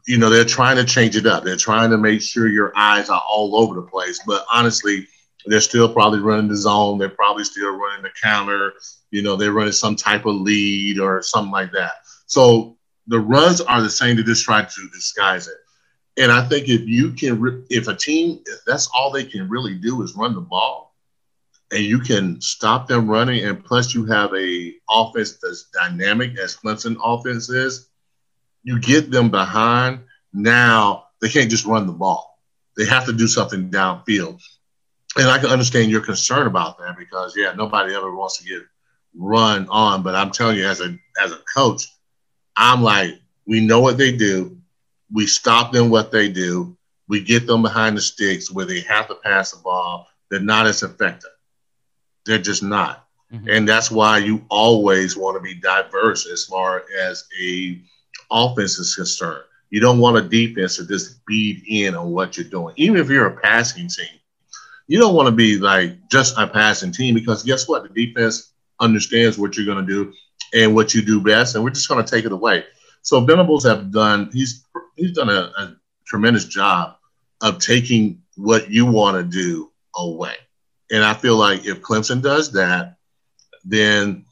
You 0.07 0.17
know, 0.17 0.29
they're 0.29 0.45
trying 0.45 0.77
to 0.77 0.85
change 0.85 1.15
it 1.15 1.25
up. 1.25 1.43
They're 1.43 1.57
trying 1.57 1.91
to 1.91 1.97
make 1.97 2.21
sure 2.21 2.47
your 2.47 2.71
eyes 2.75 3.09
are 3.09 3.21
all 3.27 3.55
over 3.55 3.75
the 3.75 3.81
place. 3.81 4.19
But 4.25 4.45
honestly, 4.51 5.07
they're 5.45 5.61
still 5.61 5.91
probably 5.91 6.19
running 6.19 6.47
the 6.47 6.55
zone. 6.55 6.97
They're 6.97 7.09
probably 7.09 7.43
still 7.43 7.77
running 7.77 8.03
the 8.03 8.11
counter. 8.21 8.73
You 9.11 9.21
know, 9.21 9.35
they're 9.35 9.53
running 9.53 9.73
some 9.73 9.95
type 9.95 10.25
of 10.25 10.35
lead 10.35 10.99
or 10.99 11.21
something 11.21 11.51
like 11.51 11.71
that. 11.73 11.93
So 12.25 12.77
the 13.07 13.19
runs 13.19 13.61
are 13.61 13.81
the 13.81 13.89
same. 13.89 14.15
They 14.15 14.23
just 14.23 14.43
try 14.43 14.63
to 14.63 14.89
disguise 14.93 15.47
it. 15.47 15.57
And 16.17 16.31
I 16.31 16.47
think 16.47 16.69
if 16.69 16.81
you 16.87 17.11
can, 17.11 17.65
if 17.69 17.87
a 17.87 17.95
team, 17.95 18.41
if 18.45 18.63
that's 18.65 18.89
all 18.93 19.11
they 19.11 19.25
can 19.25 19.49
really 19.49 19.75
do 19.75 20.01
is 20.01 20.15
run 20.15 20.33
the 20.33 20.41
ball, 20.41 20.95
and 21.71 21.83
you 21.83 21.99
can 21.99 22.39
stop 22.41 22.87
them 22.87 23.09
running, 23.09 23.43
and 23.43 23.63
plus 23.63 23.93
you 23.93 24.05
have 24.05 24.33
a 24.33 24.73
offense 24.89 25.37
that's 25.41 25.69
dynamic 25.73 26.37
as 26.37 26.55
Clemson 26.55 26.95
offense 27.03 27.49
is, 27.49 27.89
you 28.65 28.79
get 28.79 29.11
them 29.11 29.29
behind. 29.29 30.01
Now 30.33 31.05
they 31.21 31.29
can't 31.29 31.49
just 31.49 31.65
run 31.65 31.87
the 31.87 31.93
ball; 31.93 32.37
they 32.75 32.85
have 32.85 33.05
to 33.05 33.13
do 33.13 33.27
something 33.27 33.69
downfield. 33.69 34.41
And 35.17 35.29
I 35.29 35.37
can 35.37 35.49
understand 35.49 35.91
your 35.91 36.01
concern 36.01 36.47
about 36.47 36.77
that 36.79 36.97
because 36.97 37.37
yeah, 37.37 37.53
nobody 37.53 37.95
ever 37.95 38.13
wants 38.13 38.39
to 38.39 38.43
get 38.43 38.63
run 39.17 39.67
on. 39.69 40.03
But 40.03 40.15
I'm 40.15 40.31
telling 40.31 40.57
you, 40.57 40.67
as 40.67 40.81
a 40.81 40.97
as 41.23 41.31
a 41.31 41.39
coach, 41.55 41.87
I'm 42.57 42.81
like, 42.81 43.13
we 43.45 43.65
know 43.65 43.79
what 43.79 43.97
they 43.97 44.11
do. 44.11 44.57
We 45.13 45.27
stop 45.27 45.71
them 45.71 45.89
what 45.89 46.11
they 46.11 46.27
do. 46.27 46.75
We 47.07 47.21
get 47.21 47.45
them 47.45 47.61
behind 47.61 47.95
the 47.95 48.01
sticks 48.01 48.51
where 48.51 48.65
they 48.65 48.81
have 48.81 49.07
to 49.07 49.15
pass 49.15 49.51
the 49.51 49.61
ball. 49.61 50.07
They're 50.29 50.39
not 50.39 50.65
as 50.65 50.81
effective. 50.81 51.29
They're 52.25 52.39
just 52.39 52.63
not. 52.63 53.07
Mm-hmm. 53.31 53.47
And 53.47 53.69
that's 53.69 53.91
why 53.91 54.17
you 54.17 54.43
always 54.49 55.15
want 55.15 55.37
to 55.37 55.41
be 55.41 55.53
diverse 55.53 56.27
as 56.27 56.45
far 56.45 56.83
as 56.99 57.25
a 57.39 57.79
offense 58.31 58.77
is 58.77 58.95
concerned. 58.95 59.43
You 59.69 59.81
don't 59.81 59.99
want 59.99 60.17
a 60.17 60.21
defense 60.21 60.77
to 60.77 60.87
just 60.87 61.25
beat 61.25 61.63
in 61.67 61.95
on 61.95 62.11
what 62.11 62.37
you're 62.37 62.47
doing. 62.47 62.73
Even 62.77 62.97
if 62.97 63.09
you're 63.09 63.27
a 63.27 63.41
passing 63.41 63.87
team, 63.87 64.19
you 64.87 64.99
don't 64.99 65.15
want 65.15 65.27
to 65.27 65.31
be 65.31 65.57
like 65.57 66.09
just 66.09 66.37
a 66.37 66.47
passing 66.47 66.91
team 66.91 67.15
because 67.15 67.43
guess 67.43 67.67
what? 67.67 67.83
The 67.83 67.89
defense 67.89 68.53
understands 68.79 69.37
what 69.37 69.57
you're 69.57 69.65
going 69.65 69.85
to 69.85 69.91
do 69.91 70.13
and 70.53 70.75
what 70.75 70.93
you 70.93 71.01
do 71.01 71.21
best, 71.21 71.55
and 71.55 71.63
we're 71.63 71.71
just 71.71 71.89
going 71.89 72.03
to 72.03 72.09
take 72.09 72.25
it 72.25 72.31
away. 72.31 72.63
So 73.01 73.19
Venables 73.21 73.65
have 73.65 73.91
done 73.91 74.29
he's 74.31 74.65
he's 74.95 75.11
done 75.11 75.29
a, 75.29 75.51
a 75.57 75.75
tremendous 76.05 76.45
job 76.45 76.95
of 77.41 77.59
taking 77.59 78.21
what 78.35 78.69
you 78.69 78.85
want 78.85 79.17
to 79.17 79.23
do 79.23 79.71
away. 79.95 80.35
And 80.91 81.03
I 81.03 81.13
feel 81.13 81.35
like 81.35 81.65
if 81.65 81.81
Clemson 81.81 82.21
does 82.21 82.51
that, 82.53 82.97
then 83.63 84.25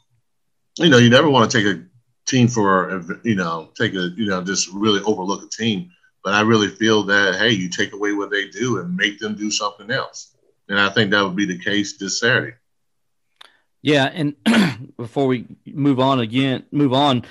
you 0.78 0.90
know 0.90 0.98
you 0.98 1.10
never 1.10 1.30
want 1.30 1.50
to 1.50 1.58
take 1.58 1.68
a 1.68 1.84
team 2.26 2.48
for 2.48 3.04
you 3.24 3.36
know 3.36 3.70
take 3.76 3.94
a 3.94 4.10
you 4.16 4.28
know 4.28 4.44
just 4.44 4.72
really 4.74 5.02
overlook 5.04 5.44
a 5.44 5.50
team. 5.50 5.92
But 6.24 6.34
I 6.34 6.42
really 6.42 6.70
feel 6.70 7.04
that 7.04 7.36
hey, 7.36 7.52
you 7.52 7.70
take 7.70 7.94
away 7.94 8.14
what 8.14 8.32
they 8.32 8.48
do 8.48 8.80
and 8.80 8.96
make 8.96 9.20
them 9.20 9.36
do 9.36 9.52
something 9.52 9.92
else. 9.92 10.36
And 10.70 10.80
I 10.80 10.90
think 10.90 11.12
that 11.12 11.22
would 11.22 11.36
be 11.36 11.46
the 11.46 11.60
case 11.60 11.98
this 11.98 12.20
Saturday. 12.20 12.56
Yeah, 13.82 14.06
and 14.06 14.36
before 14.98 15.28
we 15.28 15.46
move 15.66 16.00
on 16.00 16.22
again, 16.22 16.66
move 16.72 16.94
on, 16.94 17.26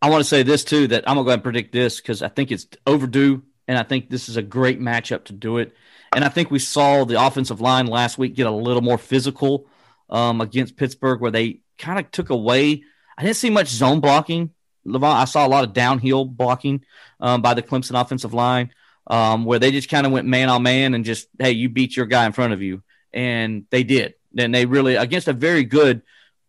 I 0.00 0.08
want 0.08 0.22
to 0.22 0.28
say 0.28 0.42
this 0.42 0.64
too 0.64 0.88
that 0.88 1.08
I'm 1.08 1.16
gonna 1.16 1.26
go 1.26 1.32
and 1.32 1.42
predict 1.42 1.72
this 1.72 2.00
because 2.00 2.22
I 2.22 2.28
think 2.28 2.50
it's 2.50 2.66
overdue, 2.86 3.42
and 3.68 3.78
I 3.78 3.82
think 3.82 4.08
this 4.08 4.28
is 4.28 4.38
a 4.38 4.42
great 4.42 4.80
matchup 4.80 5.24
to 5.24 5.32
do 5.34 5.58
it. 5.58 5.76
And 6.14 6.24
I 6.24 6.28
think 6.28 6.50
we 6.50 6.58
saw 6.58 7.04
the 7.04 7.24
offensive 7.24 7.60
line 7.60 7.86
last 7.86 8.18
week 8.18 8.34
get 8.34 8.46
a 8.46 8.50
little 8.50 8.82
more 8.82 8.98
physical 8.98 9.66
um, 10.10 10.40
against 10.40 10.76
Pittsburgh, 10.76 11.20
where 11.20 11.30
they 11.30 11.60
kind 11.78 11.98
of 11.98 12.10
took 12.10 12.30
away. 12.30 12.84
I 13.22 13.26
didn't 13.26 13.36
see 13.36 13.50
much 13.50 13.68
zone 13.68 14.00
blocking. 14.00 14.50
Levon, 14.84 15.14
I 15.14 15.26
saw 15.26 15.46
a 15.46 15.48
lot 15.48 15.62
of 15.62 15.72
downhill 15.72 16.24
blocking 16.24 16.84
um, 17.20 17.40
by 17.40 17.54
the 17.54 17.62
Clemson 17.62 18.00
offensive 18.00 18.34
line, 18.34 18.72
um, 19.06 19.44
where 19.44 19.60
they 19.60 19.70
just 19.70 19.88
kind 19.88 20.04
of 20.04 20.12
went 20.12 20.26
man 20.26 20.48
on 20.48 20.64
man 20.64 20.92
and 20.92 21.04
just, 21.04 21.28
hey, 21.38 21.52
you 21.52 21.68
beat 21.68 21.96
your 21.96 22.06
guy 22.06 22.26
in 22.26 22.32
front 22.32 22.52
of 22.52 22.60
you, 22.60 22.82
and 23.12 23.64
they 23.70 23.84
did. 23.84 24.14
And 24.36 24.52
they 24.52 24.66
really 24.66 24.96
against 24.96 25.28
a 25.28 25.32
very 25.32 25.62
good 25.62 26.02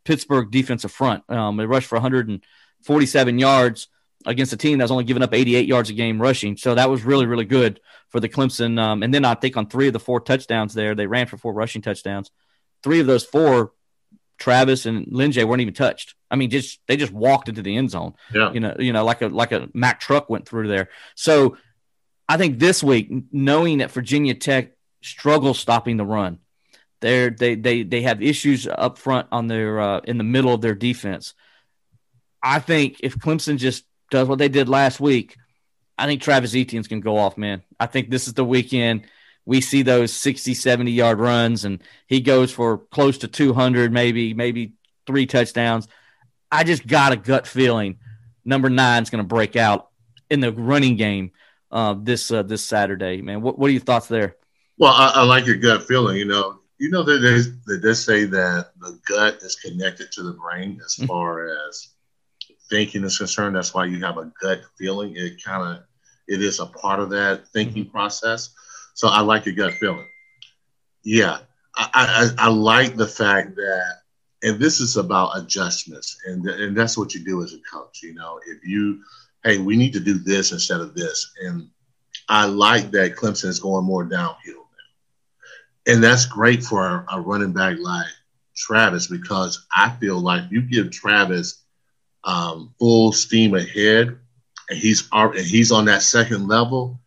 Pittsburgh 0.03 0.49
defensive 0.49 0.91
front. 0.91 1.29
Um, 1.29 1.57
they 1.57 1.67
rushed 1.67 1.85
for 1.85 1.97
147 1.97 3.37
yards 3.37 3.87
against 4.25 4.51
a 4.53 4.57
team 4.57 4.79
that 4.79 4.85
was 4.85 4.91
only 4.91 5.03
giving 5.03 5.21
up 5.21 5.31
88 5.31 5.67
yards 5.67 5.91
a 5.91 5.93
game 5.93 6.19
rushing. 6.19 6.57
So 6.57 6.73
that 6.73 6.89
was 6.89 7.03
really, 7.03 7.27
really 7.27 7.45
good 7.45 7.81
for 8.09 8.19
the 8.19 8.29
Clemson. 8.29 8.79
Um, 8.79 9.03
and 9.03 9.13
then 9.13 9.25
I 9.25 9.35
think 9.35 9.57
on 9.57 9.67
three 9.67 9.85
of 9.85 9.93
the 9.93 9.99
four 9.99 10.21
touchdowns 10.21 10.73
there, 10.73 10.95
they 10.95 11.05
ran 11.05 11.27
for 11.27 11.37
four 11.37 11.53
rushing 11.53 11.83
touchdowns. 11.83 12.31
Three 12.81 12.99
of 12.99 13.05
those 13.05 13.25
four, 13.25 13.73
Travis 14.43 14.85
and 14.85 15.07
Lyn-J 15.09 15.45
weren't 15.45 15.61
even 15.61 15.73
touched. 15.73 16.15
I 16.29 16.35
mean, 16.35 16.49
just 16.49 16.81
they 16.87 16.97
just 16.97 17.13
walked 17.13 17.47
into 17.47 17.61
the 17.61 17.77
end 17.77 17.91
zone. 17.91 18.13
Yeah. 18.33 18.51
You 18.51 18.59
know, 18.59 18.75
you 18.77 18.91
know, 18.91 19.05
like 19.05 19.21
a 19.21 19.27
like 19.27 19.53
a 19.53 19.69
Mack 19.73 20.01
truck 20.01 20.29
went 20.29 20.45
through 20.45 20.67
there. 20.67 20.89
So 21.15 21.55
I 22.27 22.35
think 22.35 22.59
this 22.59 22.83
week, 22.83 23.09
knowing 23.31 23.77
that 23.77 23.91
Virginia 23.91 24.33
Tech 24.33 24.71
struggles 25.01 25.59
stopping 25.59 25.95
the 25.95 26.05
run, 26.05 26.39
they 26.99 27.29
they 27.29 27.55
they 27.55 27.83
they 27.83 28.01
have 28.01 28.21
issues 28.21 28.67
up 28.67 28.97
front 28.97 29.27
on 29.31 29.47
their 29.47 29.79
uh, 29.79 29.99
in 30.03 30.17
the 30.17 30.25
middle 30.25 30.53
of 30.53 30.59
their 30.59 30.75
defense. 30.75 31.35
I 32.41 32.59
think 32.59 32.97
if 32.99 33.17
Clemson 33.17 33.57
just 33.57 33.85
does 34.11 34.27
what 34.27 34.39
they 34.39 34.49
did 34.49 34.67
last 34.67 34.99
week, 34.99 35.37
I 35.97 36.05
think 36.05 36.21
Travis 36.21 36.53
Etienne's 36.53 36.89
to 36.89 36.99
go 36.99 37.15
off, 37.15 37.37
man. 37.37 37.63
I 37.79 37.85
think 37.85 38.09
this 38.09 38.27
is 38.27 38.33
the 38.33 38.43
weekend 38.43 39.07
we 39.45 39.61
see 39.61 39.81
those 39.81 40.13
60, 40.13 40.53
70 40.53 40.91
yard 40.91 41.19
runs 41.19 41.65
and 41.65 41.81
he 42.07 42.21
goes 42.21 42.51
for 42.51 42.77
close 42.77 43.19
to 43.19 43.27
200, 43.27 43.91
maybe, 43.91 44.33
maybe 44.33 44.73
three 45.05 45.25
touchdowns. 45.25 45.87
I 46.51 46.63
just 46.63 46.87
got 46.87 47.11
a 47.11 47.17
gut 47.17 47.47
feeling 47.47 47.97
number 48.45 48.69
nine 48.69 49.03
is 49.03 49.09
going 49.09 49.23
to 49.23 49.27
break 49.27 49.55
out 49.55 49.89
in 50.29 50.39
the 50.39 50.51
running 50.51 50.95
game 50.95 51.31
uh, 51.71 51.95
this 51.97 52.31
uh, 52.31 52.43
this 52.43 52.63
Saturday, 52.63 53.21
man. 53.21 53.41
What, 53.41 53.57
what 53.57 53.67
are 53.69 53.73
your 53.73 53.81
thoughts 53.81 54.07
there? 54.07 54.35
Well, 54.77 54.93
I, 54.93 55.11
I 55.15 55.23
like 55.23 55.45
your 55.45 55.57
gut 55.57 55.83
feeling. 55.87 56.17
You 56.17 56.25
know, 56.25 56.59
you 56.77 56.89
know 56.89 57.03
that 57.03 57.19
they, 57.65 57.77
they 57.77 57.93
say 57.93 58.25
that 58.25 58.71
the 58.79 58.99
gut 59.07 59.37
is 59.41 59.55
connected 59.55 60.11
to 60.13 60.23
the 60.23 60.33
brain 60.33 60.79
as 60.85 60.95
mm-hmm. 60.95 61.07
far 61.07 61.47
as 61.67 61.89
thinking 62.69 63.03
is 63.03 63.17
concerned. 63.17 63.55
That's 63.55 63.73
why 63.73 63.85
you 63.85 64.03
have 64.03 64.17
a 64.17 64.31
gut 64.41 64.61
feeling. 64.77 65.13
It 65.15 65.43
kind 65.43 65.77
of 65.77 65.83
it 66.27 66.41
is 66.41 66.59
a 66.59 66.65
part 66.65 66.99
of 66.99 67.09
that 67.09 67.47
thinking 67.49 67.85
mm-hmm. 67.85 67.91
process. 67.91 68.53
So 68.93 69.07
I 69.07 69.21
like 69.21 69.45
your 69.45 69.55
gut 69.55 69.73
feeling. 69.73 70.07
Yeah, 71.03 71.39
I, 71.75 72.31
I, 72.37 72.45
I 72.45 72.49
like 72.49 72.95
the 72.95 73.07
fact 73.07 73.55
that, 73.55 73.97
and 74.43 74.59
this 74.59 74.79
is 74.79 74.97
about 74.97 75.37
adjustments, 75.37 76.17
and 76.25 76.45
and 76.45 76.77
that's 76.77 76.97
what 76.97 77.13
you 77.13 77.23
do 77.23 77.43
as 77.43 77.53
a 77.53 77.59
coach. 77.71 78.01
You 78.03 78.13
know, 78.13 78.39
if 78.45 78.65
you, 78.65 79.03
hey, 79.43 79.57
we 79.57 79.75
need 79.75 79.93
to 79.93 79.99
do 79.99 80.17
this 80.19 80.51
instead 80.51 80.81
of 80.81 80.93
this, 80.95 81.33
and 81.43 81.69
I 82.29 82.45
like 82.45 82.91
that 82.91 83.15
Clemson 83.15 83.45
is 83.45 83.59
going 83.59 83.85
more 83.85 84.03
downhill 84.03 84.67
now, 85.87 85.93
and 85.93 86.03
that's 86.03 86.25
great 86.25 86.63
for 86.63 87.05
a 87.11 87.19
running 87.19 87.53
back 87.53 87.77
like 87.79 88.07
Travis 88.55 89.07
because 89.07 89.65
I 89.75 89.89
feel 89.99 90.19
like 90.19 90.43
you 90.51 90.61
give 90.61 90.91
Travis 90.91 91.63
um, 92.23 92.73
full 92.79 93.11
steam 93.11 93.55
ahead, 93.55 94.17
and 94.69 94.79
he's 94.79 95.07
and 95.11 95.35
he's 95.37 95.71
on 95.71 95.85
that 95.85 96.01
second 96.01 96.47
level, 96.47 96.99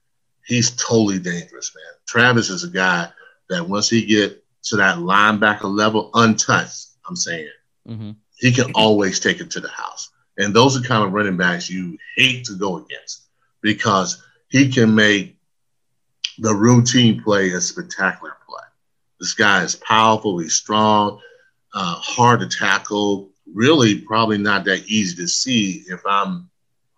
he's 0.47 0.71
totally 0.77 1.19
dangerous, 1.19 1.75
man. 1.75 1.95
Travis 2.07 2.51
is 2.51 2.65
a 2.65 2.69
guy 2.69 3.09
that 3.49 3.69
once 3.69 3.91
he 3.91 4.05
get 4.05 4.43
to 4.65 4.77
that 4.77 4.99
linebacker 4.99 5.65
level, 5.65 6.11
untouched, 6.15 6.87
I'm 7.09 7.17
saying, 7.17 7.49
mm-hmm. 7.87 8.11
he 8.37 8.53
can 8.53 8.73
always 8.75 9.21
take 9.21 9.41
it 9.41 9.51
to 9.53 9.61
the 9.61 9.69
house. 9.69 10.11
And 10.39 10.55
those 10.55 10.79
are 10.79 10.87
kind 10.87 11.05
of 11.05 11.13
running 11.13 11.37
backs 11.37 11.71
you 11.71 11.97
hate 12.17 12.45
to 12.47 12.55
go 12.55 12.79
against 12.79 13.29
because 13.63 14.23
he 14.49 14.71
can 14.71 14.95
make 14.95 15.37
the 16.39 16.55
routine 16.55 17.23
play 17.23 17.51
a 17.53 17.61
spectacular 17.61 18.37
play. 18.49 18.63
This 19.19 19.35
guy 19.35 19.63
is 19.63 19.77
powerful, 19.77 20.39
he's 20.39 20.55
strong, 20.55 21.21
uh, 21.75 21.95
hard 21.95 22.41
to 22.41 22.49
tackle, 22.49 23.31
really 23.55 24.01
probably 24.01 24.39
not 24.39 24.65
that 24.65 24.85
easy 24.87 25.17
to 25.17 25.29
see 25.29 25.85
if 25.89 26.01
I'm 26.07 26.51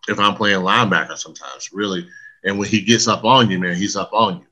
if 0.08 0.18
I'm 0.18 0.34
playing 0.34 0.60
linebacker 0.60 1.18
sometimes, 1.18 1.70
really. 1.72 2.08
And 2.44 2.58
when 2.58 2.68
he 2.68 2.80
gets 2.80 3.08
up 3.08 3.24
on 3.24 3.50
you, 3.50 3.58
man, 3.58 3.76
he's 3.76 3.96
up 3.96 4.10
on 4.12 4.38
you. 4.38 4.46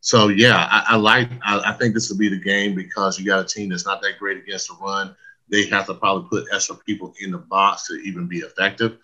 So 0.00 0.28
yeah, 0.28 0.68
I, 0.70 0.94
I 0.94 0.96
like 0.96 1.28
I, 1.42 1.60
I, 1.66 1.72
think 1.72 1.92
this 1.92 2.08
will 2.08 2.16
be 2.16 2.28
the 2.28 2.38
game 2.38 2.74
because 2.74 3.18
you 3.18 3.26
got 3.26 3.40
a 3.40 3.44
team 3.44 3.68
that's 3.68 3.84
not 3.84 4.00
that 4.02 4.18
great 4.18 4.38
against 4.38 4.68
the 4.68 4.76
run. 4.80 5.14
They 5.50 5.66
have 5.66 5.86
to 5.86 5.94
probably 5.94 6.28
put 6.28 6.54
extra 6.54 6.76
people 6.76 7.14
in 7.20 7.32
the 7.32 7.38
box 7.38 7.88
to 7.88 7.94
even 7.94 8.28
be 8.28 8.38
effective. 8.38 8.98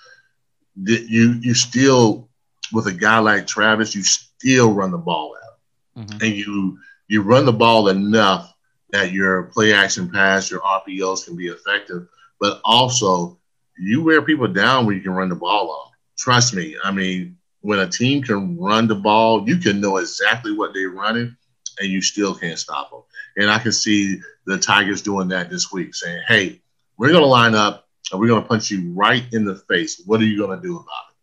You 0.77 1.39
you 1.41 1.55
still 1.55 2.29
with 2.73 2.87
a 2.87 2.93
guy 2.93 3.19
like 3.19 3.47
Travis, 3.47 3.95
you 3.95 4.03
still 4.05 4.73
run 4.73 4.93
the 4.93 4.99
ball 4.99 5.37
out, 5.45 6.05
mm-hmm. 6.05 6.23
and 6.23 6.35
you 6.35 6.79
you 7.09 7.23
run 7.23 7.45
the 7.45 7.53
ball 7.53 7.89
enough 7.89 8.55
that 8.91 9.11
your 9.11 9.45
play 9.45 9.73
action 9.73 10.11
pass, 10.11 10.51
your 10.51 10.61
RPOs 10.61 11.25
can 11.25 11.37
be 11.37 11.49
effective 11.49 12.07
but 12.45 12.61
also 12.65 13.39
you 13.79 14.03
wear 14.03 14.23
people 14.23 14.47
down 14.47 14.87
when 14.87 14.97
you 14.97 15.03
can 15.03 15.13
run 15.13 15.29
the 15.29 15.35
ball 15.35 15.71
on. 15.71 15.91
Trust 16.19 16.55
me. 16.55 16.77
I 16.85 16.91
mean, 16.91 17.39
when 17.65 17.79
a 17.79 17.89
team 17.89 18.23
can 18.23 18.59
run 18.59 18.87
the 18.87 18.95
ball, 18.95 19.49
you 19.49 19.57
can 19.57 19.81
know 19.81 19.97
exactly 19.97 20.53
what 20.53 20.75
they're 20.75 20.91
running, 20.91 21.37
and 21.79 21.89
you 21.89 22.03
still 22.03 22.35
can't 22.35 22.59
stop 22.59 22.91
them. 22.91 23.03
And 23.37 23.51
I 23.51 23.59
can 23.59 23.73
see 23.73 24.21
the 24.47 24.59
Tigers 24.59 25.03
doing 25.03 25.29
that 25.29 25.51
this 25.51 25.73
week, 25.73 25.95
saying, 25.95 26.23
"Hey, 26.29 26.61
we're 26.97 27.11
going 27.11 27.23
to 27.23 27.29
line 27.29 27.55
up 27.55 27.89
and 28.13 28.21
we're 28.21 28.29
going 28.29 28.43
to 28.43 28.49
punch 28.49 28.71
you 28.71 28.93
right 28.93 29.25
in 29.33 29.45
the 29.45 29.57
face. 29.57 30.03
What 30.07 30.21
are 30.21 30.25
you 30.25 30.39
going 30.39 30.57
to 30.57 30.67
do 30.67 30.77
about 30.77 31.11
it?" 31.11 31.17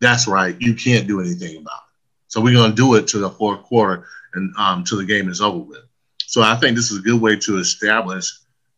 That's 0.00 0.26
right. 0.26 0.56
You 0.60 0.74
can't 0.74 1.06
do 1.06 1.20
anything 1.20 1.58
about 1.58 1.72
it. 1.72 1.96
So 2.28 2.40
we're 2.40 2.54
going 2.54 2.70
to 2.70 2.76
do 2.76 2.94
it 2.94 3.06
to 3.08 3.18
the 3.18 3.30
fourth 3.30 3.62
quarter 3.64 4.06
and 4.34 4.54
um, 4.58 4.84
the 4.84 5.04
game 5.04 5.28
is 5.28 5.40
over 5.40 5.58
with. 5.58 5.84
So 6.26 6.42
I 6.42 6.56
think 6.56 6.76
this 6.76 6.90
is 6.90 6.98
a 6.98 7.02
good 7.02 7.20
way 7.20 7.36
to 7.36 7.58
establish 7.58 8.30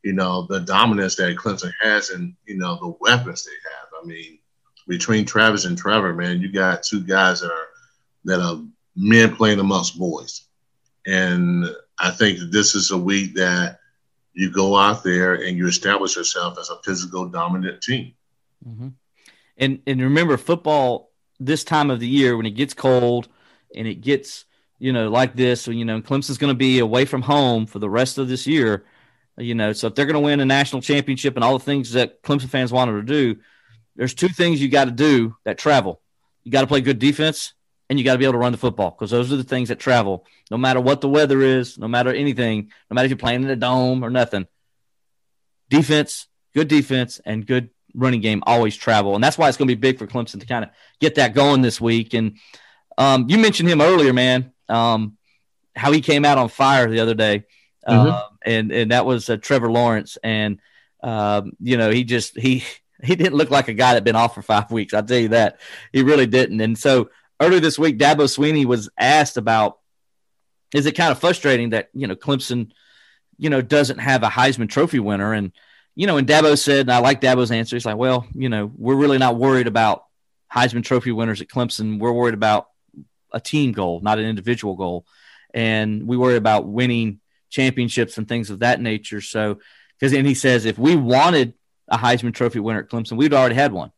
you 0.03 0.13
know, 0.13 0.47
the 0.49 0.61
dominance 0.61 1.17
that 1.17 1.37
Clemson 1.37 1.73
has 1.81 2.11
and, 2.11 2.35
you 2.47 2.57
know, 2.57 2.77
the 2.77 2.95
weapons 3.01 3.45
they 3.45 3.51
have. 3.51 4.03
I 4.03 4.07
mean, 4.07 4.39
between 4.91 5.25
Travis 5.25 5.67
and 5.67 5.79
Trevor, 5.79 6.13
man, 6.13 6.41
you 6.41 6.51
got 6.51 6.83
two 6.83 7.01
guys 7.01 7.41
that 7.41 7.53
are 7.53 7.69
that 8.25 8.41
are 8.41 8.61
men 8.97 9.35
playing 9.37 9.61
amongst 9.61 9.97
boys. 9.97 10.43
And 11.07 11.65
I 12.01 12.11
think 12.11 12.41
this 12.51 12.75
is 12.75 12.91
a 12.91 12.99
week 12.99 13.37
that 13.37 13.79
you 14.35 14.51
go 14.51 14.77
out 14.77 15.05
there 15.05 15.35
and 15.35 15.57
you 15.57 15.69
establish 15.69 16.17
yourself 16.17 16.59
as 16.59 16.71
a 16.71 16.83
physical 16.85 17.27
dominant 17.27 17.81
team. 17.81 18.15
Mm-hmm. 18.69 18.89
And 19.59 19.81
and 19.87 20.03
remember, 20.03 20.37
football 20.37 21.13
this 21.39 21.63
time 21.63 21.91
of 21.91 22.01
the 22.01 22.09
year 22.09 22.37
when 22.37 22.45
it 22.45 22.51
gets 22.51 22.75
cold 22.75 23.29
and 23.75 23.87
it 23.87 24.01
gets 24.01 24.45
you 24.81 24.93
know 24.93 25.09
like 25.09 25.37
this, 25.37 25.69
you 25.69 25.85
know, 25.85 26.01
Clemson's 26.01 26.37
going 26.37 26.53
to 26.53 26.59
be 26.59 26.81
away 26.81 27.05
from 27.05 27.23
home 27.23 27.65
for 27.65 27.79
the 27.79 27.89
rest 27.89 28.19
of 28.19 28.29
this 28.29 28.45
year. 28.45 28.85
You 29.37 29.55
know, 29.55 29.73
so 29.73 29.87
if 29.87 29.95
they're 29.95 30.05
going 30.05 30.15
to 30.15 30.21
win 30.21 30.41
a 30.41 30.45
national 30.45 30.83
championship 30.83 31.37
and 31.37 31.45
all 31.45 31.57
the 31.57 31.65
things 31.65 31.93
that 31.93 32.25
Clemson 32.25 32.49
fans 32.49 32.73
wanted 32.73 32.93
to 32.95 33.03
do, 33.03 33.41
there's 34.01 34.15
two 34.15 34.31
things 34.31 34.63
you 34.63 34.71
got 34.71 34.87
to 34.87 34.93
do 34.93 35.37
that 35.45 35.59
travel. 35.59 36.01
You 36.43 36.51
got 36.51 36.63
to 36.63 36.67
play 36.67 36.81
good 36.81 36.99
defense 36.99 37.53
and 37.91 37.99
you 37.99 38.05
got 38.05 38.15
to 38.15 38.19
be 38.19 38.25
able 38.25 38.33
to 38.33 38.39
run 38.39 38.53
the 38.53 38.57
football 38.57 38.91
because 38.91 39.11
those 39.11 39.31
are 39.31 39.37
the 39.37 39.45
things 39.45 39.69
that 39.69 39.79
travel. 39.79 40.25
No 40.51 40.57
matter 40.57 40.81
what 40.81 41.03
the 41.03 41.09
weather 41.09 41.43
is, 41.43 41.77
no 41.77 41.87
matter 41.87 42.11
anything, 42.11 42.71
no 42.91 42.95
matter 42.95 43.05
if 43.05 43.11
you're 43.11 43.19
playing 43.19 43.43
in 43.43 43.51
a 43.51 43.57
dome 43.57 44.03
or 44.03 44.09
nothing, 44.09 44.47
defense, 45.69 46.29
good 46.55 46.67
defense, 46.67 47.21
and 47.27 47.47
good 47.47 47.69
running 47.95 48.23
game 48.23 48.43
always 48.47 48.75
travel, 48.75 49.17
and 49.17 49.23
that's 49.23 49.37
why 49.37 49.51
it's 49.51 49.59
going 49.59 49.69
to 49.69 49.77
be 49.77 49.79
big 49.79 49.99
for 49.99 50.07
Clemson 50.07 50.41
to 50.41 50.47
kind 50.47 50.65
of 50.65 50.71
get 50.99 51.17
that 51.17 51.35
going 51.35 51.61
this 51.61 51.79
week. 51.79 52.15
And 52.15 52.39
um, 52.97 53.27
you 53.29 53.37
mentioned 53.37 53.69
him 53.69 53.83
earlier, 53.83 54.15
man. 54.15 54.55
Um, 54.71 55.19
how 55.77 55.93
he 55.93 56.01
came 56.01 56.25
out 56.25 56.39
on 56.39 56.49
fire 56.49 56.89
the 56.89 57.01
other 57.01 57.15
day, 57.15 57.45
mm-hmm. 57.87 58.09
uh, 58.09 58.23
and 58.47 58.73
and 58.73 58.93
that 58.93 59.05
was 59.05 59.29
uh, 59.29 59.37
Trevor 59.37 59.71
Lawrence, 59.71 60.17
and 60.25 60.59
um, 61.03 61.53
you 61.61 61.77
know 61.77 61.91
he 61.91 62.05
just 62.05 62.39
he 62.39 62.65
he 63.05 63.17
didn't 63.17 63.35
look 63.35 63.51
like 63.51 63.69
a 63.69 63.75
guy 63.75 63.91
that 63.91 63.97
had 63.97 64.05
been 64.05 64.17
off 64.17 64.35
for 64.35 64.43
five 64.43 64.71
weeks. 64.71 64.95
I'll 64.95 65.03
tell 65.03 65.19
you 65.19 65.29
that 65.29 65.61
he 65.93 66.03
really 66.03 66.27
didn't. 66.27 66.61
And 66.61 66.79
so 66.79 67.11
earlier 67.41 67.61
this 67.61 67.79
week, 67.79 67.99
Dabo 67.99 68.25
Swinney 68.25 68.65
was 68.65 68.89
asked 68.99 69.37
about 69.37 69.79
is 70.75 70.87
it 70.87 70.93
kind 70.93 71.11
of 71.11 71.19
frustrating 71.19 71.71
that 71.71 71.91
you 71.95 72.07
know 72.07 72.15
Clemson, 72.15 72.71
you 73.39 73.51
know, 73.51 73.61
doesn't 73.61 73.99
have 73.99 74.23
a 74.23 74.29
Heisman 74.29 74.69
Trophy 74.69 75.01
winner, 75.01 75.33
and 75.33 75.53
you 75.97 76.07
know, 76.07 76.17
and 76.17 76.29
Dabo 76.29 76.57
said, 76.57 76.81
and 76.81 76.93
I 76.93 76.99
like 76.99 77.21
Dabo's 77.21 77.51
answer. 77.51 77.77
He's 77.77 77.87
like, 77.87 77.97
well, 77.97 78.27
you 78.35 78.49
know, 78.49 78.71
we're 78.77 78.95
really 78.95 79.19
not 79.19 79.37
worried 79.37 79.67
about 79.67 80.05
Heisman 80.53 80.85
Trophy 80.85 81.13
winners 81.13 81.41
at 81.41 81.49
Clemson. 81.49 81.99
We're 81.99 82.13
worried 82.13 82.35
about 82.35 82.69
a 83.33 83.41
team 83.41 83.73
goal, 83.73 84.01
not 84.01 84.19
an 84.19 84.27
individual 84.27 84.77
goal, 84.77 85.07
and 85.53 86.07
we 86.07 86.17
worry 86.17 86.37
about 86.37 86.67
winning 86.67 87.21
championships 87.51 88.17
and 88.19 88.29
things 88.29 88.51
of 88.51 88.61
that 88.61 88.81
nature. 88.81 89.21
So, 89.21 89.59
because 89.99 90.13
then 90.13 90.25
he 90.25 90.35
says, 90.35 90.65
if 90.65 90.79
we 90.79 90.95
wanted 90.95 91.55
a 91.91 91.99
Heisman 91.99 92.35
Trophy 92.35 92.61
winner 92.61 92.81
at 92.81 92.89
Clemson, 92.89 93.17
we'd 93.17 93.35
already 93.35 93.55
had 93.55 93.73
one. 93.73 93.93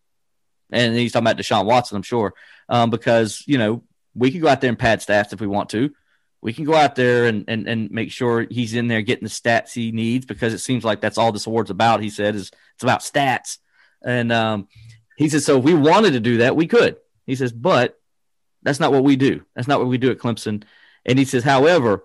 And 0.70 0.96
he's 0.96 1.12
talking 1.12 1.26
about 1.26 1.36
Deshaun 1.36 1.66
Watson, 1.66 1.96
I'm 1.96 2.02
sure, 2.02 2.34
um, 2.68 2.90
because 2.90 3.44
you 3.46 3.58
know 3.58 3.82
we 4.14 4.30
can 4.30 4.40
go 4.40 4.48
out 4.48 4.60
there 4.60 4.70
and 4.70 4.78
pad 4.78 5.00
stats 5.00 5.32
if 5.32 5.40
we 5.40 5.46
want 5.46 5.68
to. 5.70 5.90
We 6.40 6.52
can 6.52 6.64
go 6.64 6.74
out 6.74 6.96
there 6.96 7.26
and, 7.26 7.44
and 7.46 7.68
and 7.68 7.90
make 7.90 8.10
sure 8.10 8.46
he's 8.50 8.74
in 8.74 8.88
there 8.88 9.02
getting 9.02 9.24
the 9.24 9.30
stats 9.30 9.72
he 9.72 9.92
needs 9.92 10.24
because 10.24 10.54
it 10.54 10.58
seems 10.58 10.84
like 10.84 11.00
that's 11.00 11.18
all 11.18 11.30
this 11.30 11.46
award's 11.46 11.70
about. 11.70 12.02
He 12.02 12.10
said 12.10 12.34
is 12.34 12.50
it's 12.74 12.82
about 12.82 13.00
stats, 13.00 13.58
and 14.02 14.32
um, 14.32 14.68
he 15.16 15.28
says 15.28 15.44
so. 15.44 15.58
If 15.58 15.64
we 15.64 15.74
wanted 15.74 16.12
to 16.12 16.20
do 16.20 16.38
that, 16.38 16.56
we 16.56 16.66
could. 16.66 16.96
He 17.26 17.34
says, 17.34 17.52
but 17.52 18.00
that's 18.62 18.80
not 18.80 18.92
what 18.92 19.04
we 19.04 19.16
do. 19.16 19.44
That's 19.54 19.68
not 19.68 19.78
what 19.78 19.88
we 19.88 19.98
do 19.98 20.10
at 20.10 20.18
Clemson. 20.18 20.64
And 21.04 21.18
he 21.18 21.24
says, 21.24 21.44
however, 21.44 22.04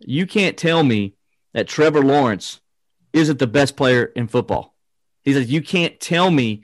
you 0.00 0.26
can't 0.26 0.56
tell 0.56 0.82
me 0.82 1.14
that 1.54 1.68
Trevor 1.68 2.02
Lawrence 2.02 2.60
isn't 3.12 3.38
the 3.38 3.46
best 3.46 3.76
player 3.76 4.04
in 4.04 4.28
football. 4.28 4.75
He 5.26 5.34
says, 5.34 5.50
You 5.50 5.60
can't 5.60 6.00
tell 6.00 6.30
me 6.30 6.62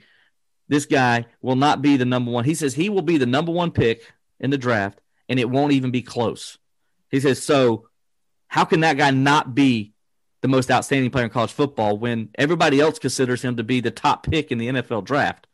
this 0.67 0.85
guy 0.85 1.27
will 1.41 1.57
not 1.57 1.83
be 1.83 1.97
the 1.97 2.05
number 2.05 2.31
one. 2.31 2.45
He 2.45 2.55
says 2.55 2.73
he 2.73 2.89
will 2.89 3.03
be 3.03 3.17
the 3.17 3.27
number 3.27 3.51
one 3.51 3.69
pick 3.69 4.11
in 4.39 4.49
the 4.49 4.57
draft, 4.57 4.99
and 5.29 5.39
it 5.39 5.49
won't 5.49 5.73
even 5.73 5.91
be 5.91 6.01
close. 6.01 6.57
He 7.11 7.19
says, 7.19 7.43
So 7.43 7.89
how 8.47 8.65
can 8.65 8.79
that 8.79 8.97
guy 8.97 9.11
not 9.11 9.53
be 9.53 9.93
the 10.41 10.47
most 10.47 10.71
outstanding 10.71 11.11
player 11.11 11.25
in 11.25 11.29
college 11.29 11.51
football 11.51 11.97
when 11.97 12.29
everybody 12.35 12.79
else 12.79 12.97
considers 12.97 13.41
him 13.41 13.57
to 13.57 13.63
be 13.63 13.81
the 13.81 13.91
top 13.91 14.23
pick 14.25 14.51
in 14.51 14.57
the 14.57 14.69
NFL 14.69 15.03
draft? 15.03 15.45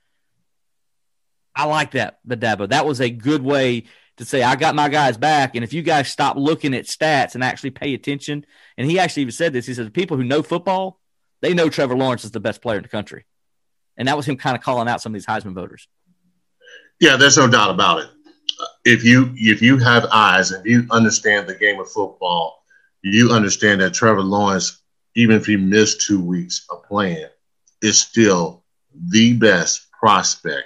I 1.55 1.66
like 1.66 1.91
that, 1.91 2.20
Badabo. 2.28 2.70
That 2.70 2.86
was 2.86 3.01
a 3.01 3.10
good 3.10 3.43
way 3.43 3.86
to 4.18 4.26
say, 4.26 4.43
I 4.43 4.55
got 4.55 4.76
my 4.76 4.88
guys 4.88 5.18
back. 5.18 5.55
And 5.55 5.64
if 5.64 5.74
you 5.74 5.82
guys 5.82 6.10
stop 6.10 6.38
looking 6.38 6.76
at 6.76 6.86
stats 6.86 7.34
and 7.34 7.43
actually 7.43 7.72
pay 7.72 7.95
attention, 7.95 8.45
and 8.78 8.89
he 8.89 8.99
actually 8.99 9.24
even 9.24 9.32
said 9.32 9.51
this, 9.51 9.66
he 9.66 9.74
says, 9.74 9.89
people 9.89 10.16
who 10.16 10.24
know 10.24 10.43
football, 10.43 10.99
they 11.41 11.53
know 11.53 11.69
Trevor 11.69 11.95
Lawrence 11.95 12.25
is 12.25 12.31
the 12.31 12.39
best 12.39 12.61
player 12.61 12.77
in 12.77 12.83
the 12.83 12.89
country. 12.89 13.25
And 13.97 14.07
that 14.07 14.17
was 14.17 14.25
him 14.25 14.37
kind 14.37 14.55
of 14.55 14.63
calling 14.63 14.87
out 14.87 15.01
some 15.01 15.13
of 15.13 15.15
these 15.15 15.25
Heisman 15.25 15.53
voters. 15.53 15.87
Yeah, 16.99 17.15
there's 17.15 17.37
no 17.37 17.47
doubt 17.47 17.71
about 17.71 17.99
it. 17.99 18.09
Uh, 18.61 18.65
if 18.85 19.03
you 19.03 19.31
if 19.35 19.61
you 19.61 19.77
have 19.77 20.05
eyes 20.11 20.51
and 20.51 20.65
you 20.65 20.85
understand 20.91 21.47
the 21.47 21.55
game 21.55 21.79
of 21.79 21.89
football, 21.89 22.63
you 23.01 23.31
understand 23.31 23.81
that 23.81 23.93
Trevor 23.93 24.21
Lawrence, 24.21 24.81
even 25.15 25.35
if 25.35 25.45
he 25.45 25.57
missed 25.57 26.01
two 26.01 26.23
weeks 26.23 26.65
of 26.69 26.83
playing, 26.83 27.27
is 27.81 27.99
still 27.99 28.63
the 29.09 29.33
best 29.33 29.87
prospect 29.91 30.65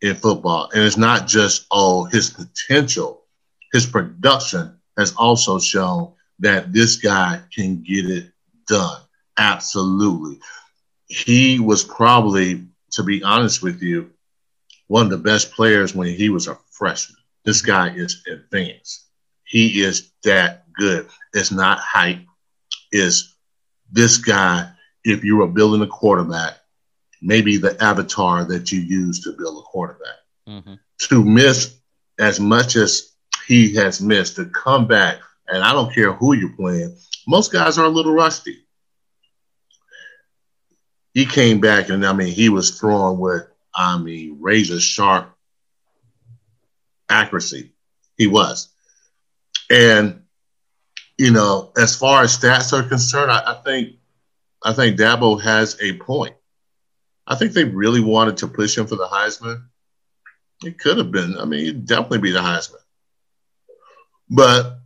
in 0.00 0.14
football. 0.14 0.70
And 0.72 0.82
it's 0.82 0.96
not 0.96 1.26
just 1.26 1.66
oh 1.70 2.04
his 2.04 2.30
potential, 2.30 3.24
his 3.72 3.86
production 3.86 4.78
has 4.96 5.14
also 5.16 5.58
shown 5.58 6.12
that 6.40 6.72
this 6.72 6.96
guy 6.96 7.40
can 7.54 7.82
get 7.82 8.06
it 8.08 8.32
done. 8.66 9.00
Absolutely. 9.36 10.40
He 11.08 11.58
was 11.58 11.84
probably, 11.84 12.66
to 12.92 13.02
be 13.02 13.22
honest 13.22 13.62
with 13.62 13.82
you, 13.82 14.10
one 14.86 15.04
of 15.04 15.10
the 15.10 15.18
best 15.18 15.52
players 15.52 15.94
when 15.94 16.08
he 16.08 16.28
was 16.28 16.48
a 16.48 16.58
freshman. 16.70 17.18
This 17.44 17.62
guy 17.62 17.94
is 17.94 18.22
advanced. 18.30 19.06
He 19.44 19.82
is 19.82 20.12
that 20.24 20.72
good. 20.72 21.08
It's 21.32 21.50
not 21.50 21.78
hype. 21.78 22.20
Is 22.92 23.34
this 23.90 24.18
guy, 24.18 24.70
if 25.04 25.24
you 25.24 25.36
were 25.36 25.48
building 25.48 25.82
a 25.82 25.86
quarterback, 25.86 26.54
maybe 27.20 27.56
the 27.56 27.82
avatar 27.82 28.44
that 28.44 28.70
you 28.72 28.80
use 28.80 29.24
to 29.24 29.32
build 29.32 29.58
a 29.58 29.62
quarterback. 29.62 30.16
Mm-hmm. 30.48 30.74
To 31.08 31.24
miss 31.24 31.76
as 32.18 32.38
much 32.38 32.76
as 32.76 33.12
he 33.46 33.74
has 33.74 34.00
missed, 34.00 34.36
to 34.36 34.46
come 34.46 34.86
back, 34.86 35.18
and 35.48 35.62
I 35.62 35.72
don't 35.72 35.92
care 35.92 36.12
who 36.12 36.34
you're 36.34 36.56
playing, 36.56 36.96
most 37.26 37.52
guys 37.52 37.78
are 37.78 37.86
a 37.86 37.90
little 37.90 38.12
rusty 38.12 38.63
he 41.14 41.24
came 41.24 41.60
back 41.60 41.88
and 41.88 42.04
I 42.04 42.12
mean 42.12 42.32
he 42.32 42.48
was 42.48 42.78
throwing 42.78 43.18
with 43.18 43.44
I 43.74 43.96
mean 43.98 44.38
razor 44.40 44.80
sharp 44.80 45.34
accuracy. 47.08 47.72
He 48.18 48.26
was. 48.26 48.68
And 49.70 50.22
you 51.16 51.30
know, 51.30 51.72
as 51.76 51.96
far 51.96 52.24
as 52.24 52.36
stats 52.36 52.72
are 52.72 52.86
concerned, 52.88 53.30
I, 53.30 53.52
I 53.52 53.54
think 53.64 53.96
I 54.62 54.72
think 54.72 54.98
Dabo 54.98 55.40
has 55.40 55.80
a 55.80 55.96
point. 55.98 56.34
I 57.26 57.36
think 57.36 57.52
they 57.52 57.64
really 57.64 58.00
wanted 58.00 58.38
to 58.38 58.48
push 58.48 58.76
him 58.76 58.86
for 58.86 58.96
the 58.96 59.06
Heisman. 59.06 59.64
It 60.64 60.78
could 60.78 60.98
have 60.98 61.12
been. 61.12 61.38
I 61.38 61.44
mean, 61.44 61.64
he'd 61.64 61.86
definitely 61.86 62.18
be 62.18 62.32
the 62.32 62.40
Heisman. 62.40 62.80
But 64.28 64.78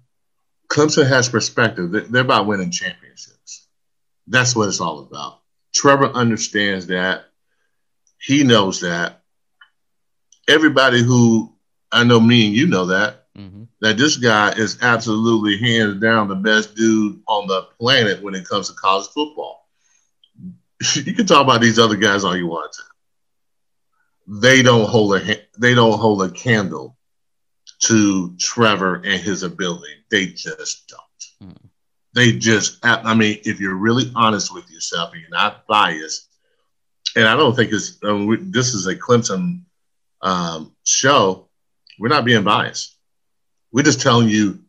Clemson 0.68 1.08
has 1.08 1.28
perspective. 1.28 1.90
They're 2.10 2.22
about 2.22 2.46
winning 2.46 2.70
championships. 2.70 3.66
That's 4.26 4.54
what 4.54 4.68
it's 4.68 4.80
all 4.80 5.00
about. 5.00 5.37
Trevor 5.78 6.06
understands 6.06 6.88
that. 6.88 7.26
He 8.20 8.42
knows 8.42 8.80
that. 8.80 9.22
Everybody 10.48 11.04
who 11.04 11.54
I 11.92 12.02
know, 12.02 12.18
me 12.18 12.48
and 12.48 12.56
you 12.56 12.66
know 12.66 12.86
that, 12.86 13.26
mm-hmm. 13.36 13.64
that 13.80 13.96
this 13.96 14.16
guy 14.16 14.50
is 14.50 14.78
absolutely 14.82 15.56
hands 15.56 16.00
down 16.00 16.26
the 16.26 16.34
best 16.34 16.74
dude 16.74 17.20
on 17.28 17.46
the 17.46 17.68
planet 17.78 18.20
when 18.20 18.34
it 18.34 18.48
comes 18.48 18.68
to 18.68 18.74
college 18.74 19.06
football. 19.06 19.68
you 20.94 21.14
can 21.14 21.26
talk 21.26 21.44
about 21.44 21.60
these 21.60 21.78
other 21.78 21.96
guys 21.96 22.24
all 22.24 22.36
you 22.36 22.48
want 22.48 22.72
to. 22.72 22.82
They 24.40 24.62
don't 24.62 24.88
hold 24.88 25.14
a 25.14 25.40
they 25.58 25.74
don't 25.74 25.98
hold 25.98 26.22
a 26.22 26.30
candle 26.30 26.96
to 27.82 28.36
Trevor 28.36 28.96
and 28.96 29.20
his 29.22 29.44
ability. 29.44 29.94
They 30.10 30.26
just 30.26 30.88
don't. 30.88 31.52
Mm 31.52 31.67
they 32.14 32.32
just, 32.32 32.78
I 32.82 33.14
mean, 33.14 33.38
if 33.44 33.60
you're 33.60 33.76
really 33.76 34.10
honest 34.14 34.52
with 34.52 34.70
yourself 34.70 35.12
and 35.12 35.20
you're 35.20 35.30
not 35.30 35.66
biased, 35.66 36.28
and 37.16 37.26
I 37.26 37.36
don't 37.36 37.54
think 37.54 37.72
it's, 37.72 37.98
um, 38.02 38.26
we, 38.26 38.36
this 38.38 38.74
is 38.74 38.86
a 38.86 38.96
Clemson 38.96 39.62
um, 40.22 40.74
show, 40.84 41.48
we're 41.98 42.08
not 42.08 42.24
being 42.24 42.44
biased. 42.44 42.96
We're 43.72 43.84
just 43.84 44.00
telling 44.00 44.28
you 44.28 44.60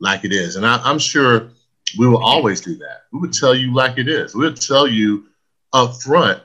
like 0.00 0.24
it 0.24 0.32
is. 0.32 0.56
And 0.56 0.66
I, 0.66 0.80
I'm 0.82 0.98
sure 0.98 1.50
we 1.98 2.08
will 2.08 2.22
always 2.22 2.60
do 2.60 2.76
that. 2.76 3.02
We 3.12 3.20
would 3.20 3.32
tell 3.32 3.54
you 3.54 3.74
like 3.74 3.98
it 3.98 4.08
is. 4.08 4.34
We'll 4.34 4.54
tell 4.54 4.86
you 4.86 5.26
up 5.72 6.02
front 6.02 6.42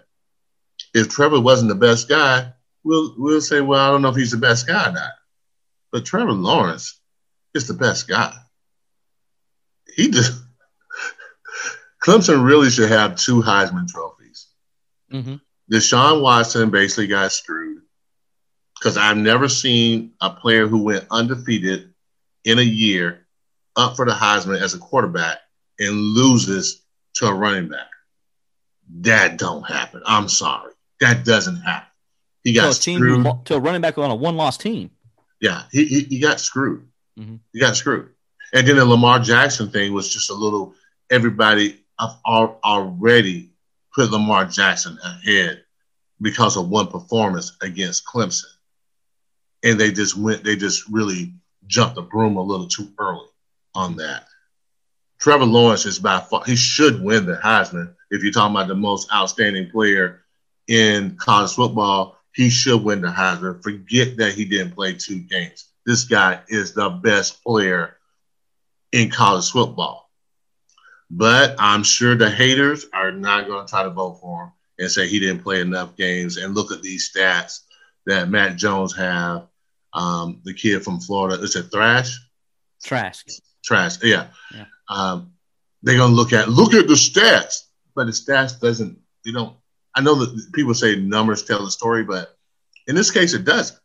if 0.94 1.10
Trevor 1.10 1.40
wasn't 1.40 1.70
the 1.70 1.76
best 1.76 2.08
guy, 2.08 2.54
we'll 2.84 3.14
we'll 3.18 3.42
say, 3.42 3.62
well, 3.62 3.80
I 3.80 3.92
don't 3.92 4.02
know 4.02 4.10
if 4.10 4.16
he's 4.16 4.32
the 4.32 4.38
best 4.38 4.68
guy 4.68 4.90
or 4.90 4.94
not. 4.94 5.12
But 5.92 6.06
Trevor 6.06 6.34
Lawrence 6.34 7.00
is 7.54 7.68
the 7.68 7.74
best 7.74 8.08
guy 8.08 8.34
he 9.98 10.10
just 10.10 10.42
Clemson 12.04 12.46
really 12.46 12.70
should 12.70 12.90
have 12.90 13.16
two 13.18 13.42
Heisman 13.42 13.88
trophies. 13.88 14.48
Mm-hmm. 15.12 15.36
Deshaun 15.72 16.22
Watson 16.22 16.70
basically 16.70 17.08
got 17.08 17.32
screwed. 17.34 17.82
because 18.80 18.96
I've 18.98 19.18
never 19.18 19.50
seen 19.50 20.14
a 20.22 20.30
player 20.30 20.68
who 20.68 20.84
went 20.84 21.06
undefeated 21.12 21.94
in 22.46 22.60
a 22.60 22.64
year 22.64 23.26
up 23.76 23.96
for 23.98 24.06
the 24.06 24.14
Heisman 24.14 24.62
as 24.62 24.74
a 24.74 24.78
quarterback 24.78 25.40
and 25.80 25.92
loses 25.96 26.84
to 27.16 27.26
a 27.28 27.34
running 27.34 27.68
back. 27.68 27.88
That 29.02 29.38
don't 29.38 29.64
happen. 29.64 30.02
I'm 30.06 30.30
sorry. 30.30 30.72
That 31.02 31.26
doesn't 31.26 31.58
happen. 31.58 31.90
He 32.44 32.54
got 32.54 32.68
to 32.74 32.74
screwed. 32.74 33.26
who- 33.26 33.42
to 33.46 33.56
a 33.56 33.60
running 33.60 33.82
back 33.82 33.98
on 33.98 34.10
a 34.10 34.16
one-loss 34.16 34.58
team. 34.58 34.92
Yeah, 35.42 35.64
he, 35.72 35.86
he, 35.86 36.00
he 36.02 36.20
got 36.20 36.40
screwed. 36.40 36.88
Mhm. 37.20 37.40
He 37.52 37.60
got 37.60 37.76
screwed. 37.76 38.10
And 38.54 38.68
then 38.68 38.78
the 38.78 38.86
Lamar 38.86 39.20
Jackson 39.20 39.70
thing 39.70 39.94
was 39.94 40.10
just 40.10 40.30
a 40.30 40.34
little, 40.34 40.74
everybody 41.10 41.80
have 42.00 42.18
already 42.26 43.52
put 43.94 44.12
Lamar 44.12 44.46
Jackson 44.46 44.98
ahead 45.04 45.64
because 46.22 46.58
of 46.58 46.70
one 46.70 46.88
performance 46.88 47.58
against 47.62 48.06
Clemson. 48.06 48.46
And 49.64 49.80
they 49.80 49.92
just 49.92 50.18
went, 50.18 50.44
they 50.44 50.56
just 50.56 50.88
really 50.88 51.34
jumped 51.66 51.96
the 51.96 52.02
broom 52.02 52.38
a 52.38 52.42
little 52.42 52.68
too 52.68 52.90
early 53.00 53.28
on 53.76 53.98
that. 53.98 54.28
Trevor 55.20 55.46
Lawrence 55.46 55.86
is 55.86 56.00
by 56.00 56.20
far, 56.20 56.44
he 56.46 56.56
should 56.56 57.02
win 57.02 57.26
the 57.26 57.36
Heisman. 57.36 57.94
If 58.12 58.24
you're 58.24 58.32
talking 58.32 58.56
about 58.56 58.68
the 58.68 58.76
most 58.76 59.12
outstanding 59.14 59.70
player 59.70 60.22
in 60.68 61.16
college 61.18 61.54
football, 61.54 62.18
he 62.34 62.50
should 62.50 62.84
win 62.84 63.02
the 63.02 63.08
Heisman. 63.08 63.62
Forget 63.64 64.18
that 64.18 64.34
he 64.34 64.46
didn't 64.46 64.76
play 64.76 64.94
two 64.94 65.20
games. 65.20 65.66
This 65.86 66.04
guy 66.04 66.42
is 66.48 66.74
the 66.74 66.90
best 66.90 67.44
player 67.44 67.97
in 68.98 69.10
college 69.12 69.52
football. 69.52 70.10
But 71.10 71.56
I'm 71.60 71.84
sure 71.84 72.16
the 72.16 72.30
haters 72.30 72.86
are 72.94 73.12
not 73.12 73.48
going 73.48 73.66
to 73.66 73.70
try 73.70 73.84
to 73.84 73.90
vote 73.90 74.20
for 74.20 74.46
him 74.46 74.52
and 74.80 74.92
say 74.92 75.08
he 75.08 75.20
didn't 75.20 75.44
play 75.44 75.62
enough 75.62 75.96
games. 75.96 76.38
And 76.38 76.56
look 76.56 76.72
at 76.72 76.82
these 76.82 77.12
stats 77.12 77.62
that 78.06 78.30
Mac 78.30 78.58
Jones 78.58 78.96
have. 78.96 79.48
Um, 79.94 80.42
the 80.44 80.54
kid 80.54 80.84
from 80.84 81.00
Florida, 81.00 81.42
is 81.42 81.56
it 81.56 81.72
Thrash? 81.72 82.20
Trask. 82.84 83.26
Trash, 83.64 84.04
yeah. 84.04 84.28
Yeah. 84.54 84.66
Um, 84.90 85.32
they're 85.82 85.98
gonna 85.98 86.14
look 86.14 86.34
at 86.34 86.50
look 86.50 86.74
at 86.74 86.88
the 86.88 86.94
stats, 86.94 87.64
but 87.96 88.06
the 88.06 88.12
stats 88.12 88.60
doesn't. 88.60 89.00
They 89.26 89.32
don't. 89.32 89.56
I 89.96 90.02
know 90.02 90.14
that 90.16 90.52
people 90.54 90.74
say 90.74 90.98
numbers 90.98 91.44
tell 91.44 91.64
the 91.64 91.72
story, 91.72 92.04
but 92.04 92.38
in 92.86 92.96
this 92.96 93.10
case, 93.10 93.34
it 93.34 93.46
doesn't. 93.46 93.80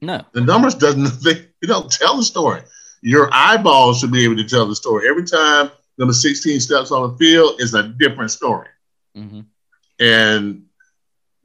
No. 0.00 0.22
The 0.32 0.40
numbers 0.40 0.76
doesn't. 0.76 1.04
They, 1.22 1.34
they 1.34 1.66
don't 1.66 1.90
tell 1.90 2.16
the 2.16 2.24
story. 2.24 2.62
Your 3.06 3.28
eyeballs 3.32 4.00
should 4.00 4.12
be 4.12 4.24
able 4.24 4.36
to 4.36 4.44
tell 4.44 4.66
the 4.66 4.74
story. 4.74 5.06
Every 5.06 5.24
time 5.24 5.70
number 5.98 6.14
sixteen 6.14 6.58
steps 6.58 6.90
on 6.90 7.10
the 7.10 7.18
field 7.18 7.60
is 7.60 7.74
a 7.74 7.82
different 7.82 8.30
story. 8.30 8.68
hmm 9.14 9.40
And 10.00 10.64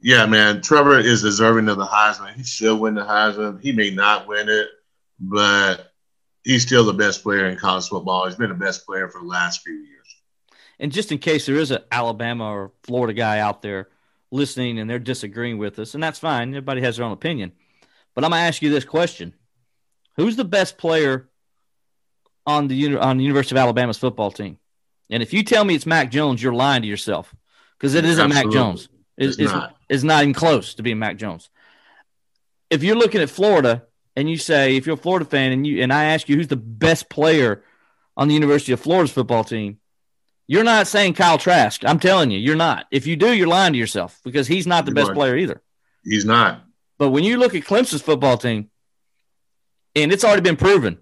yeah, 0.00 0.24
man, 0.24 0.62
Trevor 0.62 0.98
is 0.98 1.20
deserving 1.20 1.68
of 1.68 1.76
the 1.76 1.84
Heisman. 1.84 2.34
He 2.34 2.44
should 2.44 2.80
win 2.80 2.94
the 2.94 3.02
Heisman. 3.02 3.60
He 3.60 3.72
may 3.72 3.90
not 3.90 4.26
win 4.26 4.48
it, 4.48 4.68
but 5.18 5.92
he's 6.44 6.62
still 6.62 6.86
the 6.86 6.94
best 6.94 7.22
player 7.22 7.46
in 7.46 7.58
college 7.58 7.88
football. 7.88 8.24
He's 8.24 8.36
been 8.36 8.48
the 8.48 8.54
best 8.54 8.86
player 8.86 9.08
for 9.08 9.20
the 9.20 9.26
last 9.26 9.60
few 9.60 9.74
years. 9.74 10.16
And 10.78 10.90
just 10.90 11.12
in 11.12 11.18
case 11.18 11.44
there 11.44 11.56
is 11.56 11.70
an 11.70 11.82
Alabama 11.92 12.50
or 12.50 12.72
Florida 12.84 13.12
guy 13.12 13.40
out 13.40 13.60
there 13.60 13.90
listening 14.30 14.78
and 14.78 14.88
they're 14.88 14.98
disagreeing 14.98 15.58
with 15.58 15.78
us, 15.78 15.92
and 15.92 16.02
that's 16.02 16.18
fine. 16.18 16.48
Everybody 16.48 16.80
has 16.80 16.96
their 16.96 17.04
own 17.04 17.12
opinion. 17.12 17.52
But 18.14 18.24
I'm 18.24 18.30
going 18.30 18.40
to 18.40 18.46
ask 18.46 18.62
you 18.62 18.70
this 18.70 18.86
question: 18.86 19.34
Who's 20.16 20.36
the 20.36 20.44
best 20.46 20.78
player 20.78 21.28
on 22.46 22.68
the 22.68 22.96
on 22.96 23.16
the 23.16 23.24
University 23.24 23.54
of 23.54 23.58
Alabama's 23.58 23.98
football 23.98 24.30
team? 24.30 24.58
And 25.10 25.22
if 25.22 25.32
you 25.32 25.42
tell 25.42 25.64
me 25.64 25.74
it's 25.74 25.86
Mac 25.86 26.10
Jones, 26.10 26.42
you're 26.42 26.52
lying 26.54 26.82
to 26.82 26.88
yourself 26.88 27.34
because 27.78 27.94
it 27.94 28.04
isn't 28.04 28.28
Mac 28.28 28.48
Jones. 28.50 28.88
It's, 29.16 29.32
It's 29.32 29.38
it's, 29.38 29.52
not. 29.52 29.76
it's 29.88 30.02
not 30.02 30.22
even 30.22 30.34
close 30.34 30.74
to 30.74 30.82
being 30.82 30.98
Mac 30.98 31.16
Jones. 31.16 31.50
If 32.70 32.82
you're 32.82 32.96
looking 32.96 33.20
at 33.20 33.28
Florida 33.28 33.82
and 34.14 34.30
you 34.30 34.36
say, 34.36 34.76
if 34.76 34.86
you're 34.86 34.94
a 34.94 34.98
Florida 34.98 35.24
fan 35.24 35.52
and 35.52 35.66
you 35.66 35.82
and 35.82 35.92
I 35.92 36.04
ask 36.04 36.28
you 36.28 36.36
who's 36.36 36.48
the 36.48 36.56
best 36.56 37.08
player 37.10 37.64
on 38.16 38.28
the 38.28 38.34
University 38.34 38.72
of 38.72 38.80
Florida's 38.80 39.12
football 39.12 39.42
team, 39.44 39.78
you're 40.46 40.64
not 40.64 40.86
saying 40.86 41.14
Kyle 41.14 41.38
Trask. 41.38 41.84
I'm 41.84 41.98
telling 41.98 42.30
you, 42.30 42.38
you're 42.38 42.56
not. 42.56 42.86
If 42.90 43.06
you 43.06 43.16
do, 43.16 43.32
you're 43.32 43.46
lying 43.48 43.72
to 43.72 43.78
yourself 43.78 44.20
because 44.24 44.46
he's 44.46 44.66
not 44.66 44.84
the 44.84 44.90
You 44.90 44.96
best 44.96 45.12
player 45.12 45.36
either. 45.36 45.62
He's 46.04 46.24
not. 46.24 46.64
But 46.98 47.10
when 47.10 47.24
you 47.24 47.36
look 47.36 47.54
at 47.54 47.62
Clemson's 47.62 48.02
football 48.02 48.36
team, 48.36 48.70
and 49.96 50.12
it's 50.12 50.24
already 50.24 50.42
been 50.42 50.56
proven, 50.56 50.98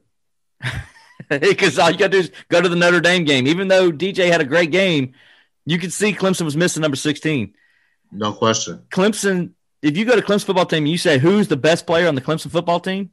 because 1.29 1.79
all 1.79 1.91
you 1.91 1.99
got 1.99 2.11
to 2.11 2.13
do 2.13 2.19
is 2.19 2.33
go 2.49 2.61
to 2.61 2.69
the 2.69 2.77
Notre 2.77 3.01
Dame 3.01 3.25
game. 3.25 3.47
Even 3.47 3.69
though 3.69 3.91
DJ 3.91 4.31
had 4.31 4.41
a 4.41 4.45
great 4.45 4.71
game, 4.71 5.15
you 5.67 5.79
could 5.79 5.93
see 5.93 6.13
Clemson 6.13 6.43
was 6.43 6.57
missing 6.57 6.81
number 6.81 6.97
16. 6.97 7.55
No 8.13 8.33
question. 8.33 8.85
Clemson, 8.91 9.51
if 9.83 9.97
you 9.97 10.05
go 10.05 10.17
to 10.17 10.23
Clemson 10.23 10.47
football 10.47 10.67
team 10.67 10.85
and 10.85 10.89
you 10.89 10.99
say 10.99 11.19
who's 11.19 11.49
the 11.49 11.57
best 11.57 11.87
player 11.87 12.09
on 12.09 12.15
the 12.15 12.21
Clemson 12.21 12.51
football 12.51 12.81
team, 12.81 13.11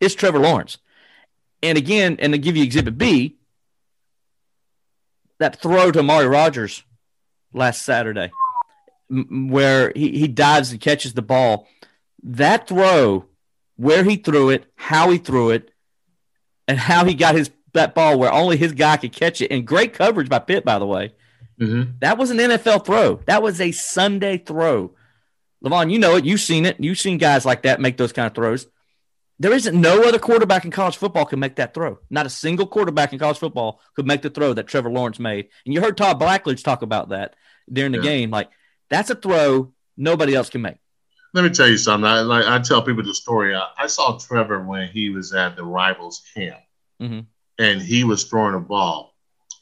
it's 0.00 0.14
Trevor 0.14 0.38
Lawrence. 0.38 0.78
And 1.62 1.78
again, 1.78 2.16
and 2.18 2.32
to 2.34 2.38
give 2.38 2.56
you 2.56 2.62
exhibit 2.62 2.98
B, 2.98 3.38
that 5.38 5.60
throw 5.60 5.90
to 5.90 6.00
Amari 6.00 6.26
Rodgers 6.26 6.82
last 7.52 7.82
Saturday, 7.82 8.30
where 9.08 9.92
he, 9.94 10.18
he 10.18 10.28
dives 10.28 10.72
and 10.72 10.80
catches 10.80 11.14
the 11.14 11.22
ball. 11.22 11.66
That 12.22 12.68
throw, 12.68 13.26
where 13.76 14.04
he 14.04 14.16
threw 14.16 14.50
it, 14.50 14.66
how 14.76 15.10
he 15.10 15.18
threw 15.18 15.50
it, 15.50 15.70
and 16.68 16.78
how 16.78 17.04
he 17.04 17.14
got 17.14 17.34
his 17.34 17.50
that 17.72 17.94
ball 17.94 18.18
where 18.18 18.32
only 18.32 18.56
his 18.56 18.72
guy 18.72 18.96
could 18.96 19.12
catch 19.12 19.40
it, 19.40 19.50
and 19.50 19.66
great 19.66 19.92
coverage 19.94 20.28
by 20.28 20.38
Pitt, 20.38 20.64
by 20.64 20.78
the 20.78 20.86
way. 20.86 21.12
hmm 21.58 21.82
That 22.00 22.18
was 22.18 22.30
an 22.30 22.38
NFL 22.38 22.84
throw. 22.86 23.16
That 23.26 23.42
was 23.42 23.60
a 23.60 23.72
Sunday 23.72 24.38
throw. 24.38 24.94
Levon, 25.64 25.90
you 25.90 25.98
know 25.98 26.16
it. 26.16 26.24
You've 26.24 26.40
seen 26.40 26.66
it. 26.66 26.76
You've 26.78 26.98
seen 27.00 27.18
guys 27.18 27.44
like 27.44 27.62
that 27.62 27.80
make 27.80 27.96
those 27.96 28.12
kind 28.12 28.26
of 28.26 28.34
throws. 28.34 28.66
There 29.40 29.52
isn't 29.52 29.78
no 29.80 30.02
other 30.02 30.18
quarterback 30.20 30.64
in 30.64 30.70
college 30.70 30.96
football 30.96 31.24
can 31.24 31.40
make 31.40 31.56
that 31.56 31.74
throw. 31.74 31.98
Not 32.10 32.26
a 32.26 32.30
single 32.30 32.66
quarterback 32.66 33.12
in 33.12 33.18
college 33.18 33.38
football 33.38 33.80
could 33.96 34.06
make 34.06 34.22
the 34.22 34.30
throw 34.30 34.52
that 34.54 34.68
Trevor 34.68 34.90
Lawrence 34.90 35.18
made. 35.18 35.48
And 35.64 35.74
you 35.74 35.80
heard 35.80 35.96
Todd 35.96 36.20
Blackledge 36.20 36.62
talk 36.62 36.82
about 36.82 37.08
that 37.08 37.34
during 37.72 37.90
the 37.92 37.98
Yeah. 37.98 38.04
game. 38.04 38.30
Like 38.30 38.50
that's 38.90 39.10
a 39.10 39.16
throw 39.16 39.72
nobody 39.96 40.34
else 40.36 40.50
can 40.50 40.62
make. 40.62 40.76
Let 41.34 41.42
me 41.42 41.50
tell 41.50 41.68
you 41.68 41.76
something. 41.76 42.08
I 42.08 42.20
like 42.20 42.46
I 42.46 42.60
tell 42.60 42.80
people 42.80 43.02
the 43.02 43.12
story. 43.12 43.54
I, 43.54 43.68
I 43.76 43.86
saw 43.88 44.16
Trevor 44.18 44.64
when 44.64 44.88
he 44.88 45.10
was 45.10 45.34
at 45.34 45.56
the 45.56 45.64
rivals 45.64 46.22
camp, 46.32 46.60
Mhm. 47.02 47.26
and 47.58 47.82
he 47.82 48.04
was 48.04 48.24
throwing 48.24 48.54
a 48.54 48.60
ball. 48.60 49.14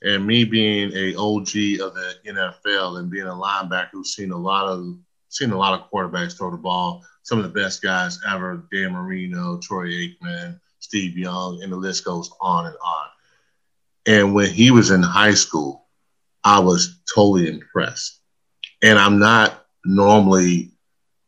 And 0.02 0.26
me 0.26 0.44
being 0.44 0.92
a 0.94 1.14
OG 1.16 1.80
of 1.80 1.94
the 1.94 2.14
NFL 2.26 2.98
and 2.98 3.10
being 3.10 3.26
a 3.26 3.30
linebacker 3.32 3.88
who's 3.92 4.14
seen 4.14 4.32
a 4.32 4.36
lot 4.36 4.66
of 4.66 4.96
seen 5.30 5.50
a 5.50 5.56
lot 5.56 5.72
of 5.80 5.90
quarterbacks 5.90 6.36
throw 6.36 6.50
the 6.50 6.58
ball. 6.58 7.02
Some 7.22 7.38
of 7.38 7.44
the 7.44 7.60
best 7.60 7.80
guys 7.82 8.20
ever: 8.28 8.66
Dan 8.70 8.92
Marino, 8.92 9.58
Troy 9.58 9.86
Aikman, 9.86 10.60
Steve 10.80 11.16
Young, 11.16 11.62
and 11.62 11.72
the 11.72 11.76
list 11.76 12.04
goes 12.04 12.30
on 12.40 12.66
and 12.66 12.76
on. 12.84 13.06
And 14.04 14.34
when 14.34 14.50
he 14.50 14.70
was 14.70 14.90
in 14.90 15.02
high 15.02 15.34
school, 15.34 15.86
I 16.44 16.58
was 16.58 17.00
totally 17.14 17.48
impressed. 17.48 18.18
And 18.82 18.98
I'm 18.98 19.18
not 19.18 19.64
normally 19.86 20.71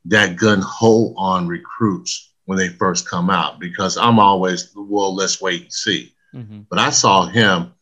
that 0.06 0.36
gun 0.36 0.60
ho 0.60 1.14
on 1.16 1.46
recruits 1.46 2.32
when 2.44 2.58
they 2.58 2.68
first 2.68 3.08
come 3.08 3.30
out 3.30 3.58
because 3.58 3.96
I'm 3.96 4.18
always, 4.18 4.72
well, 4.76 5.14
let's 5.14 5.40
wait 5.40 5.62
and 5.62 5.72
see. 5.72 6.12
Mm-hmm. 6.34 6.60
But 6.68 6.78
I 6.78 6.90
saw 6.90 7.26
him 7.26 7.72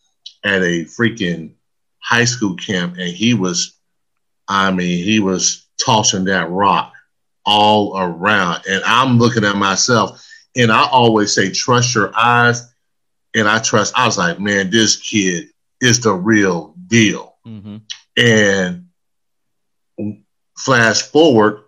at 0.44 0.62
a 0.62 0.84
freaking 0.84 1.54
high 1.98 2.24
school 2.24 2.54
camp 2.56 2.96
and 2.98 3.08
he 3.08 3.34
was, 3.34 3.78
I 4.48 4.70
mean, 4.70 5.04
he 5.04 5.20
was 5.20 5.66
tossing 5.84 6.24
that 6.26 6.50
rock 6.50 6.92
all 7.44 7.98
around. 7.98 8.62
And 8.68 8.82
I'm 8.84 9.18
looking 9.18 9.44
at 9.44 9.56
myself 9.56 10.24
and 10.56 10.70
I 10.70 10.86
always 10.86 11.34
say, 11.34 11.50
trust 11.50 11.94
your 11.94 12.12
eyes. 12.16 12.68
And 13.34 13.48
I 13.48 13.58
trust, 13.60 13.94
I 13.96 14.06
was 14.06 14.18
like, 14.18 14.38
man, 14.38 14.70
this 14.70 14.96
kid 14.96 15.48
is 15.80 16.00
the 16.00 16.12
real 16.12 16.74
deal. 16.86 17.36
Mm-hmm. 17.46 17.78
And 18.16 18.86
flash 20.58 21.02
forward 21.02 21.61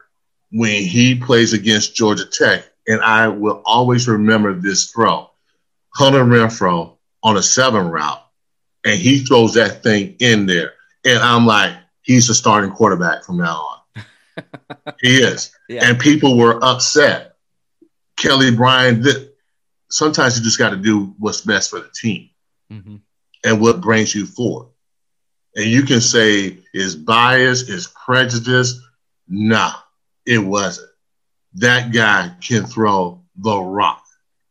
when 0.56 0.84
he 0.84 1.16
plays 1.16 1.52
against 1.52 1.96
Georgia 1.96 2.24
Tech, 2.26 2.64
and 2.86 3.02
I 3.02 3.26
will 3.26 3.60
always 3.66 4.06
remember 4.06 4.54
this 4.54 4.90
throw. 4.92 5.28
Hunter 5.94 6.24
Renfrow 6.24 6.96
on 7.24 7.36
a 7.36 7.42
seven 7.42 7.88
route, 7.88 8.22
and 8.84 8.96
he 8.98 9.18
throws 9.18 9.54
that 9.54 9.82
thing 9.82 10.14
in 10.20 10.46
there. 10.46 10.74
And 11.04 11.18
I'm 11.18 11.44
like, 11.44 11.74
he's 12.02 12.28
the 12.28 12.34
starting 12.34 12.70
quarterback 12.70 13.24
from 13.24 13.38
now 13.38 13.66
on. 13.96 14.04
he 15.00 15.16
is. 15.16 15.50
Yeah. 15.68 15.88
And 15.88 15.98
people 15.98 16.36
were 16.38 16.62
upset. 16.64 17.34
Kelly 18.16 18.54
Bryant, 18.54 19.02
th- 19.02 19.28
sometimes 19.90 20.38
you 20.38 20.44
just 20.44 20.58
got 20.58 20.70
to 20.70 20.76
do 20.76 21.14
what's 21.18 21.40
best 21.40 21.70
for 21.70 21.80
the 21.80 21.90
team 21.92 22.30
Mm-hmm. 22.72 22.96
and 23.44 23.60
what 23.60 23.80
brings 23.80 24.14
you 24.14 24.24
forward. 24.24 24.68
And 25.56 25.66
you 25.66 25.82
can 25.82 26.00
say 26.00 26.58
is 26.72 26.94
bias, 26.96 27.68
is 27.68 27.86
prejudice. 27.88 28.80
Nah, 29.28 29.72
it 30.26 30.38
wasn't. 30.38 30.90
That 31.54 31.92
guy 31.92 32.34
can 32.40 32.66
throw 32.66 33.22
the 33.36 33.58
rock. 33.60 34.02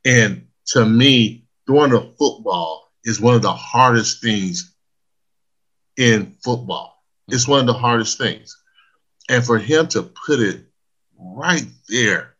And 0.06 0.48
to 0.68 0.86
me, 0.86 1.46
throwing 1.66 1.94
a 1.94 2.02
football 2.02 2.92
is 3.04 3.20
one 3.20 3.36
of 3.36 3.42
the 3.42 3.54
hardest 3.54 4.22
things 4.22 4.74
in 5.98 6.36
football. 6.44 7.04
It's 7.28 7.48
one 7.48 7.62
of 7.62 7.66
the 7.68 7.74
hardest 7.74 8.18
things. 8.18 8.58
And 9.30 9.46
for 9.46 9.58
him 9.58 9.88
to 9.90 10.04
put 10.04 10.40
it 10.40 10.66
right 11.18 11.66
there 11.88 12.36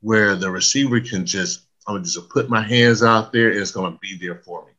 where 0.00 0.36
the 0.36 0.50
receiver 0.50 1.00
can 1.00 1.26
just, 1.26 1.62
I'm 1.86 1.94
gonna 1.94 2.04
just 2.04 2.28
put 2.28 2.48
my 2.48 2.62
hands 2.62 3.02
out 3.02 3.32
there 3.32 3.50
and 3.50 3.60
it's 3.60 3.70
gonna 3.70 3.98
be 4.00 4.16
there 4.16 4.36
for 4.36 4.66
me. 4.66 4.72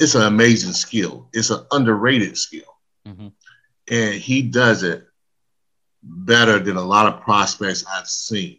It's 0.00 0.14
an 0.14 0.22
amazing 0.22 0.72
skill. 0.72 1.28
It's 1.32 1.50
an 1.50 1.64
underrated 1.70 2.38
skill. 2.38 2.76
Mm-hmm. 3.06 3.28
And 3.88 4.14
he 4.14 4.42
does 4.42 4.82
it 4.82 5.06
better 6.06 6.58
than 6.58 6.76
a 6.76 6.82
lot 6.82 7.12
of 7.12 7.20
prospects 7.20 7.84
I've 7.92 8.08
seen. 8.08 8.58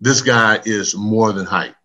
This 0.00 0.20
guy 0.20 0.60
is 0.64 0.96
more 0.96 1.32
than 1.32 1.46
hype. 1.46 1.76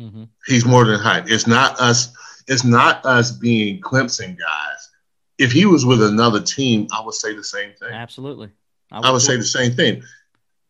Mm-hmm. 0.00 0.24
He's 0.46 0.64
more 0.64 0.84
than 0.84 1.00
hype. 1.00 1.30
It's 1.30 1.46
not 1.46 1.78
us. 1.80 2.12
It's 2.48 2.64
not 2.64 3.04
us 3.04 3.32
being 3.32 3.80
Clemson 3.80 4.38
guys. 4.38 4.90
If 5.38 5.52
he 5.52 5.66
was 5.66 5.84
with 5.84 6.02
another 6.02 6.40
team, 6.40 6.86
I 6.92 7.04
would 7.04 7.14
say 7.14 7.34
the 7.34 7.44
same 7.44 7.72
thing. 7.74 7.92
Absolutely, 7.92 8.50
I 8.90 8.98
would, 8.98 9.06
I 9.06 9.10
would 9.10 9.22
say 9.22 9.36
the 9.36 9.44
same 9.44 9.72
thing 9.72 10.02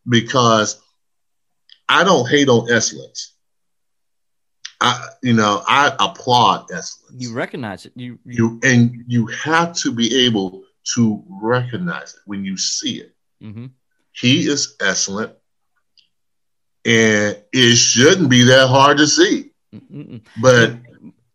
because 0.09 0.81
I 1.89 2.03
don't 2.05 2.29
hate 2.29 2.49
on 2.49 2.71
excellence. 2.73 3.35
I, 4.81 5.09
you 5.23 5.33
know, 5.33 5.63
I 5.67 5.95
applaud 5.99 6.71
excellence. 6.73 7.15
You 7.17 7.33
recognize 7.33 7.87
it. 7.87 7.93
You, 7.95 8.19
you, 8.25 8.61
you 8.61 8.61
and 8.63 9.05
you 9.07 9.27
have 9.27 9.75
to 9.77 9.93
be 9.93 10.27
able 10.27 10.63
to 10.95 11.23
recognize 11.29 12.15
it 12.15 12.21
when 12.27 12.45
you 12.45 12.57
see 12.57 13.01
it. 13.01 13.15
Mm-hmm. 13.43 13.67
He 14.13 14.49
is 14.49 14.77
excellent, 14.81 15.33
and 16.85 17.43
it 17.53 17.77
shouldn't 17.77 18.31
be 18.31 18.45
that 18.45 18.69
hard 18.69 18.99
to 18.99 19.07
see. 19.07 19.51
Mm-mm. 19.75 20.23
But 20.41 20.77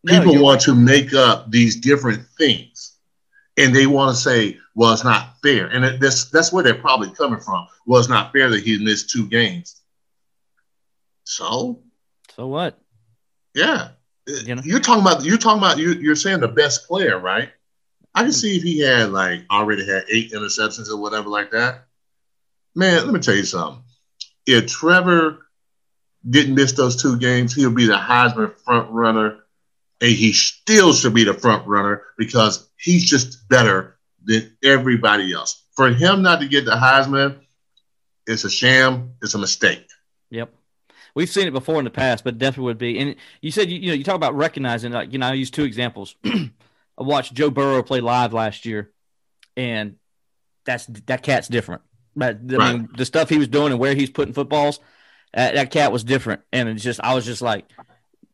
no, 0.04 0.22
people 0.22 0.42
want 0.42 0.62
to 0.62 0.74
make 0.74 1.14
up 1.14 1.52
these 1.52 1.76
different 1.76 2.26
things, 2.38 2.98
and 3.58 3.76
they 3.76 3.86
want 3.86 4.16
to 4.16 4.22
say, 4.22 4.58
"Well, 4.74 4.94
it's 4.94 5.04
not 5.04 5.36
fair," 5.44 5.68
and 5.68 5.86
it, 5.86 6.00
that's 6.00 6.26
that's 6.32 6.52
where 6.52 6.64
they're 6.64 6.74
probably 6.74 7.12
coming 7.12 7.40
from. 7.40 7.68
Well, 7.86 8.00
it's 8.00 8.10
not 8.10 8.32
fair 8.32 8.50
that 8.50 8.64
he 8.64 8.84
missed 8.84 9.12
two 9.12 9.28
games. 9.28 9.82
So, 11.24 11.84
so 12.36 12.48
what? 12.48 12.80
Yeah, 13.54 13.90
you 14.28 14.56
know? 14.56 14.62
you're 14.66 14.80
talking 14.80 15.02
about 15.02 15.24
you're 15.24 15.38
talking 15.38 15.60
about 15.60 15.78
you, 15.78 15.94
you're 15.94 16.16
saying 16.16 16.40
the 16.40 16.48
best 16.48 16.88
player, 16.88 17.20
right? 17.20 17.52
I 18.14 18.24
can 18.24 18.32
see 18.32 18.58
if 18.58 18.64
he 18.64 18.80
had 18.80 19.12
like 19.12 19.46
already 19.50 19.86
had 19.86 20.06
eight 20.10 20.32
interceptions 20.32 20.90
or 20.90 20.98
whatever 20.98 21.30
like 21.30 21.52
that. 21.52 21.86
Man, 22.76 23.06
let 23.06 23.14
me 23.14 23.20
tell 23.20 23.36
you 23.36 23.44
something. 23.44 23.84
If 24.46 24.68
Trevor 24.68 25.40
didn't 26.28 26.56
miss 26.56 26.74
those 26.74 27.02
two 27.02 27.18
games, 27.18 27.54
he'll 27.54 27.72
be 27.72 27.86
the 27.86 27.98
Heisman 27.98 28.56
front 28.58 28.92
runner, 28.92 29.40
and 30.00 30.12
he 30.12 30.34
still 30.34 30.94
should 30.94 31.14
be 31.14 31.24
the 31.24 31.34
front 31.34 31.68
runner 31.68 32.04
because 32.18 32.70
he's 32.78 33.06
just 33.06 33.48
better 33.50 33.98
than 34.24 34.56
everybody 34.64 35.34
else. 35.34 35.64
For 35.76 35.90
him 35.90 36.22
not 36.22 36.42
to 36.42 36.48
get 36.48 36.66
the 36.66 36.72
Heisman, 36.72 37.40
it's 38.28 38.44
a 38.44 38.50
sham. 38.50 39.14
It's 39.22 39.34
a 39.34 39.40
mistake. 39.40 39.88
Yep. 40.30 40.54
We've 41.14 41.30
seen 41.30 41.48
it 41.48 41.52
before 41.52 41.80
in 41.80 41.86
the 41.86 41.92
past, 41.92 42.24
but 42.24 42.38
definitely 42.38 42.66
would 42.66 42.78
be. 42.78 42.98
And 43.00 43.16
you 43.42 43.52
said 43.52 43.70
you, 43.70 43.80
you 43.80 43.88
know 43.88 43.94
you 43.94 44.04
talk 44.04 44.16
about 44.16 44.36
recognizing 44.36 44.92
like 44.92 45.12
you 45.12 45.20
know 45.20 45.28
I 45.28 45.34
use 45.34 45.52
two 45.52 45.64
examples. 45.64 46.16
I 47.02 47.04
watched 47.04 47.34
Joe 47.34 47.50
Burrow 47.50 47.82
play 47.82 48.00
live 48.00 48.32
last 48.32 48.66
year, 48.68 48.92
and 49.58 49.96
that's 50.66 50.86
that 51.08 51.24
cat's 51.24 51.48
different. 51.48 51.82
But 52.16 52.40
I 52.50 52.56
right. 52.56 52.76
mean, 52.76 52.90
the 52.96 53.06
stuff 53.06 53.28
he 53.28 53.40
was 53.40 53.48
doing 53.48 53.72
and 53.72 53.80
where 53.80 53.96
he's 53.96 54.12
putting 54.12 54.36
footballs, 54.36 54.80
uh, 55.34 55.52
that 55.52 55.72
cat 55.72 55.92
was 55.92 56.04
different. 56.04 56.42
And 56.52 56.70
it's 56.70 56.84
just, 56.84 57.00
I 57.02 57.16
was 57.16 57.26
just 57.26 57.42
like, 57.42 57.66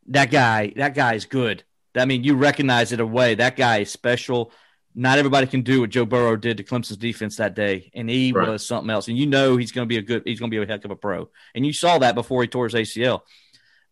that 0.08 0.30
guy, 0.30 0.74
that 0.76 0.94
guy 0.94 1.14
is 1.14 1.24
good. 1.24 1.64
I 1.96 2.04
mean, 2.04 2.24
you 2.24 2.34
recognize 2.34 2.92
it 2.92 3.00
away. 3.00 3.36
That 3.36 3.56
guy 3.56 3.78
is 3.78 3.90
special. 3.90 4.52
Not 4.94 5.16
everybody 5.18 5.46
can 5.46 5.62
do 5.62 5.80
what 5.80 5.90
Joe 5.90 6.04
Burrow 6.04 6.36
did 6.36 6.58
to 6.58 6.64
Clemson's 6.64 6.98
defense 6.98 7.36
that 7.36 7.54
day, 7.54 7.90
and 7.94 8.10
he 8.10 8.32
right. 8.32 8.48
was 8.48 8.66
something 8.66 8.90
else. 8.90 9.08
And 9.08 9.16
you 9.16 9.26
know 9.26 9.56
he's 9.56 9.72
going 9.72 9.86
to 9.86 9.88
be 9.88 9.96
a 9.98 10.02
good, 10.02 10.24
he's 10.26 10.40
going 10.40 10.50
to 10.50 10.54
be 10.56 10.62
a 10.62 10.66
heck 10.66 10.84
of 10.84 10.90
a 10.90 10.96
pro. 10.96 11.30
And 11.54 11.64
you 11.64 11.72
saw 11.72 11.98
that 11.98 12.14
before 12.14 12.42
he 12.42 12.48
tore 12.48 12.68
his 12.68 12.74
ACL. 12.74 13.20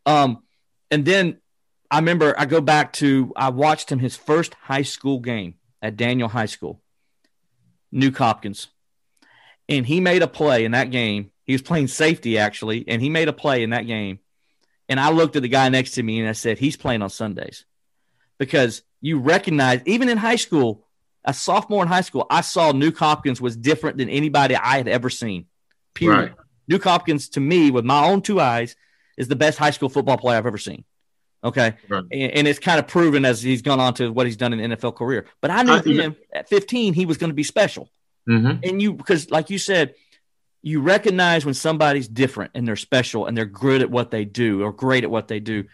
Um, 0.05 0.43
and 0.91 1.05
then 1.05 1.39
I 1.91 1.99
remember 1.99 2.35
I 2.39 2.47
go 2.47 2.61
back 2.61 2.93
to 2.95 3.33
I 3.37 3.51
watched 3.51 3.91
him 3.91 3.99
his 3.99 4.17
first 4.17 4.55
high 4.55 4.83
school 4.83 5.21
game 5.21 5.55
at 5.81 5.97
Daniel 5.97 6.29
High 6.29 6.47
School, 6.47 6.83
Nuk 7.93 8.17
Hopkins, 8.17 8.69
and 9.69 9.87
he 9.87 10.01
made 10.01 10.23
a 10.23 10.29
play 10.29 10.65
in 10.65 10.73
that 10.73 10.91
game. 10.91 11.31
He 11.45 11.53
was 11.53 11.63
playing 11.63 11.89
safety 11.89 12.39
actually, 12.39 12.85
and 12.89 13.01
he 13.01 13.09
made 13.09 13.29
a 13.29 13.33
play 13.33 13.63
in 13.63 13.71
that 13.71 13.87
game. 13.87 14.19
And 14.89 15.01
I 15.01 15.11
looked 15.11 15.37
at 15.37 15.43
the 15.43 15.49
guy 15.49 15.69
next 15.69 15.93
to 15.93 16.03
me 16.03 16.21
and 16.21 16.29
I 16.29 16.33
said, 16.33 16.59
"He's 16.59 16.77
playing 16.77 17.03
on 17.03 17.11
Sundays," 17.11 17.65
because 18.39 18.83
you 19.01 19.19
recognize 19.19 19.81
even 19.87 20.09
in 20.09 20.19
high 20.19 20.37
school, 20.37 20.87
a 21.25 21.35
sophomore 21.35 21.83
in 21.83 21.89
high 21.89 22.03
school, 22.03 22.27
I 22.31 22.41
saw 22.41 22.73
Nuk 22.73 22.97
Hopkins 22.97 23.41
was 23.41 23.57
different 23.57 23.99
than 23.99 24.09
anybody 24.09 24.57
I 24.57 24.77
had 24.79 24.89
ever 24.89 25.11
seen. 25.11 25.47
Period. 25.95 26.19
Right. 26.19 26.35
Nuk 26.71 26.85
Hopkins, 26.85 27.29
to 27.31 27.41
me, 27.41 27.71
with 27.71 27.85
my 27.85 28.05
own 28.07 28.23
two 28.23 28.41
eyes, 28.41 28.77
is 29.17 29.29
the 29.29 29.37
best 29.37 29.59
high 29.59 29.71
school 29.71 29.89
football 29.89 30.19
player 30.19 30.39
I've 30.39 30.47
ever 30.47 30.59
seen. 30.59 30.85
Okay. 31.45 31.75
Right. 31.89 32.05
And, 32.11 32.33
and, 32.33 32.49
it's 32.49 32.59
kind 32.59 32.79
of 32.79 32.89
proven 32.89 33.25
as 33.25 33.43
he's 33.43 33.63
gone 33.63 33.79
on 33.79 33.95
to 33.95 34.11
what 34.11 34.27
he's 34.27 34.37
done 34.37 34.53
in 34.53 34.73
NFL 34.73 34.97
career. 34.97 35.27
But 35.41 35.51
I 35.51 35.63
knew 35.63 35.73
I, 35.73 35.81
him 35.81 36.17
at 36.33 36.49
15, 36.49 36.95
he 36.95 37.07
was 37.07 37.19
going 37.19 37.31
to 37.31 37.35
be 37.35 37.45
special. 37.45 37.89
Mm-hmm. 38.29 38.69
And 38.69 38.83
you, 38.83 38.95
because 38.95 39.31
like 39.31 39.51
you 39.51 39.59
said, 39.59 39.95
you 40.63 40.81
recognize 40.81 41.45
when 41.45 41.55
somebody's 41.55 42.09
different 42.09 42.53
and 42.55 42.67
they're 42.67 42.75
special 42.75 43.27
and 43.27 43.37
they're 43.37 43.45
good 43.45 43.83
at 43.83 43.91
what 43.91 44.11
they 44.11 44.25
do 44.25 44.63
or 44.63 44.73
great 44.73 45.05
at 45.05 45.11
what 45.11 45.29
they 45.29 45.39
do. 45.39 45.65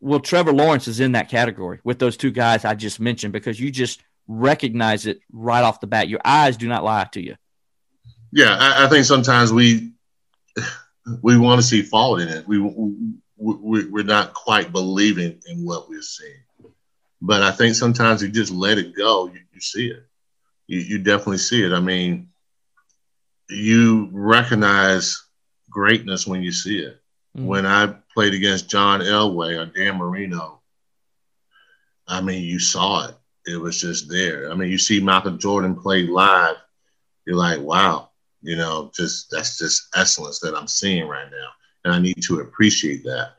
Well, 0.00 0.20
Trevor 0.20 0.52
Lawrence 0.52 0.86
is 0.86 1.00
in 1.00 1.12
that 1.12 1.28
category 1.28 1.80
with 1.82 1.98
those 1.98 2.16
two 2.16 2.30
guys 2.30 2.64
I 2.64 2.74
just 2.74 3.00
mentioned 3.00 3.32
because 3.32 3.58
you 3.58 3.72
just 3.72 4.00
recognize 4.28 5.06
it 5.06 5.20
right 5.32 5.62
off 5.62 5.80
the 5.80 5.88
bat. 5.88 6.08
Your 6.08 6.20
eyes 6.24 6.56
do 6.56 6.68
not 6.68 6.84
lie 6.84 7.08
to 7.12 7.20
you. 7.20 7.34
Yeah, 8.30 8.56
I, 8.56 8.84
I 8.84 8.88
think 8.88 9.06
sometimes 9.06 9.52
we 9.52 9.92
we 11.22 11.38
want 11.38 11.60
to 11.60 11.66
see 11.66 11.82
fault 11.82 12.20
in 12.20 12.28
it. 12.28 12.46
We 12.46 12.60
we're 13.38 14.02
not 14.02 14.34
quite 14.34 14.72
believing 14.72 15.40
in 15.46 15.64
what 15.64 15.88
we're 15.88 16.02
seeing. 16.02 16.42
But 17.20 17.42
I 17.42 17.52
think 17.52 17.74
sometimes 17.74 18.22
you 18.22 18.28
just 18.28 18.52
let 18.52 18.78
it 18.78 18.94
go, 18.94 19.26
you, 19.26 19.40
you 19.52 19.60
see 19.60 19.88
it. 19.88 20.04
You, 20.66 20.80
you 20.80 20.98
definitely 20.98 21.38
see 21.38 21.64
it. 21.64 21.72
I 21.72 21.80
mean, 21.80 22.28
you 23.48 24.08
recognize 24.12 25.24
greatness 25.70 26.26
when 26.26 26.42
you 26.42 26.52
see 26.52 26.80
it. 26.80 27.00
Mm-hmm. 27.36 27.46
When 27.46 27.66
I 27.66 27.94
played 28.14 28.34
against 28.34 28.68
John 28.68 29.00
Elway 29.00 29.58
or 29.58 29.66
Dan 29.66 29.96
Marino, 29.96 30.60
I 32.06 32.20
mean, 32.20 32.44
you 32.44 32.58
saw 32.58 33.08
it. 33.08 33.14
It 33.46 33.56
was 33.56 33.80
just 33.80 34.10
there. 34.10 34.50
I 34.50 34.54
mean, 34.54 34.70
you 34.70 34.78
see 34.78 35.00
Michael 35.00 35.36
Jordan 35.36 35.74
play 35.74 36.06
live, 36.06 36.56
you're 37.26 37.36
like, 37.36 37.60
wow, 37.60 38.10
you 38.42 38.56
know, 38.56 38.90
just 38.94 39.30
that's 39.30 39.58
just 39.58 39.88
excellence 39.94 40.38
that 40.40 40.54
I'm 40.54 40.68
seeing 40.68 41.06
right 41.06 41.30
now 41.30 41.48
and 41.84 41.94
I 41.94 41.98
need 41.98 42.22
to 42.22 42.40
appreciate 42.40 43.04
that. 43.04 43.32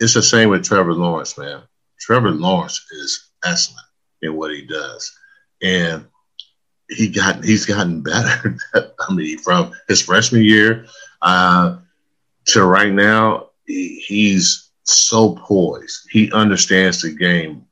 It's 0.00 0.14
the 0.14 0.22
same 0.22 0.50
with 0.50 0.64
Trevor 0.64 0.92
Lawrence, 0.92 1.38
man. 1.38 1.62
Trevor 1.98 2.30
Lawrence 2.30 2.84
is 2.92 3.30
excellent 3.44 3.86
in 4.22 4.36
what 4.36 4.52
he 4.52 4.66
does, 4.66 5.16
and 5.62 6.06
he 6.88 7.08
got 7.08 7.44
he's 7.44 7.66
gotten 7.66 8.02
better. 8.02 8.56
I 8.74 9.14
mean, 9.14 9.38
from 9.38 9.72
his 9.88 10.02
freshman 10.02 10.44
year 10.44 10.86
uh, 11.22 11.78
to 12.46 12.64
right 12.64 12.92
now, 12.92 13.50
he, 13.66 14.00
he's 14.06 14.70
so 14.84 15.36
poised. 15.36 16.08
He 16.10 16.30
understands 16.32 17.02
the 17.02 17.10
game. 17.10 17.66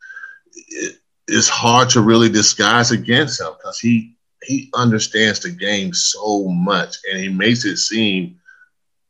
It, 0.55 0.97
it's 1.29 1.49
hard 1.49 1.89
to 1.91 2.01
really 2.01 2.29
disguise 2.29 2.91
against 2.91 3.41
him 3.41 3.53
because 3.59 3.79
he 3.79 4.17
he 4.43 4.71
understands 4.75 5.41
the 5.41 5.51
game 5.51 5.95
so 5.95 6.49
much, 6.49 6.97
and 7.11 7.21
he 7.21 7.29
makes 7.29 7.65
it 7.65 7.79
seem 7.79 8.39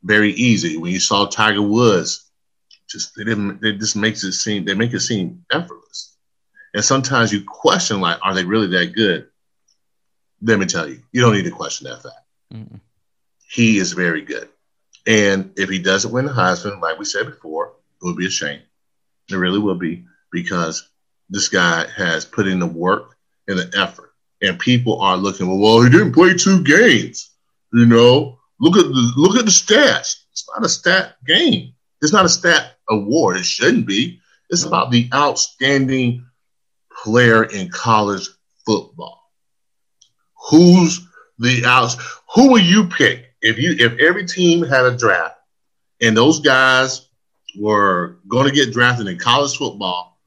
very 0.04 0.32
easy. 0.32 0.76
When 0.76 0.92
you 0.92 1.00
saw 1.00 1.26
Tiger 1.26 1.62
Woods, 1.62 2.30
just 2.88 3.16
they 3.16 3.24
didn't. 3.24 3.64
It 3.64 3.78
just 3.78 3.96
makes 3.96 4.22
it 4.22 4.32
seem 4.32 4.64
they 4.64 4.74
make 4.74 4.92
it 4.92 5.00
seem 5.00 5.44
effortless. 5.50 6.16
And 6.74 6.84
sometimes 6.84 7.32
you 7.32 7.42
question 7.44 8.00
like, 8.00 8.18
are 8.22 8.34
they 8.34 8.44
really 8.44 8.66
that 8.68 8.94
good? 8.94 9.28
Let 10.42 10.58
me 10.58 10.66
tell 10.66 10.88
you, 10.88 11.02
you 11.12 11.20
don't 11.20 11.34
need 11.34 11.44
to 11.44 11.50
question 11.50 11.88
that 11.88 12.02
fact. 12.02 12.14
Mm-hmm. 12.52 12.76
He 13.48 13.78
is 13.78 13.92
very 13.92 14.20
good, 14.22 14.48
and 15.06 15.52
if 15.56 15.70
he 15.70 15.78
doesn't 15.78 16.12
win 16.12 16.26
the 16.26 16.32
Heisman, 16.32 16.80
like 16.80 16.98
we 16.98 17.04
said 17.04 17.26
before, 17.26 17.74
it 18.02 18.04
would 18.04 18.16
be 18.16 18.26
a 18.26 18.30
shame. 18.30 18.60
It 19.30 19.36
really 19.36 19.58
will 19.58 19.76
be 19.76 20.04
because 20.30 20.88
this 21.30 21.48
guy 21.48 21.86
has 21.96 22.24
put 22.24 22.46
in 22.46 22.58
the 22.58 22.66
work 22.66 23.16
and 23.48 23.58
the 23.58 23.72
effort, 23.78 24.12
and 24.42 24.58
people 24.58 25.00
are 25.00 25.16
looking. 25.16 25.46
Well, 25.46 25.58
well, 25.58 25.82
he 25.82 25.90
didn't 25.90 26.12
play 26.12 26.34
two 26.34 26.62
games, 26.62 27.30
you 27.72 27.86
know. 27.86 28.38
Look 28.64 28.78
at 28.78 28.86
the 28.86 29.12
look 29.18 29.36
at 29.36 29.44
the 29.44 29.50
stats. 29.50 30.24
It's 30.32 30.48
not 30.48 30.64
a 30.64 30.70
stat 30.70 31.16
game. 31.26 31.74
It's 32.00 32.14
not 32.14 32.24
a 32.24 32.30
stat 32.30 32.78
award. 32.88 33.36
It 33.36 33.44
shouldn't 33.44 33.86
be. 33.86 34.22
It's 34.48 34.64
about 34.64 34.90
the 34.90 35.06
outstanding 35.12 36.24
player 36.90 37.44
in 37.44 37.68
college 37.68 38.26
football. 38.64 39.20
Who's 40.48 41.06
the 41.38 41.62
outs? 41.66 41.98
Who 42.34 42.52
will 42.52 42.62
you 42.62 42.86
pick 42.86 43.34
if 43.42 43.58
you 43.58 43.76
if 43.78 43.98
every 43.98 44.24
team 44.24 44.64
had 44.64 44.86
a 44.86 44.96
draft 44.96 45.36
and 46.00 46.16
those 46.16 46.40
guys 46.40 47.06
were 47.58 48.16
going 48.28 48.48
to 48.48 48.54
get 48.54 48.72
drafted 48.72 49.08
in 49.08 49.18
college 49.18 49.58
football? 49.58 50.18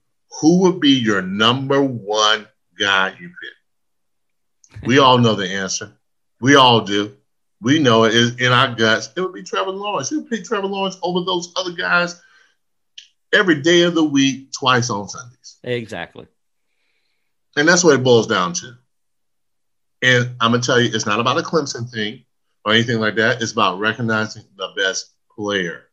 Who 0.41 0.59
would 0.59 0.79
be 0.79 0.91
your 0.91 1.23
number 1.23 1.81
one 1.81 2.45
guy 2.79 3.15
you 3.19 3.29
pick? 3.29 4.83
We 4.87 4.99
all 4.99 5.17
know 5.17 5.33
the 5.33 5.49
answer. 5.49 5.91
We 6.39 6.53
all 6.53 6.81
do. 6.81 7.16
We 7.61 7.79
know 7.79 8.03
it 8.03 8.13
is 8.13 8.39
in 8.39 8.51
our 8.51 8.73
guts. 8.75 9.09
It 9.15 9.21
would 9.21 9.33
be 9.33 9.43
Trevor 9.43 9.71
Lawrence. 9.71 10.09
He 10.09 10.17
would 10.17 10.29
pick 10.29 10.43
Trevor 10.43 10.67
Lawrence 10.67 10.97
over 11.01 11.21
those 11.21 11.51
other 11.55 11.71
guys 11.71 12.21
every 13.33 13.61
day 13.61 13.81
of 13.81 13.95
the 13.95 14.03
week, 14.03 14.51
twice 14.51 14.89
on 14.89 15.09
Sundays. 15.09 15.57
Exactly. 15.63 16.27
And 17.55 17.67
that's 17.67 17.83
what 17.83 17.95
it 17.95 18.03
boils 18.03 18.27
down 18.27 18.53
to. 18.53 18.77
And 20.03 20.35
I'm 20.39 20.51
gonna 20.51 20.61
tell 20.61 20.79
you, 20.79 20.91
it's 20.93 21.07
not 21.07 21.19
about 21.19 21.39
a 21.39 21.41
Clemson 21.41 21.89
thing 21.89 22.23
or 22.63 22.73
anything 22.73 22.99
like 22.99 23.15
that. 23.15 23.41
It's 23.41 23.51
about 23.51 23.79
recognizing 23.79 24.43
the 24.55 24.69
best 24.77 25.13
player 25.35 25.85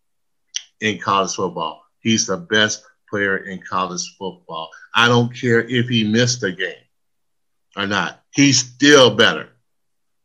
in 0.80 0.98
college 0.98 1.34
football. 1.34 1.82
He's 2.00 2.26
the 2.26 2.36
best 2.36 2.84
player 3.08 3.38
in 3.38 3.62
college 3.62 4.14
football. 4.18 4.68
I 4.94 5.08
don't 5.08 5.34
care 5.34 5.60
if 5.60 5.88
he 5.88 6.04
missed 6.04 6.42
a 6.42 6.52
game 6.52 6.74
or 7.76 7.86
not. 7.86 8.20
He's 8.34 8.58
still 8.58 9.14
better 9.14 9.53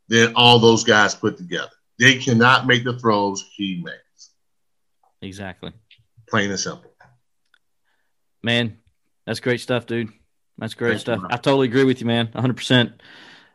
than 0.09 0.33
all 0.35 0.59
those 0.59 0.83
guys 0.83 1.15
put 1.15 1.37
together. 1.37 1.69
They 1.97 2.17
cannot 2.17 2.67
make 2.67 2.83
the 2.83 2.97
throws 2.97 3.49
he 3.55 3.81
makes. 3.83 4.31
Exactly. 5.21 5.71
Plain 6.27 6.49
and 6.49 6.59
simple. 6.59 6.91
Man, 8.41 8.77
that's 9.25 9.39
great 9.39 9.61
stuff, 9.61 9.85
dude. 9.85 10.09
That's 10.57 10.73
great 10.73 10.91
Thank 10.91 11.01
stuff. 11.01 11.21
I 11.29 11.37
totally 11.37 11.67
agree 11.67 11.83
with 11.83 12.01
you, 12.01 12.07
man. 12.07 12.27
100%. 12.27 12.93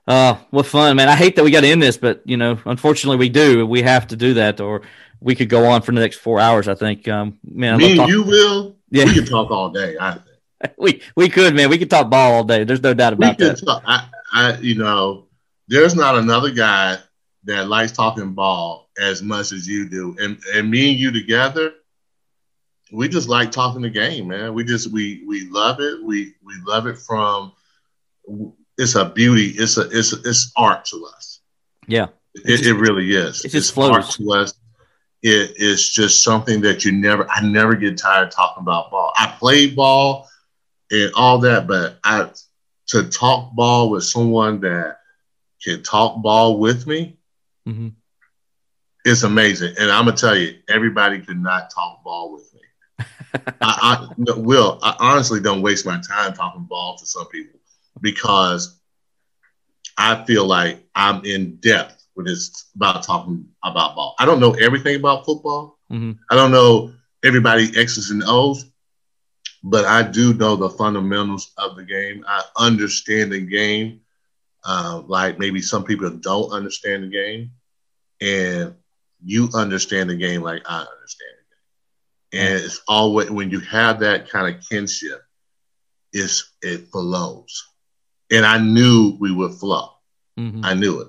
Uh, 0.07 0.37
what 0.51 0.67
fun, 0.67 0.97
man. 0.97 1.09
I 1.09 1.17
hate 1.17 1.37
that 1.37 1.45
we 1.45 1.51
got 1.51 1.63
to 1.63 1.69
end 1.69 1.83
this, 1.83 1.97
but, 1.97 2.23
you 2.27 2.37
know, 2.37 2.59
unfortunately 2.67 3.17
we 3.17 3.31
do. 3.31 3.67
We 3.67 3.83
have 3.83 4.07
to 4.09 4.17
do 4.17 4.35
that, 4.35 4.61
or 4.61 4.83
we 5.21 5.35
could 5.35 5.49
go 5.49 5.65
on 5.67 5.81
for 5.83 5.93
the 5.93 6.01
next 6.01 6.19
four 6.19 6.39
hours, 6.39 6.69
I 6.69 6.75
think. 6.75 7.09
Um, 7.09 7.39
man, 7.43 7.79
Me 7.79 7.99
and 7.99 8.09
you 8.09 8.23
will. 8.23 8.77
Yeah. 8.91 9.07
We 9.07 9.15
could 9.15 9.27
talk 9.27 9.51
all 9.51 9.71
day, 9.71 9.97
I 9.99 10.13
think. 10.13 10.75
we, 10.79 11.03
we 11.17 11.31
could, 11.31 11.55
man. 11.55 11.71
We 11.71 11.79
could 11.79 11.91
talk 11.91 12.11
ball 12.11 12.35
all 12.35 12.45
day. 12.45 12.65
There's 12.65 12.83
no 12.83 12.93
doubt 12.93 13.15
about 13.15 13.39
that. 13.39 13.65
Talk, 13.65 13.83
I, 13.87 14.09
I, 14.33 14.57
you 14.59 14.75
know, 14.75 15.29
there's 15.69 15.95
not 15.95 16.17
another 16.17 16.51
guy 16.51 16.99
that 17.45 17.69
likes 17.69 17.93
talking 17.93 18.33
ball 18.33 18.89
as 19.01 19.23
much 19.23 19.53
as 19.53 19.67
you 19.69 19.89
do. 19.89 20.17
And, 20.19 20.39
and 20.55 20.71
me 20.71 20.91
and 20.91 20.99
you 20.99 21.11
together– 21.11 21.75
we 22.93 23.09
just 23.09 23.29
like 23.29 23.51
talking 23.51 23.83
the 23.83 23.91
game, 23.91 24.29
man. 24.29 24.55
We 24.55 24.65
just 24.65 24.91
we 24.93 25.25
we 25.27 25.49
love 25.49 25.81
it. 25.81 26.03
We 26.03 26.35
we 26.45 26.55
love 26.65 26.87
it 26.87 26.99
from 26.99 27.53
it's 28.79 28.95
a 28.95 29.05
beauty. 29.05 29.49
It's 29.49 29.77
a 29.77 29.89
it's 29.91 30.13
a, 30.13 30.17
it's 30.25 30.53
art 30.57 30.85
to 30.87 31.07
us. 31.17 31.41
Yeah, 31.89 32.09
it, 32.35 32.47
just, 32.47 32.65
it 32.65 32.75
really 32.75 33.15
is. 33.15 33.45
It 33.45 33.51
just 33.51 33.55
it's 33.55 33.71
flows. 33.71 33.91
art 33.91 34.11
to 34.11 34.33
us. 34.33 34.55
It 35.23 35.55
is 35.57 35.89
just 35.89 36.23
something 36.23 36.61
that 36.63 36.85
you 36.85 36.93
never. 36.93 37.29
I 37.31 37.41
never 37.41 37.75
get 37.75 37.99
tired 37.99 38.31
talking 38.31 38.63
about 38.63 38.91
ball. 38.91 39.13
I 39.17 39.35
play 39.39 39.69
ball 39.69 40.29
and 40.91 41.11
all 41.17 41.39
that, 41.39 41.67
but 41.67 41.99
I 42.05 42.31
to 42.89 43.09
talk 43.09 43.55
ball 43.55 43.91
with 43.91 44.05
someone 44.05 44.61
that 44.61 44.99
can 45.65 45.83
talk 45.83 46.23
ball 46.23 46.59
with 46.59 46.87
me. 46.87 47.17
Mm-hmm. 47.67 47.89
It's 49.05 49.23
amazing, 49.23 49.75
and 49.79 49.91
I'm 49.91 50.05
gonna 50.07 50.17
tell 50.17 50.37
you, 50.37 50.59
everybody 50.69 51.21
could 51.21 51.41
not 51.41 51.71
talk 51.71 52.03
ball 52.05 52.33
with 52.33 52.45
I, 53.61 54.09
I 54.19 54.33
will. 54.37 54.79
I 54.83 54.97
honestly 54.99 55.41
don't 55.41 55.63
waste 55.63 55.87
my 55.87 56.01
time 56.01 56.33
talking 56.35 56.65
ball 56.65 56.97
to 56.99 57.07
some 57.07 57.27
people 57.29 57.59
because 58.01 58.81
I 59.97 60.25
feel 60.25 60.47
like 60.47 60.85
I'm 60.95 61.25
in 61.25 61.57
depth 61.57 62.07
when 62.15 62.29
it's 62.29 62.71
about 62.75 63.03
talking 63.03 63.47
about 63.63 63.97
ball. 63.97 64.15
I 64.19 64.25
don't 64.25 64.41
know 64.41 64.53
everything 64.53 64.97
about 64.97 65.25
football. 65.25 65.79
Mm-hmm. 65.91 66.13
I 66.31 66.37
don't 66.37 66.53
know 66.53 66.93
everybody 67.25 67.73
X's 67.77 68.11
and 68.11 68.23
O's, 68.27 68.71
but 69.63 69.85
I 69.85 70.03
do 70.03 70.35
know 70.35 70.57
the 70.57 70.71
fundamentals 70.71 71.53
of 71.59 71.77
the 71.77 71.85
game. 71.85 72.25
I 72.27 72.43
understand 72.57 73.33
the 73.33 73.41
game, 73.41 74.01
uh, 74.65 75.03
like 75.07 75.39
maybe 75.39 75.61
some 75.61 75.85
people 75.85 76.11
don't 76.11 76.51
understand 76.51 77.05
the 77.05 77.09
game, 77.09 77.51
and 78.21 78.75
you 79.23 79.49
understand 79.55 80.11
the 80.11 80.17
game 80.17 80.43
like 80.43 80.63
I 80.67 80.81
understand. 80.81 81.31
It. 82.33 82.39
And 82.39 82.65
it's 82.65 82.81
always 82.89 83.31
when 83.31 83.51
you 83.51 83.61
have 83.61 84.01
that 84.01 84.29
kind 84.29 84.55
of 84.55 84.63
kinship, 84.69 85.23
it's 86.13 86.53
it 86.63 86.89
flows. 86.89 87.69
And 88.31 88.45
I 88.47 88.59
knew 88.59 89.17
we 89.21 89.31
would 89.33 89.55
flow. 89.55 89.91
Mm-hmm. 90.39 90.65
I 90.65 90.75
knew 90.75 91.01
it. 91.01 91.09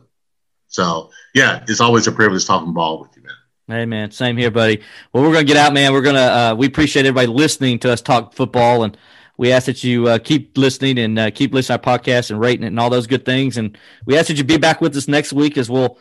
So 0.67 1.09
yeah, 1.33 1.63
it's 1.67 1.79
always 1.79 2.07
a 2.07 2.11
privilege 2.11 2.45
talking 2.45 2.73
ball 2.73 2.99
with 2.99 3.15
you, 3.15 3.23
man. 3.23 3.33
Hey 3.67 3.85
man, 3.85 4.11
same 4.11 4.37
here, 4.37 4.51
buddy. 4.51 4.83
Well, 5.11 5.23
we're 5.23 5.33
gonna 5.33 5.45
get 5.45 5.57
out, 5.57 5.73
man. 5.73 5.93
We're 5.93 6.01
gonna 6.01 6.19
uh, 6.19 6.55
we 6.55 6.67
appreciate 6.67 7.05
everybody 7.05 7.27
listening 7.27 7.79
to 7.79 7.91
us 7.91 8.01
talk 8.01 8.33
football, 8.33 8.83
and 8.83 8.95
we 9.37 9.51
ask 9.51 9.65
that 9.65 9.83
you 9.83 10.07
uh, 10.07 10.17
keep 10.19 10.57
listening 10.57 10.97
and 10.97 11.19
uh, 11.19 11.31
keep 11.31 11.53
listening 11.53 11.79
to 11.79 11.89
our 11.89 11.97
podcast 11.99 12.31
and 12.31 12.39
rating 12.39 12.63
it 12.63 12.67
and 12.67 12.79
all 12.79 12.89
those 12.89 13.07
good 13.07 13.25
things. 13.25 13.57
And 13.57 13.77
we 14.05 14.17
ask 14.17 14.27
that 14.27 14.37
you 14.37 14.43
be 14.43 14.57
back 14.57 14.81
with 14.81 14.95
us 14.95 15.07
next 15.07 15.33
week 15.33 15.57
as 15.57 15.69
we'll 15.69 15.97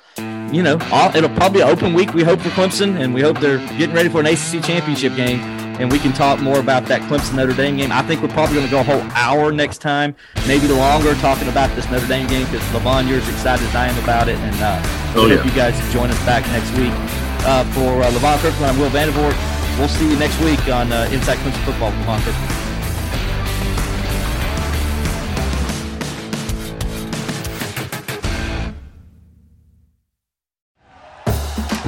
you 0.55 0.63
know, 0.63 0.79
all, 0.93 1.15
it'll 1.17 1.31
probably 1.31 1.59
be 1.59 1.63
an 1.63 1.69
open 1.69 1.95
week. 1.95 2.15
We 2.15 2.23
hope 2.23 2.41
for 2.41 2.51
Clemson, 2.51 3.01
and 3.01 3.13
we 3.13 3.23
hope 3.23 3.41
they're 3.41 3.59
getting 3.77 3.95
ready 3.95 4.09
for 4.09 4.21
an 4.21 4.27
ACC 4.27 4.63
championship 4.65 5.17
game. 5.17 5.41
And 5.81 5.91
we 5.91 5.99
can 5.99 6.13
talk 6.13 6.41
more 6.41 6.61
about 6.61 6.87
that 6.87 7.01
Clemson 7.03 7.35
Notre 7.35 7.53
Dame 7.53 7.77
game. 7.77 7.91
I 7.91 8.03
think 8.03 8.23
we're 8.23 8.29
probably 8.29 8.55
going 8.55 8.67
to 8.67 8.71
go 8.71 8.81
a 8.81 8.85
whole 8.85 9.03
hour 9.13 9.51
next 9.51 9.79
time, 9.79 10.15
maybe 10.47 10.69
longer, 10.69 11.15
talking 11.15 11.49
about 11.49 11.75
this 11.75 11.91
Notre 11.91 12.07
Dame 12.07 12.29
game 12.29 12.45
because 12.45 12.63
Levon, 12.69 13.09
you're 13.09 13.19
as 13.19 13.29
excited 13.29 13.67
as 13.67 13.75
I 13.75 13.89
am 13.89 14.05
about 14.05 14.29
it. 14.29 14.37
And 14.37 14.57
uh, 14.63 14.81
oh, 15.17 15.27
yeah. 15.27 15.37
hope 15.37 15.47
you 15.47 15.51
guys 15.53 15.75
join 15.93 16.11
us 16.11 16.25
back 16.25 16.47
next 16.53 16.71
week. 16.79 16.93
Uh, 17.47 17.65
for 17.73 18.03
uh, 18.03 18.11
Levon 18.13 18.39
Kirkland, 18.39 18.67
I'm 18.67 18.79
Will 18.79 18.91
Vandervort. 18.91 19.35
We'll 19.77 19.89
see 19.89 20.09
you 20.09 20.17
next 20.17 20.41
week 20.41 20.69
on 20.69 20.93
uh, 20.93 21.09
Inside 21.11 21.39
Clemson 21.39 21.65
Football 21.65 21.91
Levon 21.91 22.23
Kirkland. 22.23 22.74